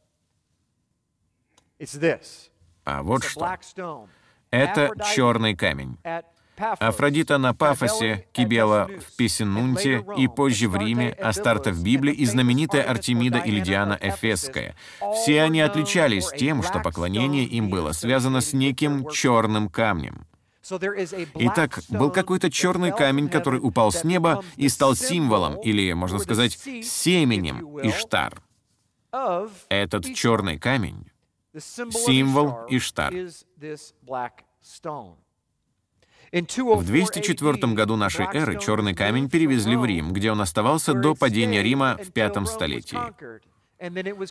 А 2.85 3.03
вот 3.03 3.25
что. 3.25 4.09
Это 4.51 4.93
черный 5.15 5.57
камень. 5.57 5.99
Афродита 6.57 7.37
на 7.37 7.55
Пафосе, 7.55 8.27
Кибела 8.33 8.89
в 8.89 9.17
Писинунте 9.17 10.05
и 10.17 10.27
позже 10.27 10.69
в 10.69 10.77
Риме, 10.77 11.11
Астарта 11.11 11.71
в 11.71 11.83
Библии 11.83 12.15
и 12.15 12.25
знаменитая 12.25 12.83
Артемида 12.83 13.39
или 13.39 13.61
Диана 13.61 13.99
Эфесская. 14.01 14.75
Все 15.15 15.43
они 15.43 15.61
отличались 15.61 16.31
тем, 16.31 16.63
что 16.63 16.81
поклонение 16.81 17.45
им 17.45 17.69
было 17.69 17.93
связано 17.93 18.41
с 18.41 18.53
неким 18.53 19.09
черным 19.11 19.69
камнем. 19.69 20.27
Итак, 21.35 21.81
был 21.89 22.11
какой-то 22.11 22.51
черный 22.51 22.93
камень, 22.93 23.29
который 23.29 23.61
упал 23.61 23.93
с 23.93 24.05
неба 24.05 24.43
и 24.57 24.69
стал 24.69 24.95
символом, 24.95 25.61
или, 25.63 25.93
можно 25.93 26.19
сказать, 26.19 26.53
семенем 26.53 27.79
Иштар. 27.83 28.43
Этот 29.69 30.15
черный 30.15 30.59
камень— 30.59 31.11
символ 31.57 32.67
Иштар. 32.69 33.15
В 36.33 36.85
204 36.85 37.75
году 37.75 37.97
нашей 37.97 38.27
эры 38.27 38.59
черный 38.59 38.95
камень 38.95 39.31
перевезли 39.31 39.77
в 39.77 39.85
Рим, 39.85 40.13
где 40.13 40.33
он 40.33 40.41
оставался 40.41 40.93
до 40.93 41.15
падения 41.15 41.63
Рима 41.63 41.97
в 41.97 42.13
пятом 42.13 42.47
столетии, 42.47 42.99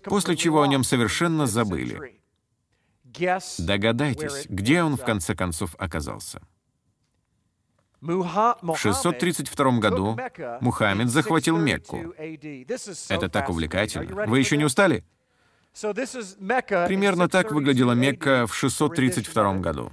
после 0.03 0.35
чего 0.35 0.61
о 0.61 0.67
нем 0.67 0.83
совершенно 0.83 1.47
забыли. 1.47 2.19
Догадайтесь, 3.59 4.45
где 4.49 4.83
он 4.83 4.97
в 4.97 5.03
конце 5.03 5.35
концов 5.35 5.75
оказался. 5.77 6.41
В 8.01 8.75
632 8.77 9.79
году 9.79 10.17
Мухаммед 10.61 11.09
захватил 11.09 11.57
Мекку. 11.57 12.13
Это 13.09 13.29
так 13.29 13.49
увлекательно. 13.49 14.25
Вы 14.27 14.39
еще 14.39 14.57
не 14.57 14.65
устали? 14.65 15.03
Примерно 15.81 17.27
так 17.27 17.51
выглядела 17.51 17.93
Мекка 17.93 18.47
в 18.47 18.55
632 18.55 19.55
году. 19.55 19.91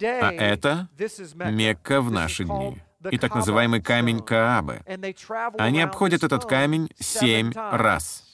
А 0.00 0.32
это 0.32 0.88
Мекка 1.34 2.00
в 2.00 2.10
наши 2.10 2.44
дни. 2.44 2.82
И 3.10 3.18
так 3.18 3.34
называемый 3.34 3.82
камень 3.82 4.22
Каабы. 4.22 4.80
Они 5.58 5.80
обходят 5.80 6.22
этот 6.22 6.44
камень 6.46 6.90
семь 6.98 7.52
раз. 7.54 8.24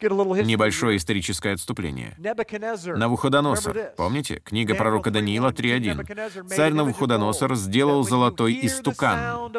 Небольшое 0.00 0.96
историческое 0.96 1.54
отступление. 1.54 2.16
Навуходоносор. 2.18 3.92
Помните? 3.96 4.40
Книга 4.44 4.74
пророка 4.74 5.10
Даниила 5.10 5.50
3.1. 5.50 6.48
Царь 6.48 6.72
Навуходоносор 6.72 7.54
сделал 7.56 8.04
золотой 8.04 8.58
истукан. 8.62 9.52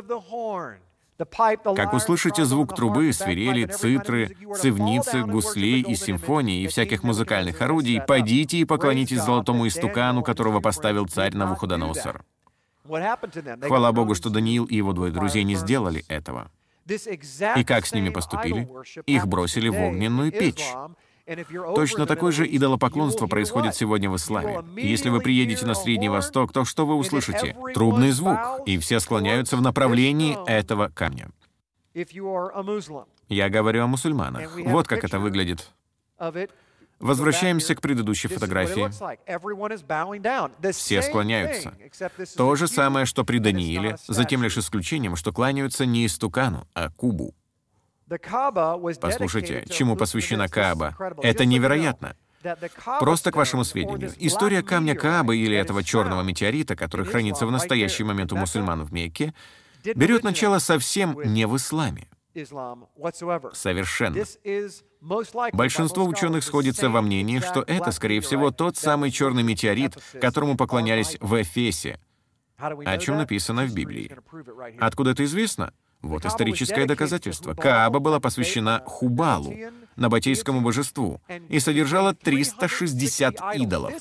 Как 1.76 1.94
услышите 1.94 2.44
звук 2.44 2.76
трубы, 2.76 3.14
свирели, 3.14 3.66
цитры, 3.66 4.36
цивницы, 4.56 5.24
гуслей 5.24 5.82
и 5.82 5.96
симфонии 5.96 6.64
и 6.64 6.68
всяких 6.68 7.04
музыкальных 7.04 7.62
орудий, 7.62 8.02
пойдите 8.02 8.58
и 8.58 8.66
поклонитесь 8.66 9.22
золотому 9.22 9.68
истукану, 9.68 10.24
которого 10.24 10.60
поставил 10.60 11.08
царь 11.08 11.36
Навуходоносор. 11.36 12.24
Хвала 12.84 13.92
Богу, 13.92 14.16
что 14.16 14.30
Даниил 14.30 14.66
и 14.66 14.76
его 14.76 14.94
двое 14.94 15.12
друзей 15.12 15.44
не 15.44 15.56
сделали 15.56 16.04
этого. 16.08 16.52
И 16.88 17.64
как 17.64 17.86
с 17.86 17.94
ними 17.94 18.10
поступили? 18.10 18.68
Их 19.06 19.28
бросили 19.28 19.70
в 19.70 19.80
огненную 19.82 20.32
печь. 20.32 20.66
Точно 21.76 22.06
такое 22.06 22.32
же 22.32 22.46
идолопоклонство 22.46 23.28
происходит 23.28 23.76
сегодня 23.76 24.10
в 24.10 24.18
исламе. 24.18 24.64
Если 24.76 25.10
вы 25.10 25.22
приедете 25.22 25.66
на 25.66 25.74
Средний 25.74 26.10
Восток, 26.10 26.52
то 26.52 26.66
что 26.66 26.86
вы 26.86 26.96
услышите? 26.96 27.56
Трубный 27.74 28.12
звук, 28.12 28.38
и 28.66 28.78
все 28.78 29.00
склоняются 29.00 29.56
в 29.56 29.62
направлении 29.62 30.38
этого 30.48 30.90
камня. 30.90 31.30
Я 33.30 33.50
говорю 33.50 33.84
о 33.84 33.88
мусульманах. 33.88 34.58
Вот 34.66 34.88
как 34.88 35.04
это 35.04 35.20
выглядит. 35.20 35.72
Возвращаемся 37.04 37.76
к 37.76 37.82
предыдущей 37.82 38.30
фотографии. 38.30 38.90
Все 40.72 41.02
склоняются. 41.02 41.74
То 42.38 42.56
же 42.56 42.68
самое, 42.68 43.06
что 43.06 43.26
при 43.26 43.40
Данииле, 43.40 43.98
за 44.08 44.24
тем 44.24 44.42
лишь 44.42 44.58
исключением, 44.58 45.18
что 45.18 45.34
кланяются 45.34 45.86
не 45.86 46.06
истукану, 46.06 46.66
а 46.74 46.90
кубу. 46.90 47.36
Послушайте, 48.08 49.66
чему 49.70 49.98
посвящена 49.98 50.48
Кааба? 50.48 50.96
Это 51.22 51.46
невероятно. 51.46 52.16
Просто 53.00 53.32
к 53.32 53.36
вашему 53.36 53.66
сведению, 53.66 54.14
история 54.18 54.62
камня 54.64 54.96
Каабы 54.96 55.38
или 55.38 55.58
этого 55.58 55.84
черного 55.84 56.22
метеорита, 56.22 56.76
который 56.76 57.06
хранится 57.06 57.46
в 57.46 57.52
настоящий 57.52 58.04
момент 58.04 58.32
у 58.32 58.38
мусульман 58.38 58.84
в 58.86 58.94
Мекке, 58.94 59.34
берет 59.96 60.24
начало 60.24 60.60
совсем 60.60 61.20
не 61.26 61.48
в 61.48 61.58
исламе. 61.58 62.08
Совершенно. 63.54 64.24
Большинство 65.54 66.06
ученых 66.06 66.44
сходится 66.44 66.90
во 66.90 67.02
мнении, 67.02 67.40
что 67.40 67.64
это, 67.68 67.92
скорее 67.92 68.22
всего, 68.22 68.52
тот 68.52 68.78
самый 68.78 69.12
черный 69.12 69.44
метеорит, 69.44 69.98
которому 70.20 70.58
поклонялись 70.58 71.18
в 71.20 71.42
Эфесе, 71.42 72.00
о 72.58 72.98
чем 72.98 73.18
написано 73.18 73.66
в 73.66 73.74
Библии. 73.74 74.16
Откуда 74.80 75.12
это 75.12 75.24
известно? 75.26 75.74
Вот 76.02 76.26
историческое 76.26 76.86
доказательство. 76.86 77.54
Кааба 77.54 78.00
была 78.00 78.20
посвящена 78.20 78.84
Хубалу, 78.86 79.54
набатейскому 79.96 80.62
божеству, 80.62 81.22
и 81.50 81.60
содержала 81.60 82.14
360 82.14 83.36
идолов. 83.56 83.94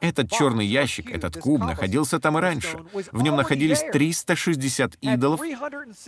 Этот 0.00 0.30
черный 0.30 0.66
ящик, 0.66 1.10
этот 1.10 1.36
куб, 1.36 1.60
находился 1.60 2.18
там 2.18 2.38
и 2.38 2.40
раньше. 2.40 2.78
В 3.12 3.22
нем 3.22 3.36
находились 3.36 3.84
360 3.92 4.96
идолов, 5.00 5.40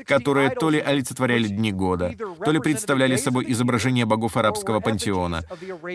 которые 0.06 0.50
то 0.50 0.70
ли 0.70 0.78
олицетворяли 0.80 1.48
дни 1.48 1.72
года, 1.72 2.14
то 2.44 2.50
ли 2.50 2.60
представляли 2.60 3.16
собой 3.16 3.44
изображение 3.48 4.06
богов 4.06 4.36
арабского 4.36 4.80
пантеона. 4.80 5.42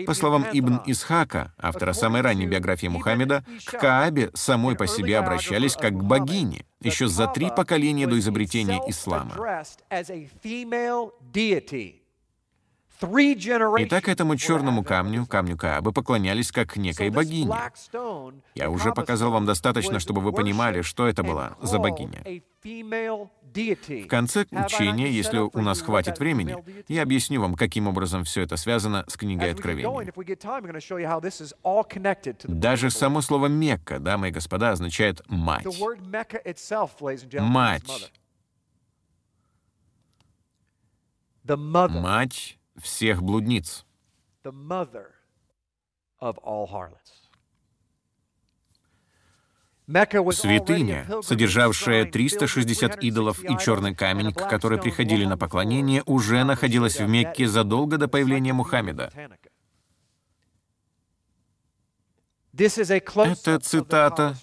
По 0.06 0.14
словам 0.14 0.46
Ибн 0.52 0.80
Исхака, 0.86 1.52
автора 1.58 1.92
самой 1.92 2.20
ранней 2.20 2.46
биографии 2.46 2.86
Мухаммеда, 2.86 3.44
к 3.64 3.78
Каабе 3.78 4.30
самой 4.34 4.76
по 4.76 4.86
себе 4.86 5.18
обращались 5.18 5.74
как 5.74 5.92
к 5.92 6.02
богине, 6.02 6.64
еще 6.80 7.08
за 7.08 7.26
три 7.26 7.50
поколения 7.50 8.06
до 8.06 8.18
изобретения 8.18 8.80
ислама. 8.86 9.34
Итак, 13.00 14.08
этому 14.08 14.36
черному 14.36 14.82
камню, 14.84 15.26
камню 15.26 15.56
Каабы, 15.56 15.92
поклонялись 15.92 16.50
как 16.52 16.76
некой 16.76 17.10
богине. 17.10 17.54
Я 18.54 18.70
уже 18.70 18.92
показал 18.92 19.30
вам 19.30 19.44
достаточно, 19.46 20.00
чтобы 20.00 20.20
вы 20.20 20.32
понимали, 20.32 20.82
что 20.82 21.06
это 21.06 21.22
была 21.22 21.56
за 21.60 21.78
богиня. 21.78 22.24
В 22.64 24.06
конце 24.08 24.46
учения, 24.50 25.10
если 25.10 25.38
у 25.38 25.60
нас 25.60 25.80
хватит 25.80 26.18
времени, 26.18 26.56
я 26.88 27.02
объясню 27.02 27.40
вам, 27.40 27.54
каким 27.54 27.86
образом 27.86 28.24
все 28.24 28.42
это 28.42 28.56
связано 28.56 29.04
с 29.08 29.16
книгой 29.16 29.52
Откровения. 29.52 30.12
Даже 32.44 32.90
само 32.90 33.20
слово 33.20 33.46
«Мекка», 33.46 33.98
дамы 33.98 34.28
и 34.28 34.30
господа, 34.30 34.72
означает 34.72 35.22
«мать». 35.28 35.66
Мать. 37.40 38.12
Мать 42.02 42.58
всех 42.78 43.22
блудниц. 43.22 43.84
Святыня, 50.32 51.06
содержавшая 51.22 52.10
360 52.10 53.04
идолов 53.04 53.44
и 53.44 53.56
черный 53.58 53.94
камень, 53.94 54.32
к 54.32 54.48
которой 54.48 54.80
приходили 54.80 55.24
на 55.24 55.38
поклонение, 55.38 56.02
уже 56.06 56.42
находилась 56.44 56.98
в 56.98 57.06
Мекке 57.06 57.46
задолго 57.46 57.96
до 57.96 58.08
появления 58.08 58.52
Мухаммеда. 58.52 59.12
Это 62.52 63.60
цитата 63.60 64.36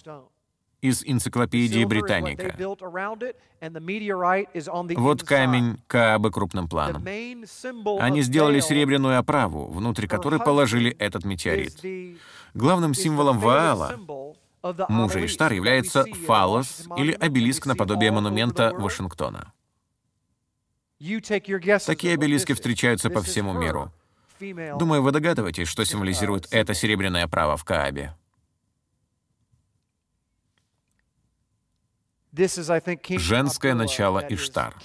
из 0.83 1.01
энциклопедии 1.05 1.85
Британика. 1.85 2.55
Вот 4.97 5.23
камень 5.23 5.77
Каабы 5.87 6.29
крупным 6.29 6.67
планом. 6.67 7.05
Они 7.99 8.21
сделали 8.21 8.59
серебряную 8.59 9.17
оправу, 9.17 9.71
внутрь 9.71 10.07
которой 10.07 10.39
положили 10.41 10.91
этот 10.99 11.23
метеорит. 11.23 11.79
Главным 12.53 12.93
символом 12.93 13.39
Ваала, 13.39 13.97
мужа 14.89 15.25
Иштар, 15.25 15.53
является 15.53 16.03
фалос 16.27 16.85
или 16.97 17.13
обелиск 17.13 17.65
наподобие 17.65 18.11
монумента 18.11 18.73
Вашингтона. 18.77 19.53
Такие 20.99 22.13
обелиски 22.13 22.53
встречаются 22.53 23.09
по 23.09 23.21
всему 23.21 23.53
миру. 23.53 23.89
Думаю, 24.77 25.01
вы 25.01 25.11
догадываетесь, 25.11 25.69
что 25.69 25.85
символизирует 25.85 26.47
эта 26.51 26.73
серебряная 26.73 27.23
оправа 27.23 27.55
в 27.55 27.63
Каабе. 27.63 28.13
Женское 33.17 33.73
начало 33.73 34.19
Иштар. 34.29 34.75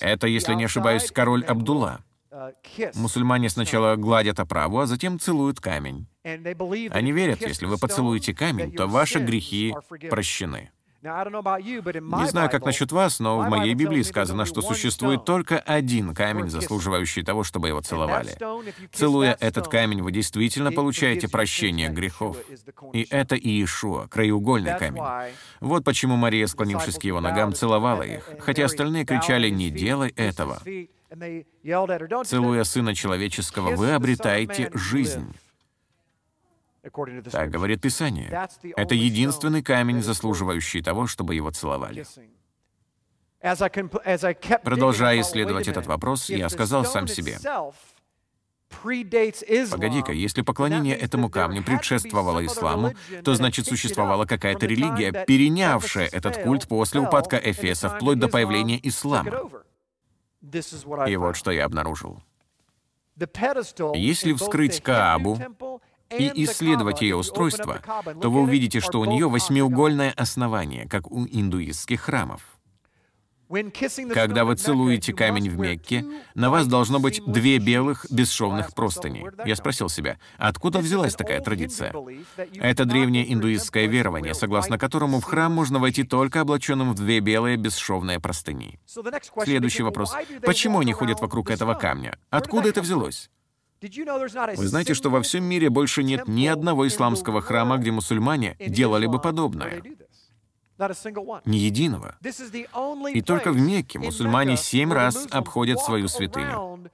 Это, 0.00 0.26
если 0.26 0.54
не 0.54 0.64
ошибаюсь, 0.64 1.10
король 1.10 1.44
Абдулла. 1.44 2.04
Uh, 2.30 2.52
Мусульмане 2.94 3.48
сначала 3.48 3.96
гладят 3.96 4.38
оправу, 4.38 4.80
а 4.80 4.86
затем 4.86 5.18
целуют 5.18 5.60
камень. 5.60 6.06
Они 6.22 7.10
верят, 7.10 7.40
если 7.40 7.64
вы 7.64 7.78
поцелуете 7.78 8.34
камень, 8.34 8.72
то 8.72 8.86
ваши 8.86 9.18
грехи 9.18 9.74
прощены. 10.10 10.70
Не 11.08 12.28
знаю, 12.28 12.50
как 12.50 12.64
насчет 12.64 12.92
вас, 12.92 13.20
но 13.20 13.38
в 13.40 13.48
моей 13.48 13.74
Библии 13.74 14.02
сказано, 14.02 14.44
что 14.44 14.62
существует 14.62 15.24
только 15.24 15.58
один 15.58 16.14
камень, 16.14 16.50
заслуживающий 16.50 17.22
того, 17.22 17.44
чтобы 17.44 17.68
его 17.68 17.80
целовали. 17.80 18.36
Целуя 18.92 19.36
этот 19.40 19.68
камень, 19.68 20.02
вы 20.02 20.12
действительно 20.12 20.72
получаете 20.72 21.28
прощение 21.28 21.88
грехов. 21.88 22.36
И 22.92 23.06
это 23.10 23.36
Иешуа, 23.36 24.06
краеугольный 24.08 24.78
камень. 24.78 25.02
Вот 25.60 25.84
почему 25.84 26.16
Мария, 26.16 26.46
склонившись 26.46 26.98
к 26.98 27.04
его 27.04 27.20
ногам, 27.20 27.54
целовала 27.54 28.02
их, 28.02 28.28
хотя 28.40 28.64
остальные 28.66 29.04
кричали 29.04 29.50
«Не 29.50 29.70
делай 29.70 30.12
этого». 30.16 30.60
Целуя 32.24 32.64
Сына 32.64 32.94
Человеческого, 32.94 33.74
вы 33.74 33.92
обретаете 33.92 34.70
жизнь. 34.74 35.34
Так 37.30 37.50
говорит 37.50 37.80
Писание. 37.80 38.48
Это 38.76 38.94
единственный 38.94 39.62
камень, 39.62 40.02
заслуживающий 40.02 40.82
того, 40.82 41.06
чтобы 41.06 41.34
его 41.34 41.50
целовали. 41.50 42.06
Продолжая 44.64 45.20
исследовать 45.20 45.68
этот 45.68 45.86
вопрос, 45.86 46.28
я 46.28 46.48
сказал 46.48 46.84
сам 46.84 47.06
себе, 47.06 47.38
Погоди-ка, 49.70 50.12
если 50.12 50.42
поклонение 50.42 50.94
этому 50.94 51.30
камню 51.30 51.64
предшествовало 51.64 52.44
исламу, 52.44 52.92
то 53.24 53.34
значит 53.34 53.66
существовала 53.66 54.26
какая-то 54.26 54.66
религия, 54.66 55.24
перенявшая 55.26 56.06
этот 56.06 56.42
культ 56.42 56.68
после 56.68 57.00
упадка 57.00 57.36
Эфеса 57.36 57.88
вплоть 57.88 58.18
до 58.18 58.28
появления 58.28 58.78
ислама. 58.82 59.50
И 61.06 61.16
вот 61.16 61.36
что 61.36 61.50
я 61.50 61.64
обнаружил. 61.64 62.22
Если 63.94 64.32
вскрыть 64.34 64.80
Каабу 64.80 65.38
и 66.10 66.44
исследовать 66.44 67.02
ее 67.02 67.16
устройство, 67.16 67.80
то 68.20 68.30
вы 68.30 68.42
увидите, 68.42 68.80
что 68.80 69.00
у 69.00 69.04
нее 69.04 69.28
восьмиугольное 69.28 70.12
основание, 70.12 70.88
как 70.88 71.10
у 71.10 71.26
индуистских 71.26 72.02
храмов. 72.02 72.58
Когда 74.12 74.44
вы 74.44 74.56
целуете 74.56 75.14
камень 75.14 75.48
в 75.48 75.58
Мекке, 75.58 76.04
на 76.34 76.50
вас 76.50 76.66
должно 76.66 77.00
быть 77.00 77.22
две 77.26 77.58
белых 77.58 78.04
бесшовных 78.10 78.74
простыни. 78.74 79.24
Я 79.46 79.56
спросил 79.56 79.88
себя, 79.88 80.18
откуда 80.36 80.80
взялась 80.80 81.14
такая 81.14 81.40
традиция? 81.40 81.94
Это 82.54 82.84
древнее 82.84 83.32
индуистское 83.32 83.86
верование, 83.86 84.34
согласно 84.34 84.78
которому 84.78 85.20
в 85.20 85.24
храм 85.24 85.52
можно 85.52 85.78
войти 85.78 86.04
только 86.04 86.42
облаченным 86.42 86.92
в 86.92 86.94
две 86.94 87.20
белые 87.20 87.56
бесшовные 87.56 88.20
простыни. 88.20 88.80
Следующий 89.42 89.82
вопрос. 89.82 90.14
Почему 90.42 90.80
они 90.80 90.92
ходят 90.92 91.20
вокруг 91.20 91.50
этого 91.50 91.72
камня? 91.74 92.18
Откуда 92.28 92.68
это 92.68 92.82
взялось? 92.82 93.30
Вы 93.80 94.66
знаете, 94.66 94.94
что 94.94 95.10
во 95.10 95.22
всем 95.22 95.44
мире 95.44 95.70
больше 95.70 96.02
нет 96.02 96.26
ни 96.26 96.46
одного 96.46 96.86
исламского 96.86 97.40
храма, 97.40 97.78
где 97.78 97.90
мусульмане 97.90 98.56
делали 98.58 99.06
бы 99.06 99.20
подобное? 99.20 99.82
Ни 101.44 101.56
единого. 101.56 102.16
И 103.12 103.22
только 103.22 103.52
в 103.52 103.60
Мекке 103.60 103.98
мусульмане 103.98 104.56
семь 104.56 104.92
раз 104.92 105.26
обходят 105.30 105.80
свою 105.80 106.08
святыню. 106.08 106.90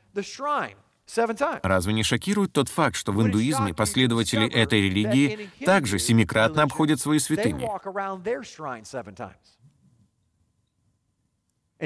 Разве 1.63 1.93
не 1.93 2.03
шокирует 2.03 2.53
тот 2.53 2.69
факт, 2.69 2.97
что 2.97 3.13
в 3.13 3.23
индуизме 3.23 3.75
последователи 3.75 4.51
этой 4.51 4.81
религии 4.81 5.51
также 5.65 5.99
семикратно 5.99 6.63
обходят 6.63 6.99
свои 7.01 7.19
святыни? 7.19 7.69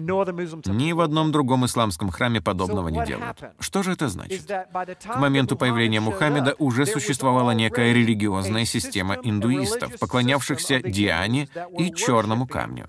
Ни 0.00 0.92
в 0.92 1.00
одном 1.00 1.32
другом 1.32 1.66
исламском 1.66 2.10
храме 2.10 2.40
подобного 2.40 2.88
не 2.88 3.04
делают. 3.04 3.38
Что 3.58 3.82
же 3.82 3.92
это 3.92 4.08
значит? 4.08 4.46
К 4.46 5.16
моменту 5.16 5.56
появления 5.56 6.00
Мухаммеда 6.00 6.54
уже 6.58 6.86
существовала 6.86 7.52
некая 7.52 7.92
религиозная 7.92 8.64
система 8.64 9.16
индуистов, 9.22 9.98
поклонявшихся 9.98 10.80
Диане 10.80 11.48
и 11.78 11.92
черному 11.92 12.46
камню. 12.46 12.88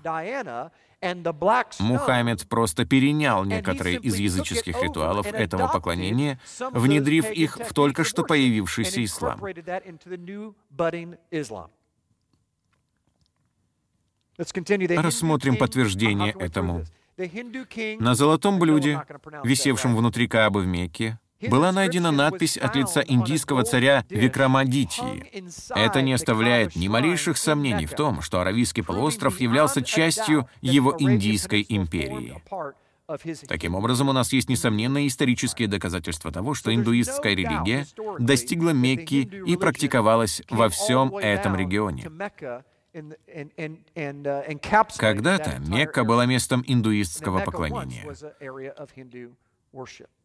Мухаммед 1.78 2.46
просто 2.48 2.84
перенял 2.84 3.44
некоторые 3.44 3.98
из 3.98 4.16
языческих 4.16 4.82
ритуалов 4.82 5.26
этого 5.26 5.68
поклонения, 5.68 6.38
внедрив 6.72 7.30
их 7.30 7.56
в 7.56 7.72
только 7.72 8.04
что 8.04 8.22
появившийся 8.22 9.02
ислам. 9.04 9.40
Рассмотрим 14.38 15.56
подтверждение 15.56 16.34
этому 16.38 16.84
На 17.98 18.14
золотом 18.14 18.58
блюде, 18.58 19.02
висевшем 19.44 19.96
внутри 19.96 20.26
Каабы 20.26 20.60
в 20.60 20.66
Мекке, 20.66 21.18
была 21.48 21.72
найдена 21.72 22.10
надпись 22.10 22.56
от 22.56 22.76
лица 22.76 23.00
индийского 23.00 23.62
царя 23.62 24.04
Викрамадитии. 24.10 25.24
Это 25.74 26.02
не 26.02 26.12
оставляет 26.12 26.76
ни 26.76 26.88
малейших 26.88 27.38
сомнений 27.38 27.86
в 27.86 27.92
том, 27.92 28.20
что 28.20 28.40
Аравийский 28.40 28.82
полуостров 28.82 29.40
являлся 29.40 29.82
частью 29.82 30.48
его 30.60 30.94
Индийской 30.98 31.64
империи. 31.68 32.42
Таким 33.48 33.74
образом, 33.74 34.08
у 34.08 34.12
нас 34.12 34.32
есть 34.32 34.48
несомненные 34.48 35.08
исторические 35.08 35.66
доказательства 35.66 36.30
того, 36.30 36.54
что 36.54 36.72
индуистская 36.72 37.34
религия 37.34 37.86
достигла 38.18 38.70
Мекки 38.70 39.28
и 39.46 39.56
практиковалась 39.56 40.42
во 40.48 40.68
всем 40.68 41.16
этом 41.16 41.56
регионе. 41.56 42.08
Когда-то 44.98 45.58
Мекка 45.60 46.04
была 46.04 46.26
местом 46.26 46.64
индуистского 46.66 47.40
поклонения. 47.40 48.04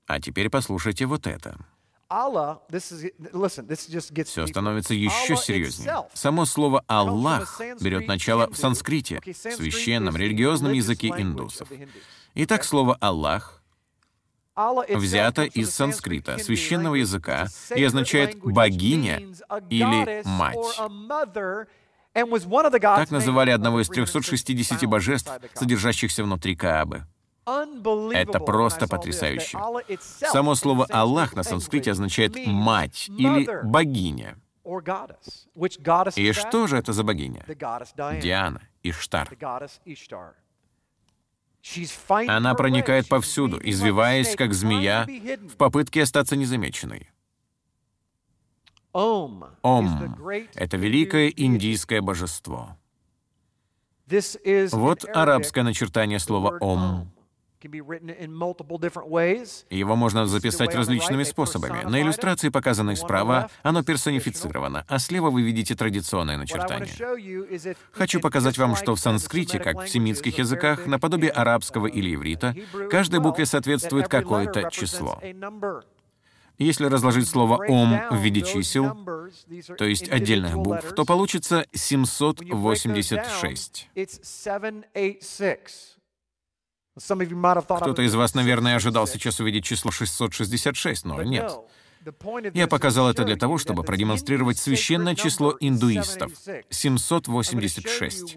А 0.08 0.20
теперь 0.20 0.50
послушайте 0.50 1.06
вот 1.06 1.28
это. 1.28 1.58
Все 4.26 4.48
становится 4.48 4.94
еще 4.94 5.36
серьезнее. 5.36 6.08
Само 6.14 6.46
слово 6.46 6.84
«Аллах» 6.88 7.60
берет 7.80 8.08
начало 8.08 8.48
в 8.48 8.56
санскрите, 8.56 9.22
священном 9.24 10.16
религиозном 10.16 10.74
языке 10.74 11.08
индусов. 11.10 11.68
Итак, 12.36 12.64
слово 12.64 12.96
«Аллах» 13.00 13.64
взято 14.90 15.44
из 15.44 15.72
санскрита, 15.72 16.38
священного 16.38 16.96
языка, 16.96 17.48
и 17.76 17.84
означает 17.84 18.38
«богиня» 18.40 19.20
или 19.70 20.22
«мать». 20.28 20.56
Так 22.16 23.12
называли 23.12 23.52
одного 23.52 23.82
из 23.82 23.90
360 23.90 24.86
божеств, 24.86 25.32
содержащихся 25.54 26.24
внутри 26.24 26.56
Каабы. 26.56 27.04
Это 27.46 28.40
просто 28.40 28.88
потрясающе. 28.88 29.60
Само 30.00 30.56
слово 30.56 30.86
«Аллах» 30.90 31.36
на 31.36 31.44
санскрите 31.44 31.92
означает 31.92 32.36
«мать» 32.48 33.10
или 33.10 33.48
«богиня». 33.64 34.38
И 36.16 36.32
что 36.32 36.68
же 36.68 36.78
это 36.78 36.94
за 36.94 37.04
богиня? 37.04 37.46
Диана, 38.20 38.62
Иштар. 38.82 39.30
Она 42.28 42.54
проникает 42.56 43.08
повсюду, 43.08 43.60
извиваясь, 43.62 44.36
как 44.36 44.54
змея, 44.54 45.08
в 45.48 45.56
попытке 45.58 46.04
остаться 46.04 46.36
незамеченной. 46.36 47.10
Ом— 48.96 49.44
это 50.56 50.78
великое 50.78 51.28
индийское 51.28 52.02
божество. 52.02 52.78
Вот 54.72 55.06
арабское 55.14 55.66
начертание 55.66 56.18
слова 56.20 56.58
«ом». 56.62 57.12
Его 59.70 59.96
можно 59.96 60.28
записать 60.28 60.76
различными 60.76 61.24
способами. 61.24 61.84
На 61.84 62.02
иллюстрации, 62.02 62.50
показанной 62.50 62.96
справа, 62.96 63.50
оно 63.64 63.84
персонифицировано, 63.84 64.86
а 64.88 65.00
слева 65.00 65.30
вы 65.30 65.42
видите 65.42 65.76
традиционное 65.76 66.38
начертание. 66.38 67.76
Хочу 67.92 68.22
показать 68.22 68.58
вам, 68.58 68.78
что 68.78 68.96
в 68.96 69.00
санскрите, 69.00 69.60
как 69.60 69.84
в 69.84 69.90
семитских 69.90 70.38
языках, 70.38 70.86
наподобие 70.86 71.32
арабского 71.32 71.88
или 71.88 72.14
иврита, 72.16 72.56
каждой 72.90 73.20
букве 73.20 73.46
соответствует 73.46 74.08
какое-то 74.08 74.70
число. 74.72 75.20
Если 76.58 76.86
разложить 76.86 77.28
слово 77.28 77.58
«ом» 77.68 78.00
в 78.12 78.18
виде 78.18 78.42
чисел, 78.42 78.98
то 79.78 79.86
есть 79.86 80.10
отдельных 80.10 80.58
букв, 80.58 80.96
то 80.96 81.06
получится 81.06 81.66
786. 81.74 83.90
Кто-то 86.98 88.02
из 88.02 88.16
вас, 88.16 88.36
наверное, 88.36 88.78
ожидал 88.78 89.06
сейчас 89.06 89.42
увидеть 89.42 89.66
число 89.66 89.92
666, 89.92 91.04
но 91.06 91.22
нет. 91.24 91.52
Я 92.54 92.68
показал 92.68 93.10
это 93.10 93.24
для 93.24 93.36
того, 93.36 93.58
чтобы 93.58 93.84
продемонстрировать 93.84 94.58
священное 94.58 95.16
число 95.16 95.56
индуистов— 95.60 96.32
786. 96.70 98.36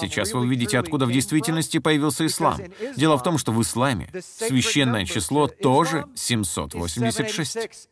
Сейчас 0.00 0.32
вы 0.32 0.40
увидите, 0.40 0.78
откуда 0.78 1.06
в 1.06 1.12
действительности 1.12 1.78
появился 1.78 2.26
ислам. 2.26 2.60
Дело 2.96 3.16
в 3.16 3.22
том, 3.22 3.38
что 3.38 3.52
в 3.52 3.62
исламе 3.62 4.10
священное 4.20 5.04
число 5.04 5.48
тоже 5.48 6.06
786. 6.14 7.88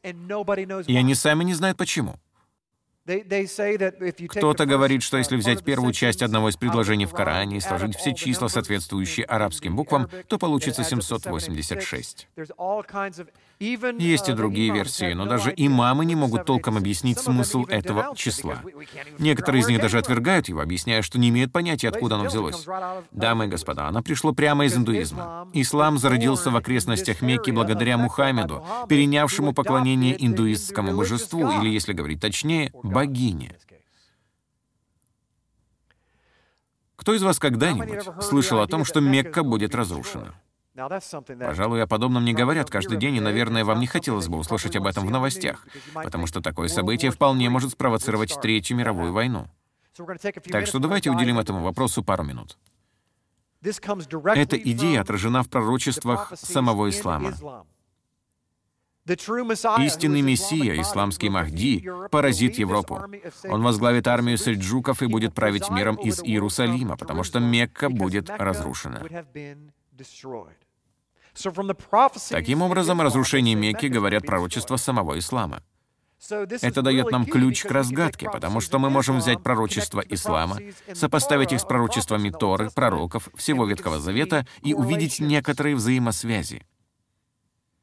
И 0.87 0.97
они 0.97 1.15
сами 1.15 1.45
не 1.45 1.55
знают 1.55 1.79
почему. 1.79 2.19
Кто-то 4.29 4.67
говорит, 4.67 5.03
что 5.03 5.17
если 5.17 5.37
взять 5.37 5.65
первую 5.65 5.93
часть 5.93 6.23
одного 6.23 6.49
из 6.49 6.57
предложений 6.57 7.07
в 7.07 7.13
Коране 7.13 7.59
и 7.59 7.61
сложить 7.61 7.97
все 7.97 8.15
числа, 8.15 8.49
соответствующие 8.49 9.27
арабским 9.27 9.77
буквам, 9.77 10.09
то 10.27 10.39
получится 10.39 10.83
786. 10.83 12.29
Есть 13.59 14.29
и 14.29 14.33
другие 14.33 14.73
версии, 14.73 15.13
но 15.15 15.25
даже 15.25 15.53
имамы 15.57 16.05
не 16.05 16.15
могут 16.15 16.45
толком 16.45 16.77
объяснить 16.77 17.19
смысл 17.19 17.65
этого 17.67 18.13
числа. 18.15 18.63
Некоторые 19.19 19.63
из 19.63 19.69
них 19.69 19.81
даже 19.81 19.99
отвергают 19.99 20.49
его, 20.49 20.61
объясняя, 20.61 21.01
что 21.03 21.19
не 21.19 21.31
имеют 21.31 21.53
понятия, 21.53 21.89
откуда 21.89 22.17
оно 22.17 22.25
взялось. 22.25 22.67
Дамы 23.13 23.47
и 23.47 23.49
господа, 23.49 23.89
оно 23.89 24.03
пришло 24.03 24.33
прямо 24.33 24.67
из 24.67 24.77
индуизма. 24.77 25.49
Ислам 25.55 25.97
зародился 25.99 26.51
в 26.51 26.57
окрестностях 26.57 27.23
Мекки 27.23 27.51
благодаря 27.51 27.97
Мухаммеду, 27.97 28.65
перенявшему 28.89 29.55
поклонение 29.55 30.17
индуистскому 30.25 30.95
божеству, 30.95 31.51
или, 31.61 31.71
если 31.71 31.93
говорить 31.93 32.21
точнее, 32.21 32.73
богине. 32.97 33.55
Кто 36.97 37.13
из 37.13 37.23
вас 37.23 37.39
когда-нибудь 37.39 38.25
слышал 38.25 38.61
о 38.61 38.67
том, 38.67 38.87
что 38.87 39.01
Мекка 39.01 39.43
будет 39.43 39.75
разрушена? 39.75 40.35
Пожалуй, 41.41 41.83
о 41.83 41.87
подобном 41.87 42.25
не 42.25 42.33
говорят 42.33 42.71
каждый 42.71 42.97
день, 42.97 43.17
и, 43.17 43.21
наверное, 43.21 43.67
вам 43.67 43.81
не 43.81 43.87
хотелось 43.87 44.29
бы 44.29 44.39
услышать 44.39 44.77
об 44.77 44.87
этом 44.87 45.07
в 45.07 45.11
новостях, 45.11 45.67
потому 45.93 46.27
что 46.27 46.41
такое 46.41 46.69
событие 46.69 47.11
вполне 47.11 47.51
может 47.51 47.73
спровоцировать 47.73 48.41
Третью 48.41 48.79
мировую 48.79 49.13
войну. 49.13 49.47
Так 50.51 50.67
что 50.67 50.79
давайте 50.79 51.11
уделим 51.11 51.39
этому 51.39 51.61
вопросу 51.61 52.03
пару 52.03 52.25
минут. 52.25 52.57
Эта 53.63 54.57
идея 54.57 55.03
отражена 55.03 55.43
в 55.43 55.51
пророчествах 55.51 56.33
самого 56.35 56.89
ислама. 56.89 57.35
Истинный 59.07 60.21
Мессия, 60.21 60.81
исламский 60.81 61.29
Махди, 61.29 61.89
поразит 62.11 62.59
Европу. 62.59 63.05
Он 63.45 63.63
возглавит 63.63 64.09
армию 64.09 64.37
сельджуков 64.37 65.03
и 65.03 65.07
будет 65.07 65.33
править 65.33 65.71
миром 65.71 65.97
из 65.97 66.21
Иерусалима, 66.23 66.97
потому 66.97 67.23
что 67.23 67.39
Мекка 67.39 67.89
будет 67.89 68.29
разрушена. 68.31 69.07
Таким 72.31 72.63
образом, 72.63 73.01
о 73.01 73.05
разрушении 73.05 73.55
Мекки 73.55 73.87
говорят 73.87 74.27
пророчества 74.27 74.77
самого 74.77 75.19
ислама. 75.19 75.63
Это 76.31 76.83
дает 76.83 77.11
нам 77.11 77.27
ключ 77.27 77.63
к 77.63 77.71
разгадке, 77.71 78.29
потому 78.31 78.61
что 78.61 78.79
мы 78.79 78.91
можем 78.91 79.19
взять 79.19 79.43
пророчества 79.43 80.03
ислама, 80.09 80.59
сопоставить 80.95 81.53
их 81.53 81.61
с 81.61 81.65
пророчествами 81.65 82.31
Торы, 82.31 82.71
пророков, 82.71 83.29
всего 83.37 83.67
Ветхого 83.67 84.01
Завета 84.01 84.47
и 84.63 84.75
увидеть 84.75 85.21
некоторые 85.21 85.77
взаимосвязи. 85.77 86.63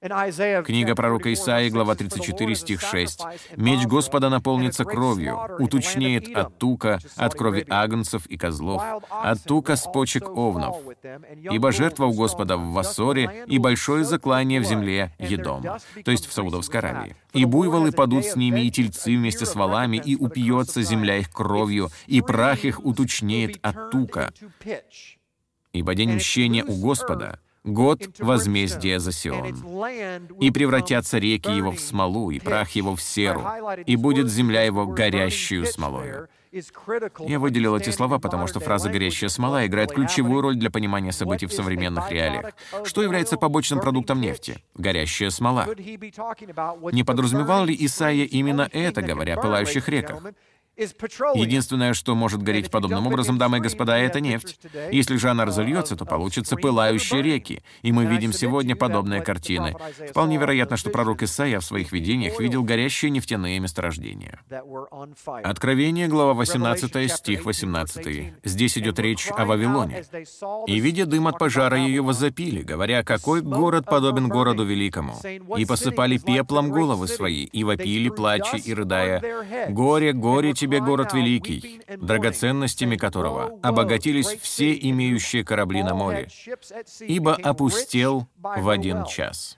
Книга 0.03 0.95
пророка 0.95 1.31
Исаии, 1.31 1.69
глава 1.69 1.95
34, 1.95 2.55
стих 2.55 2.81
6. 2.81 3.21
«Меч 3.55 3.85
Господа 3.85 4.29
наполнится 4.29 4.83
кровью, 4.83 5.39
уточнеет 5.59 6.35
от 6.35 6.57
тука, 6.57 6.99
от 7.15 7.33
крови 7.33 7.65
агнцев 7.69 8.25
и 8.25 8.35
козлов, 8.35 8.83
от 9.09 9.41
тука 9.43 9.77
с 9.77 9.83
почек 9.83 10.29
овнов. 10.29 10.75
Ибо 11.49 11.71
жертва 11.71 12.07
у 12.07 12.13
Господа 12.13 12.57
в 12.57 12.73
Вассоре 12.73 13.45
и 13.47 13.57
большое 13.59 14.03
заклание 14.03 14.59
в 14.59 14.65
земле 14.65 15.13
Едом», 15.19 15.63
то 16.03 16.11
есть 16.11 16.27
в 16.27 16.33
Саудовской 16.33 16.81
Аравии. 16.81 17.15
«И 17.31 17.45
буйволы 17.45 17.93
падут 17.93 18.25
с 18.25 18.35
ними, 18.35 18.59
и 18.59 18.71
тельцы 18.71 19.15
вместе 19.15 19.45
с 19.45 19.55
валами, 19.55 20.01
и 20.03 20.17
упьется 20.17 20.81
земля 20.81 21.15
их 21.15 21.31
кровью, 21.31 21.89
и 22.07 22.21
прах 22.21 22.65
их 22.65 22.85
уточнеет 22.85 23.57
от 23.61 23.89
тука. 23.91 24.33
Ибо 25.71 25.95
день 25.95 26.15
мщения 26.15 26.65
у 26.65 26.75
Господа— 26.75 27.39
год 27.63 28.19
возмездия 28.19 28.99
за 28.99 29.11
Сион. 29.11 29.55
И 30.39 30.51
превратятся 30.51 31.17
реки 31.17 31.51
его 31.51 31.71
в 31.71 31.79
смолу, 31.79 32.31
и 32.31 32.39
прах 32.39 32.71
его 32.71 32.95
в 32.95 33.01
серу, 33.01 33.43
и 33.85 33.95
будет 33.95 34.29
земля 34.29 34.63
его 34.63 34.85
горящую 34.85 35.65
смолою. 35.65 36.27
Я 37.19 37.39
выделил 37.39 37.75
эти 37.75 37.89
слова, 37.89 38.19
потому 38.19 38.45
что 38.45 38.59
фраза 38.59 38.87
«горящая 38.87 39.29
смола» 39.29 39.65
играет 39.65 39.91
ключевую 39.91 40.41
роль 40.41 40.55
для 40.55 40.69
понимания 40.69 41.11
событий 41.11 41.47
в 41.47 41.53
современных 41.53 42.11
реалиях. 42.11 42.53
Что 42.83 43.01
является 43.01 43.37
побочным 43.37 43.79
продуктом 43.79 44.21
нефти? 44.21 44.63
Горящая 44.75 45.31
смола. 45.31 45.67
Не 46.91 47.03
подразумевал 47.03 47.65
ли 47.65 47.75
Исаия 47.79 48.25
именно 48.25 48.69
это, 48.71 49.01
говоря 49.01 49.33
о 49.33 49.41
пылающих 49.41 49.89
реках? 49.89 50.21
Единственное, 50.75 51.93
что 51.93 52.15
может 52.15 52.41
гореть 52.41 52.71
подобным 52.71 53.05
образом, 53.05 53.37
дамы 53.37 53.57
и 53.57 53.61
господа, 53.61 53.97
это 53.97 54.19
нефть. 54.19 54.59
Если 54.91 55.17
же 55.17 55.29
она 55.29 55.45
разольется, 55.45 55.95
то 55.95 56.05
получатся 56.05 56.55
пылающие 56.55 57.21
реки. 57.21 57.61
И 57.83 57.91
мы 57.91 58.05
видим 58.05 58.33
сегодня 58.33 58.75
подобные 58.75 59.21
картины. 59.21 59.75
Вполне 60.09 60.37
вероятно, 60.37 60.77
что 60.77 60.89
пророк 60.89 61.21
Исаия 61.21 61.59
в 61.59 61.65
своих 61.65 61.91
видениях 61.91 62.39
видел 62.39 62.63
горящие 62.63 63.11
нефтяные 63.11 63.59
месторождения. 63.59 64.39
Откровение, 65.43 66.07
глава 66.07 66.33
18, 66.33 67.11
стих 67.11 67.45
18. 67.45 68.33
Здесь 68.43 68.77
идет 68.77 68.97
речь 68.99 69.29
о 69.29 69.45
Вавилоне. 69.45 70.03
«И, 70.65 70.79
видя 70.79 71.05
дым 71.05 71.27
от 71.27 71.37
пожара, 71.37 71.77
ее 71.77 72.01
возопили, 72.01 72.63
говоря, 72.63 73.03
какой 73.03 73.41
город 73.41 73.85
подобен 73.85 74.27
городу 74.27 74.63
великому. 74.63 75.15
И 75.57 75.65
посыпали 75.65 76.17
пеплом 76.17 76.71
головы 76.71 77.07
свои, 77.07 77.43
и 77.43 77.63
вопили, 77.63 78.09
плача 78.09 78.57
и 78.57 78.73
рыдая, 78.73 79.69
«Горе, 79.69 80.13
горе 80.13 80.53
тебе, 80.63 80.79
город 80.79 81.13
великий, 81.13 81.81
драгоценностями 81.97 82.95
которого 82.95 83.59
обогатились 83.61 84.27
все 84.41 84.73
имеющие 84.73 85.43
корабли 85.43 85.83
на 85.83 85.93
море, 85.93 86.29
ибо 87.01 87.35
опустел 87.35 88.27
в 88.37 88.69
один 88.69 89.05
час». 89.05 89.57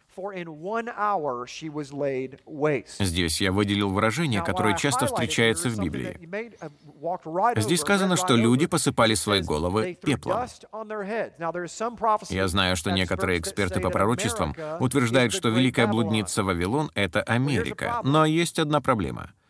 Здесь 3.00 3.42
я 3.42 3.52
выделил 3.52 3.90
выражение, 3.90 4.42
которое 4.42 4.78
часто 4.78 5.08
встречается 5.08 5.70
в 5.70 5.78
Библии. 5.78 6.18
Здесь 7.60 7.82
сказано, 7.82 8.16
что 8.16 8.38
люди 8.38 8.66
посыпали 8.66 9.14
свои 9.16 9.42
головы 9.42 9.98
пеплом. 10.02 10.46
Я 12.30 12.48
знаю, 12.48 12.78
что 12.78 12.92
некоторые 12.92 13.40
эксперты 13.40 13.82
по 13.82 13.90
пророчествам 13.90 14.56
утверждают, 14.80 15.34
что 15.34 15.50
великая 15.50 15.88
блудница 15.88 16.44
Вавилон— 16.44 16.92
это 16.96 17.22
Америка. 17.24 18.00
Но 18.06 18.24
есть 18.26 18.58
одна 18.58 18.80
проблема— 18.80 19.34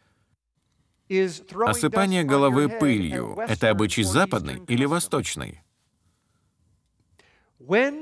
Осыпание 1.07 2.23
головы 2.23 2.67
пылью— 2.67 3.37
это 3.47 3.69
обычай 3.69 4.03
западный 4.03 4.63
или 4.67 4.85
восточный? 4.85 5.61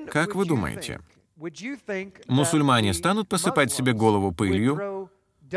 Как 0.10 0.36
вы 0.36 0.46
думаете, 0.46 1.02
мусульмане 2.28 2.94
станут 2.94 3.28
посыпать 3.28 3.74
себе 3.74 3.94
голову 3.94 4.32
пылью, 4.32 5.10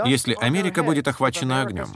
если 0.05 0.35
Америка 0.35 0.83
будет 0.83 1.07
охвачена 1.07 1.63
огнем? 1.63 1.89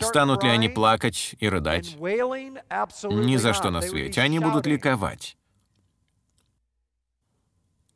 Станут 0.00 0.42
ли 0.44 0.48
они 0.48 0.70
плакать 0.70 1.36
и 1.38 1.48
рыдать? 1.48 1.96
Ни 1.98 3.36
за 3.36 3.52
что 3.52 3.70
на 3.70 3.82
свете. 3.82 4.22
Они 4.22 4.38
будут 4.38 4.66
ликовать. 4.66 5.36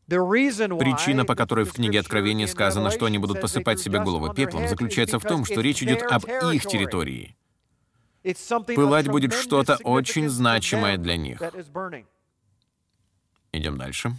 Причина, 0.07 1.25
по 1.25 1.35
которой 1.35 1.65
в 1.65 1.73
книге 1.73 2.01
Откровения 2.01 2.47
сказано, 2.47 2.91
что 2.91 3.07
они 3.07 3.19
будут 3.19 3.41
посыпать 3.41 3.81
себе 3.81 4.01
голову 4.01 4.33
пеплом, 4.35 4.69
заключается 4.69 5.19
в 5.19 5.23
том, 5.23 5.45
что 5.45 5.61
речь 5.61 5.83
идет 5.83 6.03
об 6.03 6.25
их 6.27 6.67
территории. 6.67 7.37
Пылать 8.75 9.09
будет 9.09 9.33
что-то 9.33 9.79
очень 9.83 10.29
значимое 10.29 10.97
для 10.97 11.17
них. 11.17 11.43
Идем 13.53 13.79
дальше. 13.79 14.13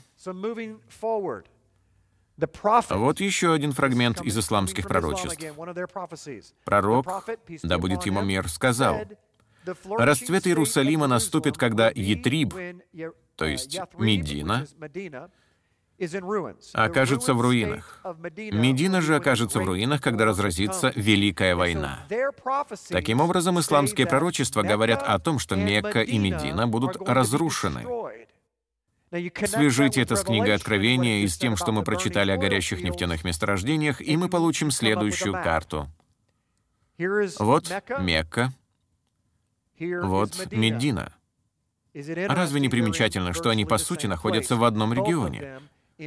Вот 2.90 3.20
еще 3.20 3.54
один 3.54 3.72
фрагмент 3.72 4.22
из 4.22 4.38
исламских 4.38 4.88
пророчеств. 4.88 5.40
Пророк, 6.64 7.08
да 7.62 7.78
будет 7.78 8.06
ему 8.06 8.22
мир, 8.22 8.50
сказал, 8.50 9.02
«Расцвет 9.86 10.48
Иерусалима 10.48 11.08
наступит, 11.08 11.58
когда 11.58 11.90
Етриб, 11.94 12.54
то 13.36 13.46
есть 13.46 13.80
Медина, 13.98 14.68
окажется 16.74 17.34
в 17.34 17.42
руинах. 17.42 18.02
Медина 18.36 19.02
же 19.02 19.16
окажется 19.16 19.60
в 19.60 19.66
руинах, 19.66 20.02
когда 20.02 20.26
разразится 20.26 20.92
Великая 20.96 21.56
война. 21.56 22.06
Таким 22.90 23.22
образом, 23.22 23.60
исламские 23.60 24.08
пророчества 24.08 24.64
говорят 24.64 25.04
о 25.04 25.20
том, 25.20 25.40
что 25.40 25.56
Мекка 25.56 26.02
и 26.02 26.18
Медина 26.18 26.68
будут 26.68 26.98
разрушены. 27.08 27.86
Свяжите 29.46 30.02
это 30.02 30.16
с 30.16 30.24
книгой 30.24 30.56
Откровения 30.56 31.20
и 31.22 31.28
с 31.28 31.38
тем, 31.38 31.56
что 31.56 31.72
мы 31.72 31.84
прочитали 31.84 32.32
о 32.32 32.38
горящих 32.38 32.82
нефтяных 32.82 33.24
месторождениях, 33.24 34.02
и 34.02 34.18
мы 34.18 34.28
получим 34.28 34.72
следующую 34.72 35.34
карту. 35.34 35.88
Вот 37.40 37.72
Мекка, 38.00 38.52
вот 39.80 40.52
Медина. 40.52 41.14
Разве 41.94 42.60
не 42.60 42.70
примечательно, 42.70 43.34
что 43.34 43.50
они, 43.50 43.66
по 43.66 43.78
сути, 43.78 44.08
находятся 44.08 44.56
в 44.56 44.64
одном 44.64 44.94
регионе? 44.94 45.60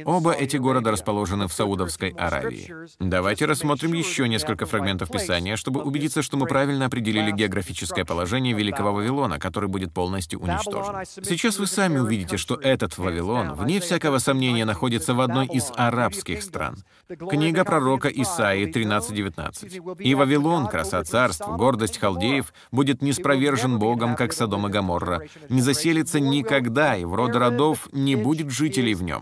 Оба 0.05 0.33
эти 0.33 0.57
города 0.57 0.91
расположены 0.91 1.47
в 1.47 1.53
Саудовской 1.53 2.09
Аравии. 2.09 2.69
Давайте 2.99 3.45
рассмотрим 3.45 3.93
еще 3.93 4.27
несколько 4.27 4.65
фрагментов 4.65 5.09
Писания, 5.09 5.55
чтобы 5.55 5.81
убедиться, 5.81 6.21
что 6.21 6.35
мы 6.35 6.45
правильно 6.45 6.85
определили 6.85 7.31
географическое 7.31 8.03
положение 8.03 8.53
Великого 8.53 8.93
Вавилона, 8.93 9.39
который 9.39 9.69
будет 9.69 9.93
полностью 9.93 10.39
уничтожен. 10.39 11.05
Сейчас 11.05 11.57
вы 11.57 11.67
сами 11.67 11.99
увидите, 11.99 12.35
что 12.37 12.55
этот 12.55 12.97
Вавилон, 12.97 13.53
вне 13.53 13.79
всякого 13.79 14.17
сомнения, 14.17 14.65
находится 14.65 15.13
в 15.13 15.21
одной 15.21 15.47
из 15.47 15.71
арабских 15.75 16.43
стран. 16.43 16.77
Книга 17.07 17.63
пророка 17.63 18.09
Исаии 18.09 18.69
13.19. 18.69 20.01
«И 20.01 20.15
Вавилон, 20.15 20.67
краса 20.67 21.03
царств, 21.03 21.47
гордость 21.47 21.97
халдеев, 21.97 22.53
будет 22.71 23.01
неспровержен 23.01 23.79
Богом, 23.79 24.15
как 24.15 24.33
Содом 24.33 24.67
и 24.67 24.69
Гоморра, 24.69 25.23
не 25.47 25.61
заселится 25.61 26.19
никогда, 26.19 26.97
и 26.97 27.05
в 27.05 27.15
род 27.15 27.35
родов 27.35 27.87
не 27.93 28.15
будет 28.17 28.49
жителей 28.51 28.93
в 28.93 29.03
нем». 29.03 29.21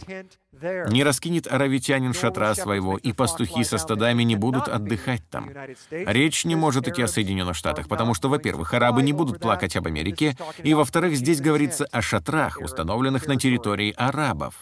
Не 0.61 1.03
раскинет 1.03 1.47
аравитянин 1.47 2.13
шатра 2.13 2.53
своего, 2.55 2.97
и 2.97 3.11
пастухи 3.11 3.63
со 3.63 3.77
стадами 3.77 4.23
не 4.23 4.35
будут 4.35 4.67
отдыхать 4.67 5.23
там. 5.29 5.51
Речь 5.91 6.45
не 6.45 6.55
может 6.55 6.87
идти 6.87 7.01
о 7.01 7.07
Соединенных 7.07 7.55
Штатах, 7.55 7.87
потому 7.87 8.13
что, 8.13 8.29
во-первых, 8.29 8.73
арабы 8.73 9.03
не 9.03 9.13
будут 9.13 9.39
плакать 9.39 9.75
об 9.75 9.87
Америке, 9.87 10.35
и, 10.63 10.73
во-вторых, 10.73 11.15
здесь 11.15 11.41
говорится 11.41 11.85
о 11.91 12.01
шатрах, 12.01 12.59
установленных 12.61 13.27
на 13.27 13.37
территории 13.37 13.93
арабов. 13.95 14.55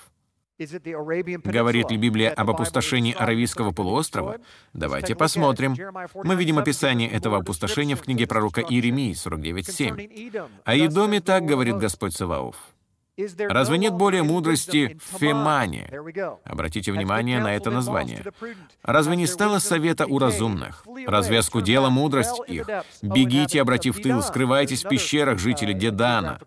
Говорит 0.59 1.89
ли 1.89 1.97
Библия 1.97 2.29
об 2.29 2.51
опустошении 2.51 3.13
Аравийского 3.13 3.71
полуострова? 3.71 4.37
Давайте 4.73 5.15
посмотрим. 5.15 5.75
Мы 6.23 6.35
видим 6.35 6.59
описание 6.59 7.09
этого 7.09 7.37
опустошения 7.37 7.95
в 7.95 8.03
книге 8.03 8.27
пророка 8.27 8.61
Иеремии 8.61 9.13
49.7. 9.13 10.51
«О 10.63 10.75
Едоме 10.75 11.21
так 11.21 11.43
говорит 11.45 11.77
Господь 11.77 12.13
Саваоф. 12.13 12.55
Разве 13.37 13.77
нет 13.77 13.93
более 13.93 14.23
мудрости 14.23 14.97
в 14.99 15.19
Фемане? 15.19 15.89
Обратите 16.43 16.91
внимание 16.91 17.39
на 17.39 17.55
это 17.55 17.69
название. 17.69 18.23
Разве 18.81 19.15
не 19.15 19.27
стало 19.27 19.59
совета 19.59 20.05
у 20.05 20.17
разумных? 20.17 20.85
Разве 21.05 21.39
оскудела 21.39 21.89
мудрость 21.89 22.41
их? 22.47 22.67
Бегите, 23.01 23.61
обратив 23.61 24.01
тыл, 24.01 24.21
скрывайтесь 24.23 24.83
в 24.83 24.89
пещерах, 24.89 25.39
жители 25.39 25.73
Дедана. 25.73 26.39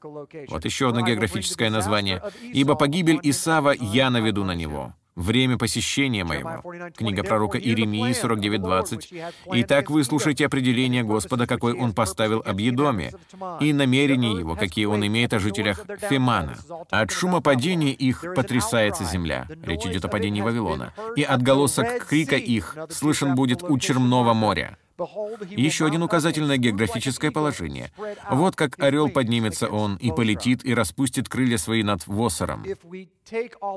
Вот 0.48 0.64
еще 0.64 0.88
одно 0.88 1.02
географическое 1.02 1.70
название. 1.70 2.22
«Ибо 2.42 2.74
погибель 2.74 3.20
Исава 3.22 3.70
я 3.70 4.10
наведу 4.10 4.44
на 4.44 4.54
него» 4.54 4.94
время 5.16 5.56
посещения 5.56 6.24
моего. 6.24 6.62
Книга 6.94 7.24
пророка 7.24 7.58
Иеремии 7.58 8.12
49.20. 8.12 9.32
«Итак, 9.46 9.90
выслушайте 9.90 10.46
определение 10.46 11.02
Господа, 11.02 11.46
какой 11.46 11.74
Он 11.74 11.92
поставил 11.92 12.42
об 12.44 12.60
Едоме, 12.60 13.12
и 13.60 13.72
намерения 13.72 14.38
Его, 14.38 14.54
какие 14.54 14.84
Он 14.84 15.04
имеет 15.06 15.32
о 15.32 15.38
жителях 15.38 15.80
Фемана. 16.08 16.56
От 16.90 17.10
шума 17.10 17.40
падения 17.40 17.92
их 17.92 18.24
потрясается 18.36 19.04
земля». 19.04 19.48
Речь 19.64 19.86
идет 19.86 20.04
о 20.04 20.08
падении 20.08 20.42
Вавилона. 20.42 20.92
«И 21.16 21.22
отголосок 21.22 22.06
крика 22.06 22.36
их 22.36 22.76
слышен 22.90 23.34
будет 23.34 23.62
у 23.62 23.78
Черного 23.78 24.34
моря». 24.34 24.76
Еще 24.98 25.86
один 25.86 26.02
указательное 26.02 26.56
географическое 26.56 27.30
положение. 27.30 27.90
Вот 28.30 28.56
как 28.56 28.78
орел 28.78 29.08
поднимется 29.08 29.68
он 29.68 29.96
и 29.96 30.10
полетит 30.10 30.64
и 30.64 30.74
распустит 30.74 31.28
крылья 31.28 31.58
свои 31.58 31.82
над 31.82 32.06
Восором. 32.06 32.64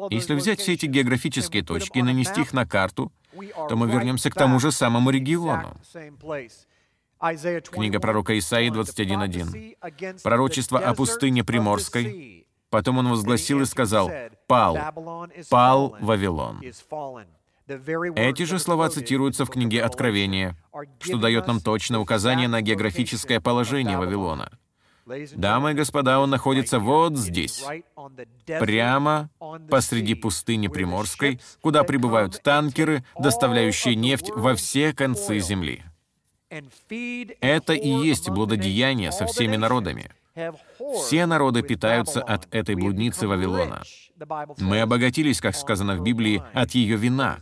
Если 0.09 0.35
взять 0.35 0.59
все 0.59 0.73
эти 0.73 0.85
географические 0.85 1.63
точки 1.63 1.99
и 1.99 2.01
нанести 2.03 2.41
их 2.41 2.53
на 2.53 2.65
карту, 2.65 3.11
то 3.69 3.75
мы 3.75 3.89
вернемся 3.89 4.29
к 4.29 4.35
тому 4.35 4.59
же 4.59 4.71
самому 4.71 5.09
региону. 5.09 5.77
Книга 7.71 7.99
пророка 7.99 8.37
Исаии 8.37 8.71
21.1. 8.71 10.21
Пророчество 10.23 10.79
о 10.79 10.93
пустыне 10.93 11.43
Приморской. 11.43 12.47
Потом 12.69 12.99
он 12.99 13.09
возгласил 13.09 13.61
и 13.61 13.65
сказал, 13.65 14.11
«Пал, 14.47 14.77
пал 15.49 15.97
Вавилон». 15.99 16.61
Эти 18.15 18.43
же 18.43 18.57
слова 18.57 18.89
цитируются 18.89 19.45
в 19.45 19.49
книге 19.49 19.83
Откровения, 19.83 20.55
что 20.99 21.17
дает 21.17 21.47
нам 21.47 21.59
точное 21.59 21.99
указание 21.99 22.47
на 22.47 22.61
географическое 22.61 23.39
положение 23.39 23.97
Вавилона. 23.97 24.51
Дамы 25.35 25.71
и 25.71 25.73
господа, 25.73 26.19
он 26.19 26.29
находится 26.29 26.79
вот 26.79 27.17
здесь, 27.17 27.63
прямо 28.45 29.29
посреди 29.69 30.13
пустыни 30.13 30.67
Приморской, 30.67 31.39
куда 31.61 31.83
прибывают 31.83 32.41
танкеры, 32.43 33.03
доставляющие 33.19 33.95
нефть 33.95 34.29
во 34.35 34.55
все 34.55 34.93
концы 34.93 35.39
земли. 35.39 35.83
Это 37.41 37.73
и 37.73 37.89
есть 37.89 38.29
блудодеяние 38.29 39.11
со 39.11 39.25
всеми 39.25 39.55
народами. 39.55 40.11
Все 40.95 41.25
народы 41.25 41.61
питаются 41.61 42.21
от 42.21 42.47
этой 42.53 42.75
блудницы 42.75 43.27
Вавилона. 43.27 43.83
Мы 44.59 44.81
обогатились, 44.81 45.41
как 45.41 45.55
сказано 45.55 45.95
в 45.95 46.03
Библии, 46.03 46.43
от 46.53 46.71
ее 46.71 46.97
вина, 46.97 47.39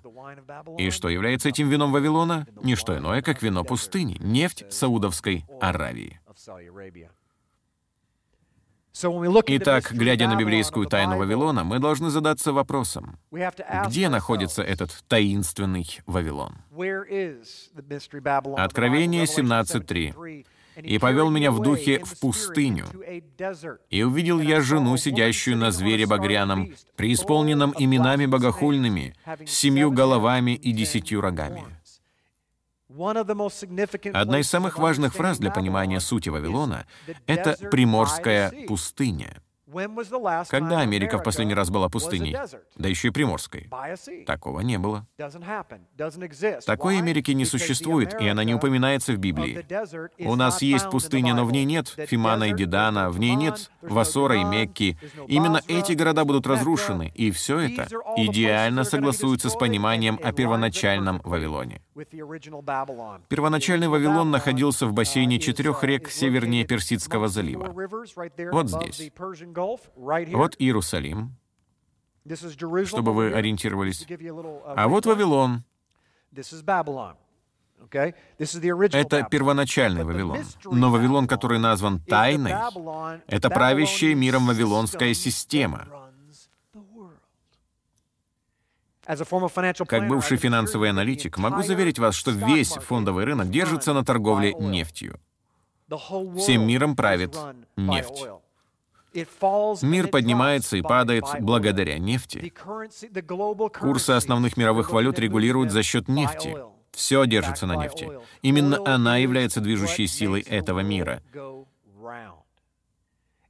И 0.78 0.89
что 0.89 1.09
является 1.09 1.49
этим 1.49 1.69
вином 1.69 1.91
Вавилона? 1.91 2.47
Не 2.63 2.75
что 2.75 2.97
иное, 2.97 3.21
как 3.21 3.41
вино 3.41 3.63
пустыни, 3.63 4.17
нефть 4.19 4.65
Саудовской 4.69 5.45
Аравии. 5.61 6.19
Итак, 9.47 9.91
глядя 9.91 10.28
на 10.28 10.36
библейскую 10.36 10.88
тайну 10.88 11.17
Вавилона, 11.17 11.63
мы 11.63 11.78
должны 11.80 12.09
задаться 12.09 12.51
вопросом, 12.51 13.19
где 13.32 14.09
находится 14.09 14.63
этот 14.63 15.03
таинственный 15.07 15.86
Вавилон? 16.07 16.55
Откровение 18.57 19.25
17.3. 19.25 20.45
«И 20.82 20.99
повел 20.99 21.30
меня 21.30 21.51
в 21.51 21.61
духе 21.61 22.03
в 22.03 22.19
пустыню, 22.19 22.86
и 23.89 24.03
увидел 24.03 24.39
я 24.39 24.61
жену, 24.61 24.95
сидящую 24.97 25.57
на 25.57 25.71
звере 25.71 26.05
багряном, 26.05 26.73
преисполненном 26.95 27.73
именами 27.78 28.25
богохульными, 28.25 29.15
с 29.45 29.51
семью 29.51 29.91
головами 29.91 30.51
и 30.51 30.71
десятью 30.71 31.21
рогами». 31.21 31.63
Одна 34.13 34.39
из 34.39 34.49
самых 34.49 34.78
важных 34.80 35.13
фраз 35.13 35.39
для 35.39 35.51
понимания 35.51 35.99
сути 35.99 36.30
Вавилона— 36.30 36.86
это 37.28 37.57
«приморская 37.69 38.51
пустыня». 38.67 39.41
Когда 40.49 40.80
Америка 40.80 41.18
в 41.18 41.24
последний 41.24 41.53
раз 41.53 41.70
была 41.70 41.89
пустыней? 41.89 42.38
Да 42.76 42.88
еще 42.88 43.09
и 43.09 43.11
приморской. 43.11 43.70
Такого 44.26 44.61
не 44.61 44.78
было. 44.78 45.05
Такой 46.65 46.97
Америки 46.99 47.32
не 47.32 47.43
существует, 47.43 48.20
и 48.20 48.28
она 48.28 48.45
не 48.45 48.53
упоминается 48.53 49.11
в 49.13 49.18
Библии. 49.18 49.65
У 50.20 50.36
нас 50.36 50.61
есть 50.61 50.89
пустыня, 50.89 51.34
но 51.34 51.45
в 51.45 51.51
ней 51.51 51.65
нет 51.65 51.88
Фимана 51.88 52.45
и 52.45 52.53
Дедана, 52.53 53.09
в 53.09 53.20
ней 53.20 53.36
нет 53.36 53.70
Васора 53.82 54.38
и 54.38 54.43
Мекки. 54.43 54.97
Именно 55.28 55.61
эти 55.68 55.93
города 55.93 56.24
будут 56.24 56.47
разрушены, 56.47 57.11
и 57.13 57.32
все 57.32 57.59
это 57.59 57.88
идеально 58.15 58.86
согласуется 58.86 59.49
с 59.49 59.55
пониманием 59.55 60.18
о 60.24 60.32
первоначальном 60.32 61.22
Вавилоне. 61.26 61.82
Первоначальный 63.28 63.88
Вавилон 63.88 64.32
находился 64.32 64.88
в 64.88 64.93
бассейне 64.93 65.39
четырех 65.39 65.84
рек 65.84 66.09
севернее 66.09 66.65
Персидского 66.65 67.28
залива. 67.28 67.76
Вот 68.51 68.70
здесь. 68.70 69.11
Вот 69.95 70.55
Иерусалим, 70.60 71.36
чтобы 72.86 73.14
вы 73.14 73.34
ориентировались. 73.34 74.05
А 74.76 74.88
вот 74.88 75.05
Вавилон. 75.05 75.64
Это 77.91 79.28
первоначальный 79.30 80.03
Вавилон. 80.03 80.39
Но 80.66 80.91
Вавилон, 80.91 81.28
который 81.28 81.60
назван 81.60 81.99
тайной, 81.99 82.53
это 83.28 83.49
правящая 83.49 84.16
миром 84.16 84.47
вавилонская 84.47 85.14
система. 85.14 85.88
Как 89.88 90.08
бывший 90.08 90.38
финансовый 90.38 90.89
аналитик, 90.89 91.38
могу 91.38 91.64
заверить 91.64 91.97
вас, 91.97 92.14
что 92.14 92.32
весь 92.32 92.74
фондовый 92.74 93.24
рынок 93.24 93.49
держится 93.49 93.93
на 93.93 94.03
торговле 94.03 94.53
нефтью. 94.53 95.20
Всем 96.38 96.68
миром 96.68 96.95
правит 96.95 97.38
нефть. 97.78 98.28
Мир 99.82 100.07
поднимается 100.07 100.78
и 100.78 100.82
падает 100.82 101.26
благодаря 101.39 101.97
нефти. 101.97 102.53
Курсы 103.80 104.11
основных 104.11 104.57
мировых 104.57 104.91
валют 104.91 105.20
регулируют 105.20 105.72
за 105.72 105.84
счет 105.84 106.07
нефти. 106.07 106.57
Все 106.91 107.26
держится 107.26 107.68
на 107.68 107.76
нефти. 107.76 108.09
Именно 108.41 108.80
она 108.86 109.18
является 109.18 109.61
движущей 109.61 110.07
силой 110.07 110.41
этого 110.41 110.80
мира. 110.80 111.22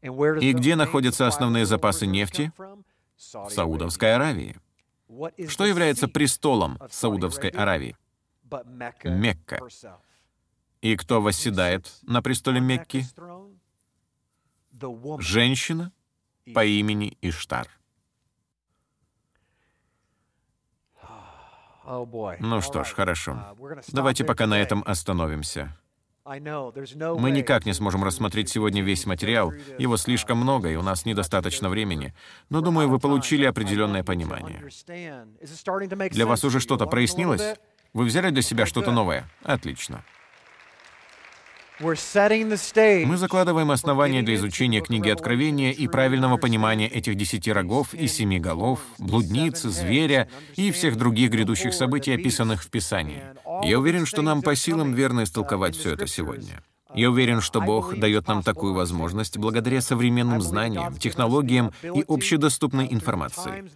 И 0.01 0.53
где 0.53 0.75
находятся 0.75 1.27
основные 1.27 1.65
запасы 1.65 2.05
нефти? 2.05 2.51
В 3.17 3.49
Саудовской 3.49 4.13
Аравии. 4.13 4.55
Что 5.47 5.65
является 5.65 6.07
престолом 6.07 6.77
Саудовской 6.89 7.49
Аравии? 7.49 7.95
Мекка. 9.03 9.59
И 10.81 10.95
кто 10.95 11.21
восседает 11.21 11.91
на 12.03 12.21
престоле 12.21 12.59
Мекки? 12.59 13.05
Женщина 15.19 15.91
по 16.53 16.65
имени 16.65 17.17
Иштар. 17.21 17.67
Ну 22.39 22.61
что 22.61 22.83
ж, 22.83 22.93
хорошо. 22.93 23.55
Давайте 23.87 24.25
пока 24.25 24.45
на 24.45 24.59
этом 24.59 24.83
остановимся. 24.85 25.77
Мы 26.25 27.31
никак 27.31 27.65
не 27.65 27.73
сможем 27.73 28.03
рассмотреть 28.03 28.49
сегодня 28.49 28.83
весь 28.83 29.05
материал, 29.05 29.53
его 29.77 29.95
слишком 29.95 30.37
много, 30.37 30.69
и 30.69 30.75
у 30.75 30.81
нас 30.81 31.05
недостаточно 31.05 31.69
времени, 31.69 32.13
но 32.49 32.59
думаю, 32.59 32.89
вы 32.89 32.99
получили 32.99 33.45
определенное 33.45 34.03
понимание. 34.03 34.61
Для 36.09 36.25
вас 36.25 36.43
уже 36.43 36.59
что-то 36.59 36.85
прояснилось? 36.85 37.55
Вы 37.93 38.03
взяли 38.03 38.29
для 38.31 38.41
себя 38.41 38.65
что-то 38.65 38.91
новое? 38.91 39.29
Отлично. 39.43 40.03
Мы 43.05 43.17
закладываем 43.17 43.71
основания 43.71 44.23
для 44.23 44.35
изучения 44.35 44.81
книги 44.81 45.09
Откровения 45.09 45.71
и 45.71 45.87
правильного 45.87 46.37
понимания 46.37 46.87
этих 46.87 47.15
десяти 47.15 47.51
рогов 47.51 47.93
и 47.93 48.07
семи 48.07 48.39
голов, 48.39 48.79
блудницы, 48.97 49.69
зверя 49.69 50.27
и 50.55 50.71
всех 50.71 50.97
других 50.97 51.31
грядущих 51.31 51.73
событий, 51.73 52.13
описанных 52.13 52.63
в 52.63 52.69
Писании. 52.69 53.23
Я 53.63 53.79
уверен, 53.79 54.05
что 54.05 54.21
нам 54.21 54.41
по 54.41 54.55
силам 54.55 54.93
верно 54.93 55.23
истолковать 55.23 55.75
все 55.75 55.93
это 55.93 56.07
сегодня. 56.07 56.63
Я 56.97 57.11
уверен, 57.11 57.41
что 57.41 57.61
Бог 57.61 57.95
дает 57.95 58.27
нам 58.27 58.41
такую 58.41 58.73
возможность 58.73 59.37
благодаря 59.37 59.81
современным 59.81 60.41
знаниям, 60.41 60.95
технологиям 60.97 61.71
и 61.83 62.03
общедоступной 62.07 62.87
информации. 62.91 63.69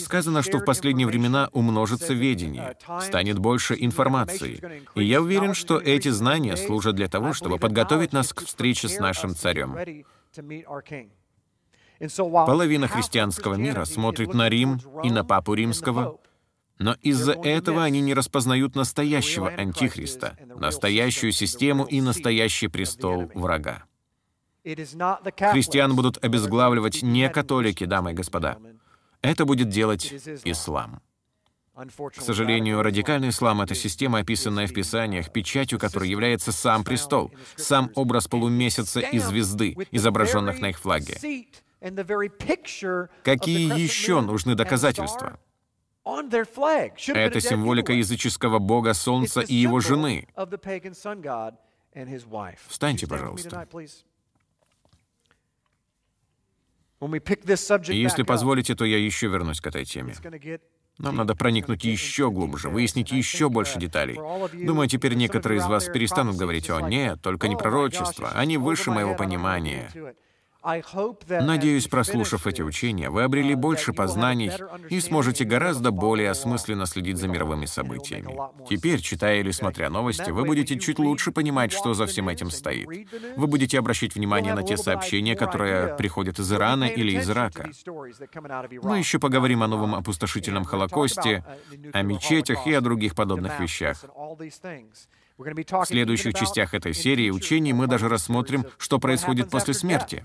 Сказано, 0.00 0.42
что 0.42 0.58
в 0.58 0.64
последние 0.64 1.06
времена 1.06 1.48
умножится 1.52 2.12
ведение, 2.12 2.76
станет 3.00 3.38
больше 3.38 3.76
информации. 3.78 4.60
И 4.96 5.04
я 5.04 5.22
уверен, 5.22 5.54
что 5.54 5.78
эти 5.78 6.08
знания 6.08 6.56
служат 6.56 6.96
для 6.96 7.08
того, 7.08 7.32
чтобы 7.32 7.58
подготовить 7.58 8.12
нас 8.12 8.32
к 8.32 8.44
встрече 8.44 8.88
с 8.88 8.98
нашим 8.98 9.36
царем. 9.36 9.76
Половина 12.00 12.88
христианского 12.88 13.54
мира 13.54 13.84
смотрит 13.84 14.34
на 14.34 14.48
Рим 14.48 14.80
и 15.04 15.10
на 15.12 15.24
Папу 15.24 15.54
Римского— 15.54 16.18
но 16.78 16.96
из-за 17.02 17.32
этого 17.32 17.84
они 17.84 18.00
не 18.00 18.14
распознают 18.14 18.74
настоящего 18.74 19.48
Антихриста, 19.48 20.36
настоящую 20.56 21.32
систему 21.32 21.84
и 21.84 22.00
настоящий 22.00 22.68
престол 22.68 23.30
врага. 23.34 23.84
Христиан 24.64 25.96
будут 25.96 26.22
обезглавливать 26.24 27.02
не 27.02 27.28
католики, 27.28 27.84
дамы 27.84 28.12
и 28.12 28.14
господа. 28.14 28.58
Это 29.20 29.44
будет 29.44 29.68
делать 29.68 30.12
ислам. 30.44 31.00
К 31.74 32.20
сожалению, 32.20 32.82
радикальный 32.82 33.30
ислам— 33.30 33.60
это 33.62 33.74
система, 33.74 34.18
описанная 34.18 34.66
в 34.66 34.74
Писаниях, 34.74 35.32
печатью 35.32 35.78
которой 35.78 36.08
является 36.08 36.52
сам 36.52 36.84
престол, 36.84 37.32
сам 37.56 37.90
образ 37.94 38.28
полумесяца 38.28 39.00
и 39.00 39.18
звезды, 39.18 39.74
изображенных 39.90 40.60
на 40.60 40.70
их 40.70 40.78
флаге. 40.78 41.18
Какие 43.22 43.80
еще 43.80 44.20
нужны 44.20 44.54
доказательства? 44.54 45.40
Это 46.04 47.40
символика 47.40 47.92
языческого 47.92 48.58
бога 48.58 48.94
Солнца 48.94 49.40
и 49.40 49.54
его 49.54 49.80
жены. 49.80 50.26
Встаньте, 52.68 53.06
пожалуйста. 53.06 53.68
И 57.88 57.96
если 57.96 58.22
позволите, 58.22 58.74
то 58.74 58.84
я 58.84 58.98
еще 58.98 59.26
вернусь 59.28 59.60
к 59.60 59.66
этой 59.66 59.84
теме. 59.84 60.14
Нам 60.98 61.16
надо 61.16 61.34
проникнуть 61.34 61.84
еще 61.84 62.30
глубже, 62.30 62.68
выяснить 62.68 63.10
еще 63.10 63.48
больше 63.48 63.78
деталей. 63.78 64.16
Думаю, 64.64 64.88
теперь 64.88 65.14
некоторые 65.14 65.58
из 65.58 65.66
вас 65.66 65.86
перестанут 65.86 66.36
говорить, 66.36 66.70
«О, 66.70 66.80
нет, 66.80 67.20
только 67.22 67.48
не 67.48 67.56
пророчество, 67.56 68.30
они 68.34 68.56
выше 68.56 68.90
моего 68.90 69.14
понимания». 69.14 69.90
Надеюсь, 70.64 71.88
прослушав 71.88 72.46
эти 72.46 72.62
учения, 72.62 73.10
вы 73.10 73.24
обрели 73.24 73.54
больше 73.54 73.92
познаний 73.92 74.52
и 74.90 75.00
сможете 75.00 75.44
гораздо 75.44 75.90
более 75.90 76.30
осмысленно 76.30 76.86
следить 76.86 77.18
за 77.18 77.26
мировыми 77.26 77.66
событиями. 77.66 78.36
Теперь, 78.68 79.00
читая 79.00 79.40
или 79.40 79.50
смотря 79.50 79.90
новости, 79.90 80.30
вы 80.30 80.44
будете 80.44 80.78
чуть 80.78 80.98
лучше 80.98 81.32
понимать, 81.32 81.72
что 81.72 81.94
за 81.94 82.06
всем 82.06 82.28
этим 82.28 82.50
стоит. 82.50 82.88
Вы 83.36 83.46
будете 83.46 83.78
обращать 83.78 84.14
внимание 84.14 84.54
на 84.54 84.62
те 84.62 84.76
сообщения, 84.76 85.34
которые 85.34 85.96
приходят 85.96 86.38
из 86.38 86.52
Ирана 86.52 86.84
или 86.84 87.18
из 87.18 87.28
Ирака. 87.28 87.70
Мы 88.82 88.98
еще 88.98 89.18
поговорим 89.18 89.62
о 89.62 89.68
новом 89.68 89.94
опустошительном 89.94 90.64
Холокосте, 90.64 91.44
о 91.92 92.02
мечетях 92.02 92.66
и 92.66 92.72
о 92.72 92.80
других 92.80 93.14
подобных 93.14 93.58
вещах. 93.58 94.04
В 95.42 95.84
следующих 95.86 96.34
частях 96.34 96.74
этой 96.74 96.94
серии 96.94 97.30
учений 97.30 97.72
мы 97.72 97.86
даже 97.86 98.08
рассмотрим, 98.08 98.64
что 98.78 98.98
происходит 98.98 99.50
после 99.50 99.74
смерти. 99.74 100.22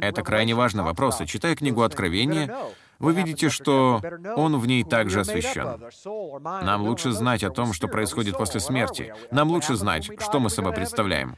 Это 0.00 0.22
крайне 0.22 0.54
важный 0.54 0.84
вопрос, 0.84 1.20
и 1.20 1.26
читая 1.26 1.56
книгу 1.56 1.82
Откровения, 1.82 2.54
вы 2.98 3.12
видите, 3.14 3.48
что 3.48 4.00
он 4.36 4.58
в 4.58 4.66
ней 4.66 4.84
также 4.84 5.20
освящен. 5.20 5.80
Нам 6.64 6.82
лучше 6.82 7.12
знать 7.12 7.42
о 7.42 7.50
том, 7.50 7.72
что 7.72 7.88
происходит 7.88 8.36
после 8.36 8.60
смерти. 8.60 9.14
Нам 9.30 9.48
лучше 9.48 9.74
знать, 9.74 10.10
что 10.20 10.40
мы 10.40 10.50
собой 10.50 10.72
представляем. 10.72 11.36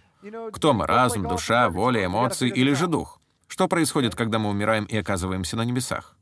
Кто 0.52 0.72
мы, 0.72 0.86
разум, 0.86 1.26
душа, 1.26 1.68
воля, 1.70 2.04
эмоции 2.04 2.48
или 2.48 2.72
же 2.74 2.86
дух? 2.86 3.20
Что 3.46 3.68
происходит, 3.68 4.14
когда 4.14 4.38
мы 4.38 4.50
умираем 4.50 4.84
и 4.84 4.96
оказываемся 4.96 5.56
на 5.56 5.64
небесах? 5.64 6.16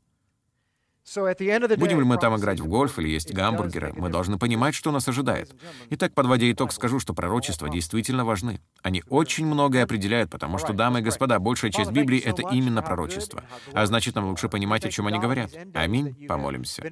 Будем 1.15 1.99
ли 1.99 2.05
мы 2.05 2.17
там 2.17 2.35
играть 2.37 2.59
в 2.59 2.67
гольф 2.67 2.99
или 2.99 3.09
есть 3.09 3.33
гамбургеры, 3.33 3.93
мы 3.95 4.09
должны 4.09 4.37
понимать, 4.37 4.75
что 4.75 4.91
нас 4.91 5.07
ожидает. 5.07 5.53
Итак, 5.89 6.13
подводя 6.13 6.51
итог, 6.51 6.71
скажу, 6.71 6.99
что 6.99 7.13
пророчества 7.13 7.69
действительно 7.69 8.23
важны. 8.25 8.61
Они 8.81 9.03
очень 9.09 9.45
многое 9.45 9.83
определяют, 9.83 10.29
потому 10.29 10.57
что, 10.57 10.73
дамы 10.73 10.99
и 10.99 11.01
господа, 11.03 11.39
большая 11.39 11.71
часть 11.71 11.91
Библии— 11.91 12.19
это 12.25 12.43
именно 12.51 12.81
пророчество. 12.81 13.43
А 13.73 13.85
значит, 13.85 14.15
нам 14.15 14.29
лучше 14.29 14.49
понимать, 14.49 14.85
о 14.85 14.89
чем 14.89 15.07
они 15.07 15.19
говорят. 15.19 15.51
Аминь. 15.73 16.27
Помолимся. 16.27 16.83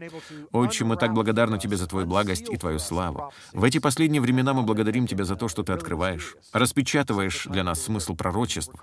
Отче, 0.52 0.86
мы 0.86 0.98
так 0.98 1.14
благодарны 1.14 1.60
Тебе 1.60 1.78
за 1.78 1.88
Твою 1.88 2.06
благость 2.06 2.50
и 2.50 2.58
Твою 2.58 2.80
славу. 2.80 3.32
В 3.54 3.64
эти 3.64 3.80
последние 3.80 4.22
времена 4.22 4.54
мы 4.54 4.64
благодарим 4.64 5.08
Тебя 5.08 5.26
за 5.26 5.36
то, 5.36 5.48
что 5.48 5.64
Ты 5.64 5.74
открываешь, 5.74 6.36
распечатываешь 6.54 7.46
для 7.46 7.64
нас 7.64 7.82
смысл 7.82 8.16
пророчеств, 8.16 8.74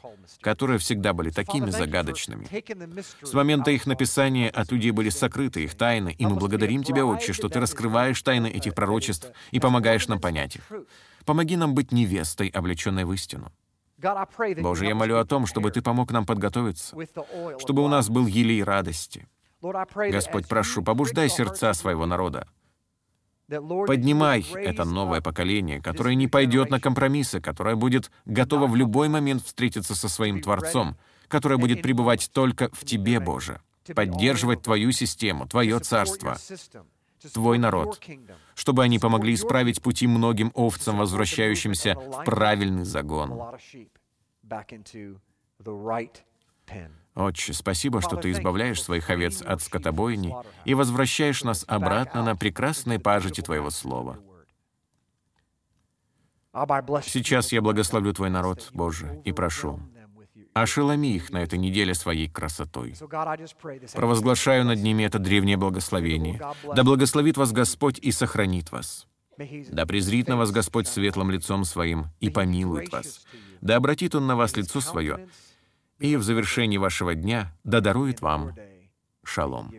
которые 0.41 0.79
всегда 0.79 1.13
были 1.13 1.31
такими 1.31 1.71
загадочными. 1.71 2.47
С 3.23 3.33
момента 3.33 3.71
их 3.71 3.87
написания 3.87 4.49
от 4.49 4.73
людей 4.73 4.91
были 4.91 5.11
сокрыты 5.27 5.65
их 5.65 5.75
тайны, 5.75 6.15
и 6.17 6.25
мы 6.27 6.37
благодарим 6.37 6.85
Тебя, 6.85 7.05
Отче, 7.05 7.33
что 7.33 7.49
Ты 7.49 7.59
раскрываешь 7.61 8.23
тайны 8.23 8.47
этих 8.47 8.75
пророчеств 8.75 9.33
и 9.51 9.59
помогаешь 9.59 10.07
нам 10.07 10.21
понять 10.21 10.57
их. 10.57 10.73
Помоги 11.25 11.57
нам 11.57 11.75
быть 11.75 11.93
невестой, 11.93 12.49
облеченной 12.49 13.05
в 13.05 13.13
истину. 13.13 13.51
Боже, 14.59 14.87
я 14.87 14.95
молю 14.95 15.17
о 15.17 15.25
том, 15.25 15.47
чтобы 15.47 15.71
Ты 15.71 15.83
помог 15.83 16.13
нам 16.13 16.25
подготовиться, 16.25 16.97
чтобы 17.59 17.83
у 17.83 17.89
нас 17.89 18.09
был 18.09 18.27
елей 18.27 18.63
радости. 18.63 19.27
Господь, 19.61 20.47
прошу, 20.47 20.83
побуждай 20.83 21.29
сердца 21.29 21.75
своего 21.75 22.07
народа. 22.07 22.47
Поднимай 23.49 24.45
это 24.55 24.85
новое 24.85 25.21
поколение, 25.21 25.81
которое 25.81 26.15
не 26.15 26.29
пойдет 26.29 26.71
на 26.71 26.81
компромиссы, 26.81 27.41
которое 27.41 27.75
будет 27.75 28.11
готово 28.27 28.67
в 28.67 28.77
любой 28.77 29.09
момент 29.09 29.45
встретиться 29.45 29.95
со 29.95 30.09
своим 30.09 30.41
Творцом, 30.41 30.97
которое 31.29 31.57
будет 31.57 31.83
пребывать 31.83 32.31
только 32.33 32.71
в 32.73 32.85
Тебе, 32.85 33.19
Боже 33.19 33.61
поддерживать 33.95 34.63
Твою 34.63 34.93
систему, 34.93 35.47
Твое 35.47 35.79
царство, 35.81 36.37
Твой 37.33 37.59
народ, 37.59 38.01
чтобы 38.55 38.85
они 38.85 38.99
помогли 38.99 39.35
исправить 39.35 39.83
пути 39.83 40.07
многим 40.07 40.53
овцам, 40.55 40.99
возвращающимся 40.99 41.95
в 41.95 42.25
правильный 42.25 42.85
загон. 42.85 43.41
Отче, 47.15 47.53
спасибо, 47.55 48.03
что 48.03 48.17
Ты 48.17 48.31
избавляешь 48.33 48.83
своих 48.83 49.09
овец 49.09 49.41
от 49.41 49.63
скотобойни 49.63 50.35
и 50.65 50.75
возвращаешь 50.75 51.45
нас 51.45 51.65
обратно 51.67 52.23
на 52.23 52.37
прекрасные 52.37 52.99
пажити 52.99 53.41
Твоего 53.41 53.71
Слова. 53.71 54.19
Сейчас 57.03 57.53
я 57.53 57.63
благословлю 57.63 58.13
Твой 58.13 58.31
народ, 58.31 58.71
Боже, 58.73 59.21
и 59.25 59.33
прошу, 59.33 59.81
Ошеломи 60.57 61.15
их 61.15 61.33
на 61.33 61.43
этой 61.43 61.59
неделе 61.59 61.93
своей 61.93 62.31
красотой. 62.31 62.95
Провозглашаю 63.93 64.65
над 64.65 64.81
ними 64.81 65.03
это 65.03 65.19
древнее 65.19 65.59
благословение. 65.59 66.41
Да 66.75 66.83
благословит 66.83 67.37
вас 67.37 67.53
Господь 67.53 67.99
и 67.99 68.11
сохранит 68.11 68.73
вас. 68.73 69.07
Да 69.69 69.85
презрит 69.85 70.29
на 70.29 70.39
вас 70.39 70.51
Господь 70.53 70.89
светлым 70.89 71.31
лицом 71.31 71.67
своим 71.67 72.07
и 72.21 72.31
помилует 72.31 72.91
вас. 72.91 73.27
Да 73.61 73.77
обратит 73.77 74.15
Он 74.15 74.27
на 74.27 74.35
вас 74.35 74.57
лицо 74.57 74.81
свое, 74.81 75.29
и 75.99 76.17
в 76.17 76.23
завершении 76.23 76.79
вашего 76.79 77.15
дня 77.15 77.55
да 77.63 77.81
дарует 77.81 78.23
вам 78.23 78.55
шалом. 79.25 79.75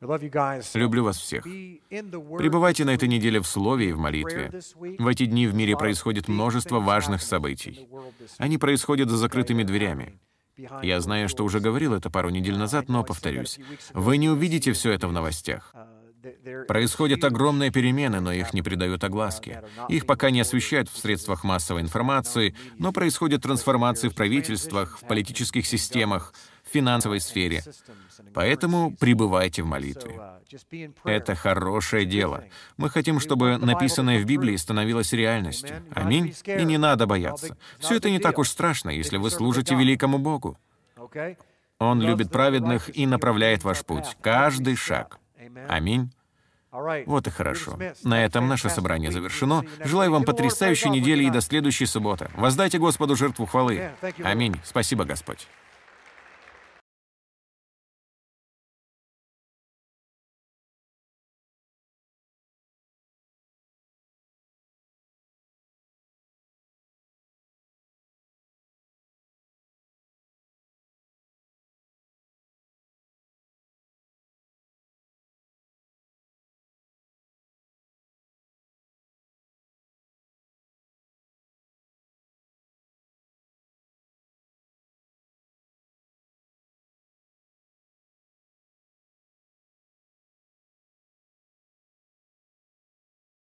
Люблю 0.00 1.04
вас 1.04 1.18
всех. 1.18 1.44
Пребывайте 1.44 2.84
на 2.84 2.90
этой 2.90 3.08
неделе 3.08 3.40
в 3.40 3.46
Слове 3.46 3.90
и 3.90 3.92
в 3.92 3.98
молитве. 3.98 4.50
В 4.98 5.06
эти 5.06 5.26
дни 5.26 5.46
в 5.46 5.54
мире 5.54 5.76
происходит 5.76 6.26
множество 6.26 6.80
важных 6.80 7.22
событий. 7.22 7.86
Они 8.38 8.56
происходят 8.56 9.10
за 9.10 9.18
закрытыми 9.18 9.62
дверями. 9.62 10.18
Я 10.82 11.00
знаю, 11.00 11.28
что 11.28 11.44
уже 11.44 11.60
говорил 11.60 11.94
это 11.94 12.10
пару 12.10 12.30
недель 12.30 12.56
назад, 12.56 12.88
но 12.88 13.04
повторюсь. 13.04 13.58
Вы 13.92 14.16
не 14.16 14.28
увидите 14.28 14.72
все 14.72 14.92
это 14.92 15.06
в 15.06 15.12
новостях. 15.12 15.74
Происходят 16.68 17.24
огромные 17.24 17.70
перемены, 17.70 18.20
но 18.20 18.32
их 18.32 18.52
не 18.52 18.62
придают 18.62 19.04
огласке. 19.04 19.62
Их 19.88 20.06
пока 20.06 20.30
не 20.30 20.40
освещают 20.40 20.88
в 20.90 20.98
средствах 20.98 21.44
массовой 21.44 21.80
информации, 21.80 22.54
но 22.78 22.92
происходят 22.92 23.42
трансформации 23.42 24.08
в 24.08 24.14
правительствах, 24.14 24.98
в 24.98 25.06
политических 25.06 25.66
системах, 25.66 26.34
финансовой 26.72 27.20
сфере. 27.20 27.62
Поэтому 28.34 28.94
пребывайте 28.96 29.62
в 29.62 29.66
молитве. 29.66 30.20
Это 31.04 31.34
хорошее 31.34 32.06
дело. 32.06 32.44
Мы 32.76 32.90
хотим, 32.90 33.20
чтобы 33.20 33.58
написанное 33.58 34.18
в 34.18 34.24
Библии 34.24 34.56
становилось 34.56 35.12
реальностью. 35.12 35.82
Аминь. 35.94 36.34
И 36.46 36.64
не 36.64 36.78
надо 36.78 37.06
бояться. 37.06 37.56
Все 37.78 37.96
это 37.96 38.10
не 38.10 38.18
так 38.18 38.38
уж 38.38 38.48
страшно, 38.48 38.90
если 38.90 39.16
вы 39.16 39.30
служите 39.30 39.74
великому 39.74 40.18
Богу. 40.18 40.58
Он 41.78 42.00
любит 42.00 42.30
праведных 42.30 42.94
и 42.96 43.06
направляет 43.06 43.64
ваш 43.64 43.84
путь, 43.84 44.16
каждый 44.20 44.76
шаг. 44.76 45.18
Аминь. 45.68 46.10
Вот 47.06 47.26
и 47.26 47.30
хорошо. 47.30 47.78
На 48.04 48.24
этом 48.24 48.46
наше 48.48 48.70
собрание 48.70 49.10
завершено. 49.10 49.64
Желаю 49.84 50.12
вам 50.12 50.24
потрясающей 50.24 50.90
недели 50.90 51.24
и 51.24 51.30
до 51.30 51.40
следующей 51.40 51.86
субботы. 51.86 52.30
Воздайте 52.36 52.78
Господу 52.78 53.16
жертву 53.16 53.46
хвалы. 53.46 53.90
Аминь. 54.22 54.54
Спасибо, 54.64 55.04
Господь. 55.04 55.48